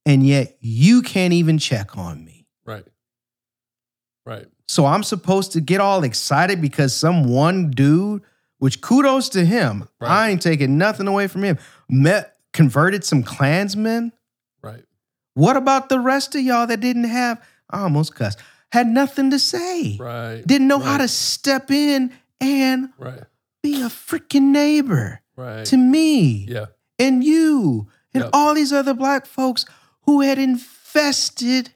And 0.05 0.25
yet 0.25 0.57
you 0.61 1.01
can't 1.01 1.34
even 1.34 1.57
check 1.57 1.97
on 1.97 2.23
me. 2.23 2.47
Right. 2.65 2.86
Right. 4.25 4.47
So 4.72 4.86
I'm 4.86 5.03
supposed 5.03 5.51
to 5.51 5.59
get 5.59 5.82
all 5.82 6.05
excited 6.05 6.61
because 6.61 6.95
some 6.95 7.26
one 7.26 7.72
dude, 7.72 8.22
which 8.59 8.80
kudos 8.80 9.28
to 9.30 9.43
him, 9.43 9.89
Right. 9.99 10.09
I 10.09 10.30
ain't 10.30 10.41
taking 10.41 10.78
nothing 10.78 11.09
away 11.09 11.28
from 11.28 11.43
him, 11.43 11.57
met 11.89 12.38
converted 12.53 13.03
some 13.03 13.22
Klansmen. 13.22 14.13
Right. 14.63 14.86
What 15.34 15.57
about 15.57 15.89
the 15.89 15.99
rest 15.99 16.36
of 16.36 16.41
y'all 16.41 16.67
that 16.67 16.80
didn't 16.80 17.03
have, 17.03 17.41
I 17.69 17.82
almost 17.82 18.15
cussed, 18.15 18.39
had 18.72 18.88
nothing 18.88 19.30
to 19.32 19.39
say, 19.39 19.97
Right. 19.99 20.41
didn't 20.47 20.69
know 20.69 20.80
how 20.80 20.99
to 20.99 21.09
step 21.09 21.69
in 21.69 22.13
and 22.39 22.91
Right. 22.97 23.24
be 23.61 23.82
a 23.82 23.88
freaking 23.89 24.51
neighbor 24.53 25.19
Right. 25.36 25.65
to 25.65 25.76
me? 25.76 26.45
yeah. 26.49 26.67
and 26.97 27.26
you 27.26 27.89
and 28.13 28.22
Yep. 28.24 28.30
all 28.32 28.53
these 28.53 28.72
other 28.72 28.93
black 28.93 29.26
folks 29.26 29.65
who 30.03 30.22
had 30.22 30.38
invested 30.39 31.72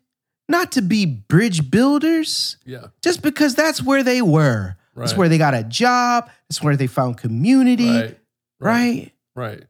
not 0.48 0.72
to 0.74 0.82
be 0.82 1.06
bridge 1.06 1.70
builders 1.72 2.58
Yeah. 2.66 2.88
just 3.02 3.22
because 3.22 3.56
that's 3.56 3.82
where 3.82 4.04
they 4.04 4.22
were. 4.22 4.78
That's 4.96 5.18
where 5.18 5.28
they 5.28 5.38
got 5.38 5.54
a 5.54 5.64
job. 5.64 6.30
That's 6.48 6.64
where 6.64 6.78
they 6.78 6.88
found 6.88 7.18
community, 7.18 7.90
right? 7.90 8.18
Right. 8.60 9.12
Right. 9.36 9.64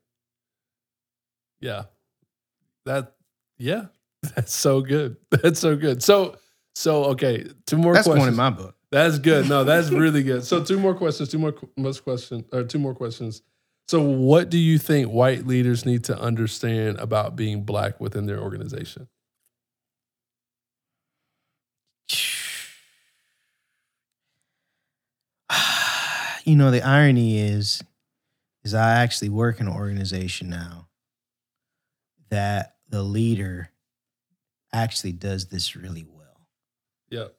Yeah. 1.60 1.84
That 2.86 3.14
yeah. 3.58 3.86
That's 4.36 4.56
so 4.56 4.82
good. 4.82 5.18
That's 5.32 5.60
so 5.60 5.76
good. 5.76 6.04
So 6.04 6.38
so 6.76 7.06
okay, 7.06 7.46
two 7.66 7.78
more 7.78 7.94
That's 7.94 8.06
questions. 8.06 8.26
going 8.26 8.30
in 8.34 8.36
my 8.36 8.50
book. 8.50 8.76
That's 8.92 9.18
good. 9.20 9.50
No, 9.50 9.64
that's 9.64 9.90
really 10.04 10.24
good. 10.24 10.44
So 10.46 10.64
two 10.64 10.80
more 10.80 10.94
questions, 10.94 11.30
two 11.30 11.40
more 11.40 11.54
most 11.76 12.04
question 12.04 12.46
or 12.54 12.64
two 12.64 12.80
more 12.80 12.94
questions. 12.94 13.42
So 13.88 14.02
what 14.02 14.50
do 14.50 14.58
you 14.58 14.78
think 14.78 15.08
white 15.10 15.46
leaders 15.48 15.86
need 15.86 16.04
to 16.06 16.18
understand 16.20 16.98
about 17.00 17.36
being 17.36 17.64
black 17.64 18.00
within 18.00 18.26
their 18.26 18.40
organization? 18.40 19.08
You 26.46 26.56
know, 26.56 26.72
the 26.72 26.82
irony 26.82 27.40
is, 27.40 27.84
is 28.64 28.74
I 28.74 29.02
actually 29.02 29.30
work 29.30 29.60
in 29.60 29.68
an 29.68 29.74
organization 29.74 30.50
now 30.50 30.88
that 32.30 32.76
the 32.88 33.04
leader 33.04 33.72
actually 34.72 35.14
does 35.14 35.48
this 35.48 35.76
really 35.76 36.06
well. 36.08 36.48
Yep. 37.10 37.36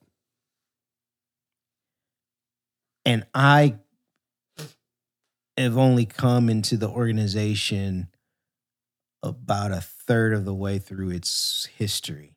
and 3.07 3.25
I 3.33 3.77
have 5.57 5.79
only 5.79 6.05
come 6.05 6.51
into 6.51 6.77
the 6.77 6.89
organization 6.89 8.09
about 9.23 9.71
a 9.71 9.81
third 9.81 10.35
of 10.35 10.45
the 10.45 10.53
way 10.53 10.79
through 10.79 11.11
its 11.11 11.69
history 11.77 12.37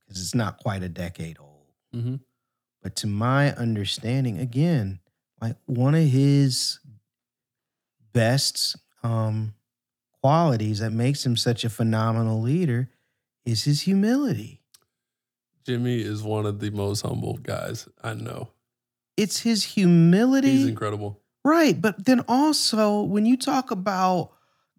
because 0.00 0.20
it's 0.20 0.34
not 0.34 0.58
quite 0.58 0.82
a 0.82 0.88
decade 0.88 1.38
old. 1.38 1.72
Mm-hmm. 1.94 2.16
But 2.82 2.96
to 2.96 3.06
my 3.06 3.54
understanding, 3.54 4.38
again, 4.38 4.98
like 5.44 5.56
one 5.66 5.94
of 5.94 6.04
his 6.08 6.80
best 8.14 8.76
um, 9.02 9.52
qualities 10.22 10.78
that 10.78 10.90
makes 10.90 11.26
him 11.26 11.36
such 11.36 11.64
a 11.64 11.70
phenomenal 11.70 12.40
leader 12.40 12.88
is 13.44 13.64
his 13.64 13.82
humility. 13.82 14.62
Jimmy 15.66 16.00
is 16.00 16.22
one 16.22 16.46
of 16.46 16.60
the 16.60 16.70
most 16.70 17.02
humble 17.02 17.34
guys 17.34 17.86
I 18.02 18.14
know. 18.14 18.48
It's 19.18 19.40
his 19.40 19.64
humility. 19.64 20.50
He's 20.50 20.66
incredible. 20.68 21.20
Right. 21.44 21.78
But 21.78 22.06
then 22.06 22.22
also, 22.26 23.02
when 23.02 23.26
you 23.26 23.36
talk 23.36 23.70
about 23.70 24.30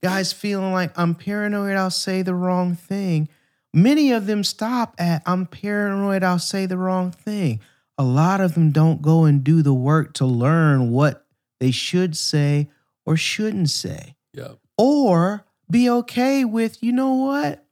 guys 0.02 0.34
feeling 0.34 0.74
like 0.74 0.98
I'm 0.98 1.14
paranoid, 1.14 1.76
I'll 1.76 1.92
say 1.92 2.24
the 2.24 2.34
wrong 2.34 2.74
thing, 2.74 3.30
many 3.72 4.12
of 4.12 4.26
them 4.26 4.44
stop 4.44 4.96
at 4.98 5.22
I'm 5.28 5.46
paranoid, 5.46 6.24
I'll 6.24 6.40
say 6.40 6.66
the 6.66 6.78
wrong 6.78 7.12
thing. 7.12 7.60
A 7.98 8.04
lot 8.04 8.42
of 8.42 8.54
them 8.56 8.72
don't 8.72 9.02
go 9.02 9.24
and 9.26 9.44
do 9.44 9.62
the 9.62 9.74
work 9.74 10.14
to 10.16 10.26
learn 10.26 10.92
what 10.92 11.26
they 11.60 11.72
should 11.72 12.18
say 12.18 12.70
or 13.06 13.16
shouldn't 13.16 13.70
say, 13.70 14.16
Yep. 14.34 14.60
or 14.78 15.46
be 15.72 15.90
okay 15.90 16.44
with, 16.44 16.84
you 16.84 16.92
know 16.92 17.14
what? 17.14 17.66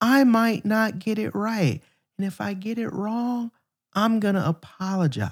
I 0.00 0.24
might 0.24 0.64
not 0.64 0.98
get 0.98 1.18
it 1.18 1.34
right. 1.34 1.80
And 2.18 2.26
if 2.26 2.40
I 2.40 2.52
get 2.54 2.78
it 2.78 2.92
wrong, 2.92 3.50
I'm 3.94 4.20
going 4.20 4.34
to 4.34 4.46
apologize. 4.46 5.30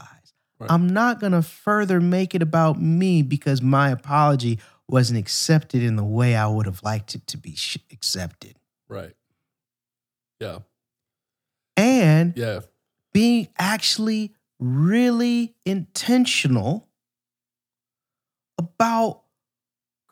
Right. 0.58 0.70
I'm 0.70 0.88
not 0.88 1.20
going 1.20 1.32
to 1.32 1.42
further 1.42 2.00
make 2.00 2.34
it 2.34 2.42
about 2.42 2.80
me 2.80 3.22
because 3.22 3.60
my 3.62 3.90
apology 3.90 4.58
wasn't 4.88 5.18
accepted 5.18 5.82
in 5.82 5.96
the 5.96 6.04
way 6.04 6.34
I 6.34 6.46
would 6.48 6.66
have 6.66 6.82
liked 6.82 7.14
it 7.14 7.26
to 7.28 7.36
be 7.36 7.54
sh- 7.54 7.76
accepted. 7.92 8.56
Right. 8.88 9.14
Yeah. 10.40 10.60
And 11.76 12.36
Yeah. 12.36 12.60
being 13.12 13.48
actually 13.58 14.34
really 14.58 15.54
intentional 15.64 16.88
about 18.58 19.22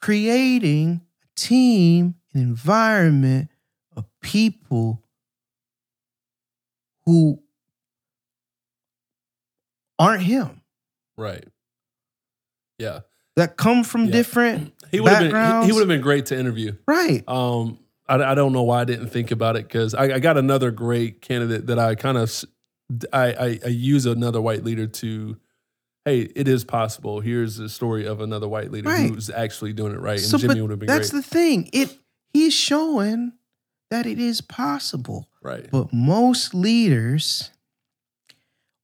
creating 0.01 1.01
a 1.23 1.27
team, 1.41 2.15
an 2.33 2.41
environment 2.41 3.49
of 3.97 4.05
people 4.21 5.03
who 7.05 7.43
aren't 9.99 10.23
him 10.23 10.61
Right. 11.17 11.45
Yeah. 12.79 13.01
that 13.37 13.57
come 13.57 13.83
from 13.85 14.07
Yeah. 14.07 14.13
different 14.13 14.73
He 14.91 15.01
would 15.01 15.11
have 15.11 15.19
been 15.19 15.27
he, 15.29 15.33
Backgrounds. 15.33 15.67
he 15.67 15.73
would 15.73 15.81
have 15.81 15.89
been 15.89 16.01
great 16.01 16.27
to 16.27 16.39
interview. 16.39 16.73
right 16.87 17.25
Um, 17.29 17.79
I, 18.09 18.17
I 18.23 18.35
don't 18.35 18.53
know 18.53 18.63
why 18.63 18.83
I 18.83 18.85
didn't 18.85 19.09
think 19.09 19.31
about 19.31 19.57
it 19.57 19.65
because 19.65 19.95
I, 19.95 20.05
I 20.15 20.19
got 20.21 20.37
another 20.37 20.71
great 20.71 21.21
candidate 21.23 21.67
that 21.67 21.79
I 21.79 21.95
kind 21.97 22.17
of 22.19 22.31
I, 23.13 23.33
I, 23.33 23.59
I 23.65 23.69
use 23.69 24.07
another 24.07 24.41
white 24.41 24.63
leader 24.65 24.87
to, 24.87 25.37
hey, 26.05 26.21
it 26.21 26.47
is 26.49 26.65
possible. 26.65 27.21
Here's 27.21 27.57
the 27.57 27.69
story 27.69 28.07
of 28.07 28.21
another 28.21 28.49
white 28.49 28.71
leader 28.71 28.89
Right. 28.89 29.11
who's 29.11 29.29
actually 29.31 29.73
doing 29.73 29.93
it 29.93 30.01
right, 30.01 30.19
and 30.19 30.29
So, 30.29 30.39
Jimmy 30.39 30.61
would 30.61 30.71
have 30.71 30.79
been 30.79 30.87
that's 30.87 31.11
great. 31.11 31.23
the 31.23 31.29
thing 31.29 31.71
it 31.73 31.99
he's 32.33 32.55
showing 32.55 33.33
that 33.91 34.07
it 34.07 34.19
is 34.19 34.41
possible 34.41 35.29
right, 35.43 35.69
but 35.71 35.93
most 35.93 36.55
leaders 36.55 37.51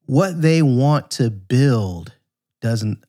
what 0.07 0.43
they 0.43 0.63
want 0.63 1.11
to 1.13 1.31
build 1.31 2.13
doesn't 2.61 3.05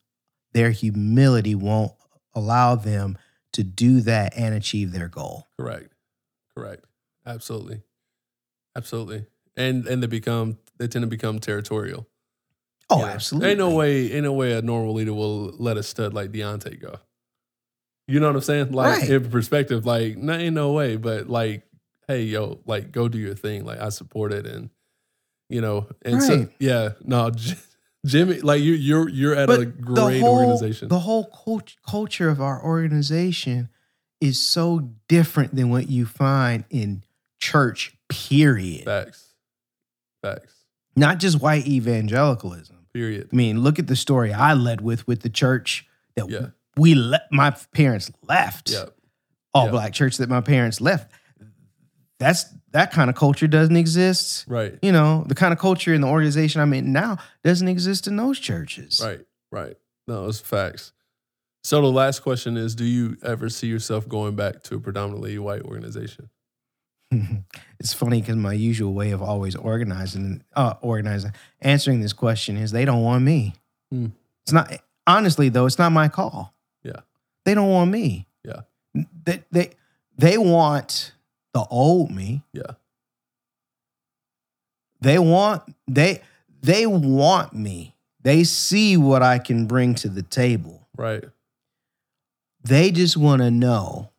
their 0.53 0.71
humility 0.71 1.55
won't 1.55 1.93
allow 2.35 2.75
them 2.75 3.17
to 3.53 3.63
do 3.63 4.01
that 4.01 4.33
and 4.37 4.53
achieve 4.55 4.91
their 4.91 5.07
goal. 5.07 5.47
Correct. 5.59 5.91
Correct. 6.55 6.85
Absolutely. 7.25 7.81
Absolutely. 8.75 9.25
And 9.55 9.85
and 9.87 10.01
they 10.01 10.07
become 10.07 10.57
they 10.80 10.88
tend 10.88 11.03
to 11.03 11.07
become 11.07 11.39
territorial. 11.39 12.07
Oh, 12.89 12.97
You 12.99 13.05
know, 13.05 13.09
absolutely. 13.11 13.49
Ain't 13.51 13.59
no 13.59 13.69
way, 13.71 14.11
ain't 14.11 14.24
no 14.24 14.34
way 14.34 14.53
a 14.53 14.61
normal 14.61 14.93
leader 14.93 15.13
will 15.13 15.51
let 15.57 15.78
a 15.78 15.84
stud 15.84 16.13
like 16.13 16.32
Deontay 16.32 16.82
go. 16.82 16.95
You 18.07 18.19
know 18.19 18.28
what 18.28 18.36
I'm 18.36 18.41
saying? 18.41 18.71
Like 18.74 18.99
Right. 19.01 19.09
in 19.09 19.30
perspective, 19.30 19.86
like 19.86 20.17
no, 20.17 20.34
ain't 20.34 20.55
no 20.55 20.74
way. 20.74 20.97
But 20.97 21.30
like, 21.30 21.63
hey, 22.07 22.24
yo, 22.24 22.59
like 22.65 22.91
go 22.91 23.07
do 23.07 23.17
your 23.17 23.36
thing. 23.36 23.63
Like 23.65 23.80
I 23.80 23.89
support 23.89 24.34
it, 24.34 24.45
and 24.45 24.69
you 25.49 25.61
know, 25.61 25.88
and 26.01 26.21
so 26.21 26.47
yeah, 26.59 26.89
no, 27.05 27.32
Jimmy, 28.05 28.41
like 28.41 28.61
you, 28.61 28.74
you're 28.74 29.07
you're 29.07 29.34
at 29.36 29.47
But 29.47 29.59
a 29.61 29.65
the 29.65 29.71
great 29.71 30.19
whole, 30.19 30.34
organization. 30.34 30.89
The 30.89 30.99
whole 30.99 31.26
cult- 31.45 31.76
culture 31.88 32.28
of 32.28 32.41
our 32.41 32.61
organization 32.61 33.69
is 34.19 34.39
so 34.41 34.91
different 35.07 35.55
than 35.55 35.69
what 35.69 35.89
you 35.89 36.05
find 36.05 36.65
in 36.69 37.03
church, 37.39 37.95
period. 38.09 38.84
Facts, 38.84 39.34
facts, 40.21 40.62
Not 40.95 41.19
just 41.19 41.39
white 41.41 41.65
evangelicalism. 41.67 42.77
period. 42.93 43.29
I 43.33 43.35
mean, 43.35 43.61
look 43.61 43.79
at 43.79 43.87
the 43.87 43.95
story 43.95 44.31
I 44.31 44.53
led 44.53 44.79
with 44.81 45.07
with 45.07 45.21
the 45.21 45.29
church 45.29 45.87
that 46.15 46.29
Yeah. 46.29 46.47
we 46.77 46.93
le- 46.93 47.23
my 47.31 47.49
parents 47.73 48.11
left. 48.27 48.69
Yeah, 48.69 48.85
All 49.51 49.65
Yeah. 49.65 49.71
black 49.71 49.93
church 49.93 50.17
that 50.17 50.29
my 50.29 50.41
parents 50.41 50.79
left. 50.79 51.11
That's 52.19 52.45
that 52.71 52.91
kind 52.91 53.09
of 53.09 53.15
culture 53.15 53.47
doesn't 53.47 53.75
exist. 53.75 54.45
right, 54.47 54.77
You 54.81 54.91
know, 54.91 55.25
the 55.27 55.35
kind 55.35 55.51
of 55.53 55.59
culture 55.59 55.93
in 55.93 56.01
the 56.01 56.07
organization 56.07 56.61
I'm 56.61 56.73
in 56.73 56.91
now 56.91 57.17
doesn't 57.43 57.67
exist 57.67 58.07
in 58.07 58.15
those 58.15 58.39
churches. 58.39 59.01
right, 59.03 59.21
right. 59.51 59.75
No, 60.07 60.27
it's 60.27 60.39
facts. 60.39 60.91
So 61.63 61.81
the 61.81 61.91
last 61.91 62.21
question 62.21 62.57
is: 62.57 62.75
Do 62.75 62.83
you 62.85 63.17
ever 63.23 63.49
see 63.49 63.67
yourself 63.67 64.07
going 64.07 64.35
back 64.35 64.63
to 64.63 64.75
a 64.75 64.79
predominantly 64.79 65.37
white 65.39 65.61
organization? 65.63 66.29
It's 67.80 67.93
funny 67.93 68.22
because 68.22 68.36
my 68.36 68.53
usual 68.53 68.93
way 68.93 69.11
of 69.11 69.22
always 69.22 69.55
organizing, 69.55 70.43
uh, 70.55 70.76
organizing, 70.82 71.32
answering 71.61 72.01
this 72.01 72.14
question 72.14 72.57
is 72.57 72.72
they 72.72 72.86
don't 72.86 73.03
want 73.03 73.24
me. 73.24 73.55
Hmm. 73.91 74.07
It's 74.43 74.51
not 74.53 74.72
honestly 75.07 75.49
though. 75.49 75.66
It's 75.66 75.80
not 75.80 75.91
my 75.91 76.07
call. 76.07 76.53
Yeah. 76.84 77.01
they 77.45 77.53
don't 77.53 77.70
want 77.70 77.91
me. 77.91 78.28
Yeah. 78.43 78.61
they 79.26 79.43
they 79.51 79.70
they 80.18 80.38
want 80.38 81.14
the 81.53 81.66
old 81.70 82.11
me. 82.11 82.43
Yeah, 82.53 82.72
They 85.01 85.20
want 85.20 85.64
they 85.88 86.22
they 86.61 86.86
want 86.86 87.53
me. 87.53 87.95
They 88.22 88.43
see 88.43 88.95
what 88.97 89.22
I 89.22 89.38
can 89.39 89.66
bring 89.66 89.95
to 89.95 90.09
the 90.09 90.22
table. 90.24 90.88
right, 90.97 91.24
They 92.64 92.89
just 92.91 93.18
want 93.18 93.41
to 93.41 93.51
know: 93.51 94.11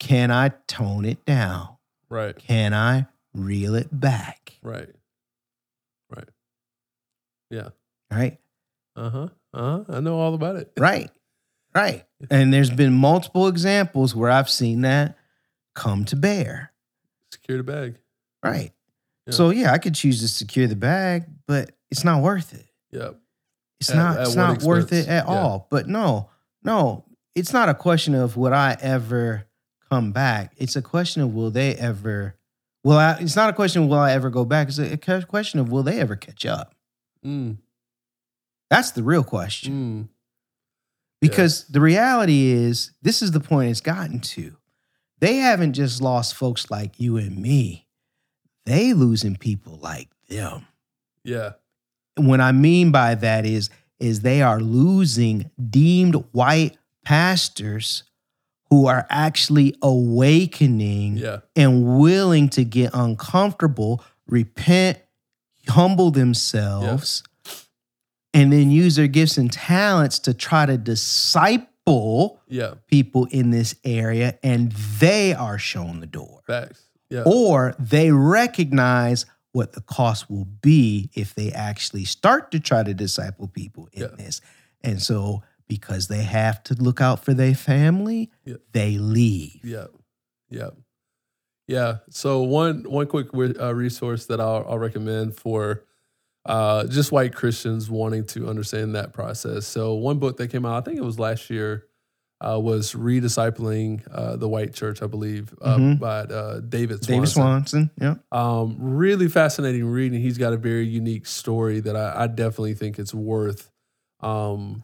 Can 0.00 0.30
I 0.32 0.48
tone 0.66 1.04
it 1.04 1.24
down? 1.24 1.76
right, 2.08 2.36
Can 2.36 2.74
I 2.74 3.06
reel 3.32 3.76
it 3.76 3.88
back? 3.92 4.58
right, 4.62 4.88
right. 6.10 6.28
Yeah. 7.50 7.68
Right. 8.10 8.38
Uh 8.96 9.10
huh. 9.10 9.28
Uh 9.54 9.60
huh. 9.78 9.84
I 9.88 10.00
know 10.00 10.18
all 10.18 10.34
about 10.34 10.56
it. 10.56 10.72
Right. 10.78 11.10
Right. 11.74 12.04
And 12.30 12.52
there's 12.52 12.70
been 12.70 12.92
multiple 12.94 13.46
examples 13.46 14.14
where 14.16 14.28
I've 14.30 14.50
seen 14.50 14.80
that 14.80 15.16
come 15.76 16.04
to 16.06 16.16
bear. 16.16 16.72
Secure 17.32 17.58
the 17.58 17.64
bag. 17.64 17.94
Right. 18.42 18.72
Yeah. 19.26 19.32
So 19.32 19.50
yeah, 19.50 19.72
I 19.72 19.78
could 19.78 19.94
choose 19.94 20.20
to 20.20 20.26
secure 20.28 20.66
the 20.66 20.74
bag, 20.74 21.26
but 21.46 21.70
it's 21.92 22.02
not 22.04 22.22
worth 22.22 22.52
it. 22.54 22.66
Yep. 22.90 23.16
It's 23.80 23.90
At- 23.90 23.96
not 23.96 24.16
at 24.16 24.22
it's 24.26 24.34
not 24.34 24.62
worth 24.64 24.92
it 24.92 25.06
at 25.08 25.26
Yeah. 25.26 25.32
all. 25.32 25.68
But 25.70 25.86
no, 25.86 26.30
no, 26.64 27.04
it's 27.36 27.52
not 27.52 27.68
a 27.68 27.74
question 27.74 28.14
of 28.16 28.36
would 28.36 28.52
I 28.52 28.76
ever 28.80 29.44
come 29.90 30.12
back. 30.12 30.52
It's 30.56 30.76
a 30.76 30.82
question 30.82 31.22
of 31.22 31.34
will 31.34 31.50
they 31.50 31.74
ever 31.74 32.36
will 32.84 32.96
I 32.98 33.14
it's 33.20 33.36
not 33.36 33.50
a 33.50 33.52
question 33.52 33.82
of 33.82 33.88
will 33.88 33.98
I 33.98 34.12
ever 34.12 34.30
go 34.30 34.44
back. 34.44 34.68
It's 34.68 34.78
a, 34.78 34.92
a 34.94 35.22
question 35.26 35.60
of 35.60 35.70
will 35.70 35.82
they 35.82 35.98
ever 36.00 36.16
catch 36.16 36.46
up. 36.46 36.74
Mm, 37.24 37.58
That's 38.70 38.92
the 38.92 39.02
real 39.02 39.24
question. 39.24 40.08
mm, 40.08 40.08
Because 41.20 41.66
the 41.68 41.80
reality 41.80 42.46
is, 42.48 42.92
this 43.02 43.20
is 43.20 43.32
the 43.32 43.40
point 43.40 43.70
it's 43.70 43.80
gotten 43.82 44.20
to. 44.20 44.56
They 45.18 45.36
haven't 45.36 45.74
just 45.74 46.00
lost 46.00 46.34
folks 46.34 46.70
like 46.70 46.98
you 46.98 47.18
and 47.18 47.36
me. 47.36 47.86
They 48.64 48.94
losing 48.94 49.36
people 49.36 49.78
like 49.82 50.08
them. 50.28 50.66
yeah. 51.24 51.52
And 52.16 52.26
what 52.28 52.40
I 52.40 52.52
mean 52.52 52.90
by 52.90 53.14
that 53.16 53.44
is, 53.46 53.68
is 53.98 54.20
they 54.20 54.40
are 54.42 54.60
losing 54.60 55.50
deemed 55.70 56.14
white 56.32 56.76
pastors 57.04 58.02
who 58.70 58.86
are 58.86 59.04
actually 59.10 59.74
awakening 59.82 61.16
Yeah. 61.16 61.40
and 61.56 61.98
willing 61.98 62.48
to 62.50 62.64
get 62.64 62.90
uncomfortable, 62.94 64.02
repent, 64.26 64.98
humble 65.68 66.10
themselves, 66.12 67.22
and 68.32 68.52
then 68.52 68.70
use 68.70 68.94
their 68.94 69.08
gifts 69.08 69.36
and 69.36 69.52
talents 69.52 70.20
to 70.20 70.32
try 70.32 70.66
to 70.66 70.78
disciple 70.78 72.40
Yeah. 72.48 72.74
people 72.86 73.26
in 73.30 73.50
this 73.50 73.74
area, 73.84 74.38
and 74.42 74.70
they 74.72 75.34
are 75.34 75.58
shown 75.58 76.00
the 76.00 76.06
door. 76.06 76.40
Facts. 76.46 76.82
Yeah. 77.08 77.22
Or 77.26 77.74
they 77.78 78.12
recognize 78.12 79.26
what 79.52 79.72
the 79.72 79.80
cost 79.80 80.30
will 80.30 80.44
be 80.44 81.10
if 81.14 81.34
they 81.34 81.50
actually 81.50 82.04
start 82.04 82.52
to 82.52 82.60
try 82.60 82.84
to 82.84 82.94
disciple 82.94 83.48
people 83.48 83.88
in 83.92 84.02
Yeah. 84.02 84.08
this. 84.16 84.40
And 84.82 85.02
so, 85.02 85.42
because 85.70 86.08
they 86.08 86.22
have 86.24 86.62
to 86.64 86.74
look 86.74 87.00
out 87.00 87.24
for 87.24 87.32
their 87.32 87.54
family, 87.54 88.30
Yeah. 88.44 88.56
they 88.72 88.98
leave. 88.98 89.60
Yeah, 89.64 89.86
yeah, 90.50 90.70
yeah. 91.66 91.98
So 92.10 92.42
one 92.42 92.82
one 92.82 93.06
quick 93.06 93.28
uh, 93.34 93.74
resource 93.74 94.26
that 94.26 94.40
I'll, 94.40 94.66
I'll 94.68 94.78
recommend 94.78 95.36
for 95.36 95.84
uh, 96.44 96.86
just 96.86 97.12
white 97.12 97.34
Christians 97.34 97.88
wanting 97.88 98.24
to 98.26 98.48
understand 98.48 98.94
that 98.96 99.12
process. 99.12 99.66
So 99.66 99.94
one 99.94 100.18
book 100.18 100.36
that 100.38 100.48
came 100.48 100.66
out, 100.66 100.76
I 100.76 100.80
think 100.84 100.98
it 100.98 101.04
was 101.04 101.18
last 101.18 101.50
year, 101.50 101.86
uh, 102.40 102.58
was 102.58 102.94
rediscipling 102.94 104.00
uh, 104.10 104.36
the 104.36 104.48
white 104.48 104.72
church, 104.72 105.02
I 105.02 105.06
believe, 105.06 105.54
uh, 105.60 105.76
Mhm. 105.76 106.00
by 106.00 106.20
uh, 106.20 106.60
David 106.60 107.04
Swanson. 107.04 107.14
David 107.14 107.28
Swanson, 107.28 107.90
yeah. 108.00 108.14
Um, 108.32 108.76
really 108.80 109.28
fascinating 109.28 109.84
reading. 109.84 110.20
He's 110.20 110.38
got 110.38 110.52
a 110.54 110.56
very 110.56 110.86
unique 110.86 111.26
story 111.26 111.80
that 111.80 111.94
I, 111.94 112.22
I 112.22 112.26
definitely 112.26 112.74
think 112.74 112.98
it's 112.98 113.14
worth 113.14 113.70
um, 114.20 114.82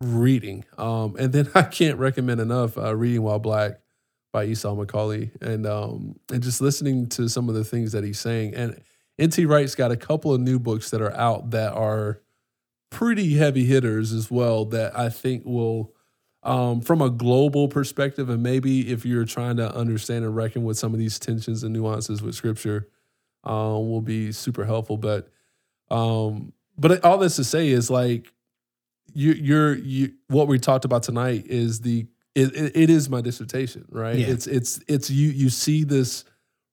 reading. 0.00 0.64
Um, 0.78 1.16
and 1.18 1.32
then 1.32 1.50
I 1.54 1.62
can't 1.62 1.98
recommend 1.98 2.40
enough 2.40 2.76
uh, 2.78 2.94
reading 2.96 3.22
While 3.22 3.38
Black 3.38 3.80
by 4.32 4.44
Esau 4.44 4.74
McCaulley 4.76 5.30
and 5.42 5.66
um, 5.66 6.16
and 6.32 6.42
just 6.42 6.60
listening 6.60 7.08
to 7.10 7.28
some 7.28 7.48
of 7.48 7.54
the 7.54 7.64
things 7.64 7.92
that 7.92 8.04
he's 8.04 8.20
saying. 8.20 8.54
And 8.54 8.80
N.T. 9.18 9.44
Wright's 9.44 9.74
got 9.74 9.90
a 9.90 9.96
couple 9.96 10.32
of 10.32 10.40
new 10.40 10.58
books 10.58 10.90
that 10.90 11.02
are 11.02 11.14
out 11.14 11.50
that 11.50 11.72
are 11.72 12.20
pretty 12.90 13.34
heavy 13.34 13.64
hitters 13.64 14.12
as 14.12 14.30
well 14.30 14.64
that 14.66 14.98
I 14.98 15.08
think 15.08 15.44
will 15.44 15.94
um, 16.42 16.80
from 16.80 17.02
a 17.02 17.10
global 17.10 17.68
perspective, 17.68 18.30
and 18.30 18.42
maybe 18.42 18.90
if 18.90 19.04
you're 19.04 19.26
trying 19.26 19.56
to 19.56 19.74
understand 19.74 20.24
and 20.24 20.34
reckon 20.34 20.64
with 20.64 20.78
some 20.78 20.94
of 20.94 20.98
these 20.98 21.18
tensions 21.18 21.62
and 21.62 21.72
nuances 21.72 22.22
with 22.22 22.34
scripture, 22.34 22.88
um, 23.44 23.90
will 23.90 24.00
be 24.00 24.32
super 24.32 24.64
helpful. 24.64 24.96
But, 24.96 25.28
um, 25.90 26.52
but 26.78 27.04
all 27.04 27.18
this 27.18 27.36
to 27.36 27.44
say 27.44 27.68
is 27.68 27.90
like, 27.90 28.32
you, 29.14 29.32
you're 29.32 29.74
you. 29.76 30.12
What 30.28 30.48
we 30.48 30.58
talked 30.58 30.84
about 30.84 31.02
tonight 31.02 31.46
is 31.46 31.80
the 31.80 32.06
it, 32.34 32.54
it, 32.54 32.76
it 32.76 32.90
is 32.90 33.08
my 33.08 33.20
dissertation, 33.20 33.84
right? 33.90 34.16
Yeah. 34.16 34.28
It's 34.28 34.46
it's 34.46 34.80
it's 34.86 35.10
you. 35.10 35.30
You 35.30 35.50
see 35.50 35.84
this 35.84 36.24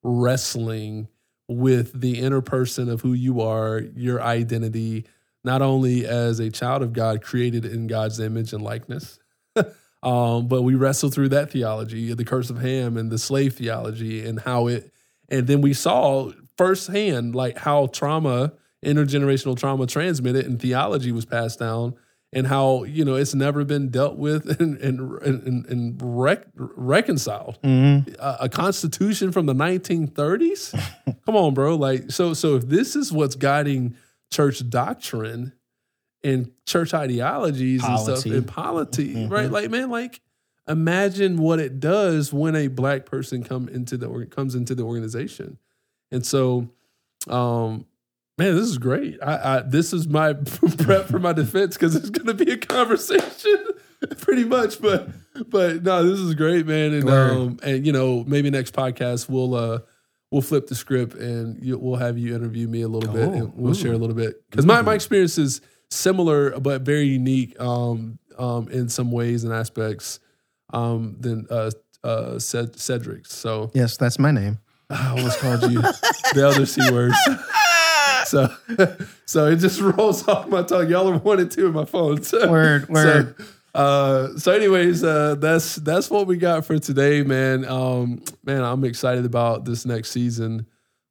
wrestling 0.04 1.08
with 1.48 2.00
the 2.00 2.20
inner 2.20 2.42
person 2.42 2.90
of 2.90 3.02
who 3.02 3.14
you 3.14 3.42
are, 3.42 3.80
your 3.96 4.22
identity, 4.22 5.06
not 5.44 5.62
only 5.62 6.06
as 6.06 6.40
a 6.40 6.50
child 6.50 6.84
of 6.84 6.94
God 6.94 7.22
created 7.22 7.66
in 7.66 7.88
God's 7.88 8.20
image 8.20 8.54
and 8.54 8.62
likeness, 8.62 9.18
um, 10.04 10.48
but 10.48 10.64
we 10.64 10.76
wrestle 10.76 11.10
through 11.10 11.30
that 11.30 11.52
theology, 11.52 12.14
the 12.14 12.26
curse 12.26 12.50
of 12.50 12.60
Ham 12.60 12.98
and 12.98 13.10
the 13.10 13.18
slave 13.18 13.56
theology, 13.56 14.26
and 14.26 14.42
how 14.42 14.68
it, 14.68 14.92
and 15.30 15.48
then 15.48 15.62
we 15.62 15.74
saw 15.74 16.32
firsthand 16.58 17.36
like 17.36 17.58
how 17.58 17.88
trauma, 17.88 18.54
intergenerational 18.86 19.58
trauma 19.58 19.88
transmitted 19.88 20.46
and 20.46 20.62
theology 20.62 21.12
was 21.12 21.26
passed 21.26 21.60
down. 21.60 21.96
And 22.34 22.46
how 22.46 22.84
you 22.84 23.06
know 23.06 23.16
it's 23.16 23.34
never 23.34 23.64
been 23.64 23.88
dealt 23.90 24.18
with 24.18 24.60
and 24.60 24.78
and 24.80 25.00
and, 25.22 25.66
and 25.66 25.98
rec- 26.02 26.48
reconciled. 26.56 27.58
Mhm. 27.64 28.16
a, 28.20 28.38
a 28.42 28.50
constitution 28.50 29.32
from 29.32 29.46
the 29.46 29.54
1930s 29.56 30.74
come 31.26 31.36
on 31.38 31.54
bro. 31.54 31.76
Like 31.76 32.12
so 32.12 32.34
so 32.34 32.56
if 32.56 32.68
this 32.68 32.96
is 32.98 33.12
what's 33.14 33.36
guiding 33.36 33.96
church 34.32 34.68
doctrine 34.70 35.54
and 36.24 36.52
church 36.66 36.94
ideologies 36.94 37.84
and 37.86 37.98
stuff 38.00 38.26
and 38.26 38.46
polity 38.46 39.14
Mhm. 39.16 39.32
right? 39.32 39.50
Like 39.50 39.70
man 39.72 39.90
like 39.90 40.20
imagine 40.68 41.38
what 41.38 41.60
it 41.60 41.80
does 41.80 42.34
when 42.34 42.58
a 42.58 42.68
black 42.68 43.06
person 43.06 43.42
come 43.42 43.70
into 43.70 43.96
the 43.96 44.08
or 44.08 44.26
comes 44.26 44.54
into 44.54 44.76
the 44.76 44.84
organization. 44.84 45.58
And 46.12 46.26
so 46.26 46.70
um 47.30 47.86
Man, 48.38 48.56
this 48.56 48.66
is 48.66 48.78
great. 48.78 49.18
I, 49.24 49.58
I 49.58 49.62
this 49.62 49.94
is 49.94 50.08
my 50.08 50.34
prep 50.80 51.08
for 51.08 51.20
my 51.20 51.34
defense 51.34 51.76
because 51.76 51.96
it's 51.96 52.10
going 52.12 52.28
to 52.28 52.46
be 52.46 52.52
a 52.52 52.58
conversation, 52.58 53.66
pretty 54.20 54.44
much. 54.44 54.80
But 54.80 55.10
but 55.50 55.84
no, 55.84 56.04
this 56.08 56.20
is 56.20 56.36
great, 56.36 56.68
man. 56.68 56.94
And 56.94 57.10
um 57.10 57.60
and 57.64 57.86
you 57.86 57.92
know 57.92 58.24
maybe 58.28 58.50
next 58.52 58.74
podcast 58.76 59.28
we'll 59.28 59.56
uh 59.56 59.80
we'll 60.32 60.42
flip 60.44 60.68
the 60.68 60.76
script 60.76 61.16
and 61.16 61.64
you, 61.64 61.78
we'll 61.80 61.96
have 61.96 62.18
you 62.18 62.36
interview 62.36 62.68
me 62.68 62.82
a 62.84 62.88
little 62.88 63.12
bit 63.12 63.28
Oh, 63.28 63.34
and 63.34 63.54
we'll 63.56 63.72
ooh. 63.72 63.76
share 63.76 63.94
a 63.94 63.98
little 63.98 64.16
bit 64.16 64.36
because 64.50 64.66
my 64.66 64.82
my 64.84 64.94
experience 64.94 65.38
is 65.38 65.62
similar 65.90 66.60
but 66.60 66.82
very 66.82 67.06
unique 67.06 67.60
um 67.62 68.20
um 68.38 68.68
in 68.70 68.88
some 68.90 69.10
ways 69.12 69.46
and 69.46 69.54
aspects 69.54 70.20
um 70.74 71.16
than 71.20 71.48
uh 71.50 71.72
uh 72.04 72.38
Ced- 72.38 72.78
Cedric's. 72.78 73.34
So 73.34 73.72
Yes, 73.74 73.98
that's 73.98 74.20
my 74.20 74.30
name. 74.32 74.60
I 74.92 75.10
almost 75.10 75.40
called 75.40 75.64
you 75.72 75.82
the 76.34 76.48
other 76.48 76.66
c 76.68 76.82
words. 76.92 77.16
So, 78.28 78.54
so 79.26 79.48
it 79.48 79.58
just 79.58 79.80
rolls 79.98 80.28
off 80.28 80.48
my 80.48 80.64
tongue. 80.64 80.90
Y'all 80.90 81.08
are 81.10 81.18
one 81.18 81.40
and 81.40 81.52
two 81.52 81.68
in 81.68 81.74
my 81.74 81.86
phone. 81.86 82.22
So, 82.24 82.50
Word, 82.50 82.88
word. 82.90 83.36
So, 83.38 83.46
uh, 83.76 84.38
so 84.38 84.52
anyways, 84.52 85.04
uh, 85.04 85.36
that's 85.36 85.76
that's 85.76 86.10
what 86.10 86.26
we 86.28 86.38
got 86.38 86.66
for 86.66 86.80
today, 86.80 87.22
man. 87.24 87.64
Um, 87.66 88.22
man, 88.44 88.64
I'm 88.64 88.84
excited 88.84 89.26
about 89.26 89.66
this 89.66 89.86
next 89.86 90.12
season 90.12 90.66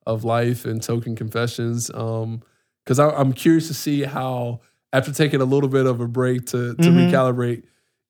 of 0.07 0.25
life 0.25 0.65
and 0.65 0.83
token 0.83 1.15
confessions. 1.17 1.91
Um, 1.95 2.43
because 2.85 2.99
I'm 3.01 3.33
curious 3.33 3.67
to 3.69 3.75
see 3.75 4.03
how 4.05 4.61
after 4.93 5.13
taking 5.13 5.41
a 5.41 5.45
little 5.45 5.69
bit 5.69 5.87
of 5.87 6.01
a 6.01 6.07
break 6.09 6.47
to 6.47 6.75
to 6.77 6.83
Mhm. 6.83 7.11
recalibrate, 7.11 7.63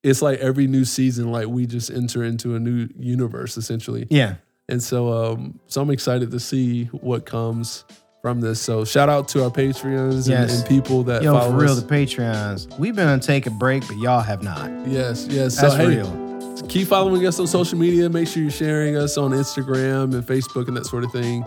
it's 0.03 0.21
like 0.21 0.39
every 0.39 0.67
new 0.67 0.85
season, 0.85 1.31
like 1.31 1.47
we 1.47 1.65
just 1.65 1.89
enter 1.89 2.23
into 2.23 2.55
a 2.55 2.59
new 2.59 2.87
universe 2.97 3.57
essentially. 3.57 4.05
Yeah. 4.11 4.35
And 4.69 4.81
so, 4.83 5.11
um, 5.11 5.59
so 5.67 5.81
I'm 5.81 5.89
excited 5.89 6.29
to 6.31 6.39
see 6.39 6.85
what 6.85 7.25
comes 7.25 7.85
from 8.27 8.41
this. 8.41 8.59
So, 8.59 8.83
shout 8.85 9.07
out 9.09 9.27
to 9.29 9.43
our 9.45 9.49
Patreons 9.49 10.13
and, 10.13 10.27
Yes. 10.27 10.59
and 10.59 10.67
people 10.67 11.03
that 11.03 11.23
Yo, 11.23 11.33
follow 11.33 11.51
for 11.51 11.57
real, 11.57 11.71
us. 11.71 11.81
the 11.81 11.87
Patreons. 11.87 12.77
We've 12.77 12.95
been 12.95 13.07
on 13.07 13.19
take 13.21 13.45
a 13.45 13.49
break, 13.51 13.87
but 13.87 13.97
y'all 13.97 14.19
have 14.21 14.43
not. 14.43 14.69
yes, 14.87 15.27
yes. 15.29 15.55
That's 15.59 15.73
so, 15.75 15.77
hey, 15.79 15.87
real. 15.97 16.63
keep 16.67 16.87
following 16.87 17.25
us 17.25 17.39
on 17.39 17.47
social 17.47 17.77
media. 17.77 18.09
Make 18.09 18.27
sure 18.27 18.41
you're 18.41 18.51
sharing 18.51 18.97
us 18.97 19.17
on 19.17 19.31
Instagram 19.31 20.13
and 20.13 20.23
Facebook 20.25 20.67
and 20.67 20.75
that 20.75 20.85
sort 20.85 21.03
of 21.05 21.11
thing. 21.11 21.45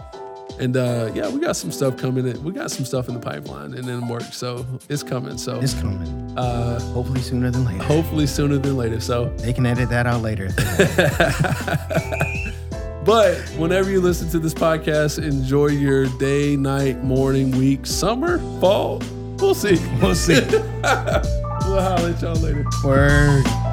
And 0.59 0.76
uh, 0.76 1.11
yeah, 1.14 1.28
we 1.31 1.41
got 1.41 1.57
some 1.57 1.70
stuff 1.70 1.97
coming. 1.97 2.26
In. 2.26 2.43
We 2.45 2.53
got 2.53 2.70
some 2.70 2.85
stuff 2.85 3.09
in 3.09 3.14
the 3.14 3.20
pipeline 3.20 3.72
and 3.74 3.89
in 3.89 4.09
work. 4.09 4.24
So 4.33 4.66
it's 4.91 5.03
coming. 5.03 5.39
So 5.39 5.59
It's 5.61 5.74
coming. 5.74 6.37
uh, 6.37 6.81
Hopefully 6.93 7.20
sooner 7.22 7.51
than 7.51 7.64
later. 7.64 7.83
hopefully 7.85 8.26
sooner 8.26 8.59
than 8.59 8.76
later. 8.76 9.01
So 9.01 9.26
They 9.39 9.53
can 9.53 9.64
edit 9.64 9.89
that 9.91 10.07
out 10.07 10.20
later. 10.22 10.49
But 13.05 13.39
whenever 13.57 13.91
you 13.91 14.01
listen 14.01 14.29
to 14.31 14.39
this 14.39 14.53
podcast, 14.53 15.23
enjoy 15.23 15.69
your 15.69 16.07
day, 16.19 16.57
night, 16.57 17.03
morning, 17.03 17.51
week, 17.53 17.87
summer, 17.87 18.39
fall. 18.61 19.03
We'll 19.39 19.55
see. 19.55 19.79
we'll 20.03 20.15
see. 20.15 20.35
we'll 20.51 21.81
holler 21.81 22.11
at 22.11 22.21
y'all 22.21 22.35
later. 22.37 22.65
Word. 22.85 23.70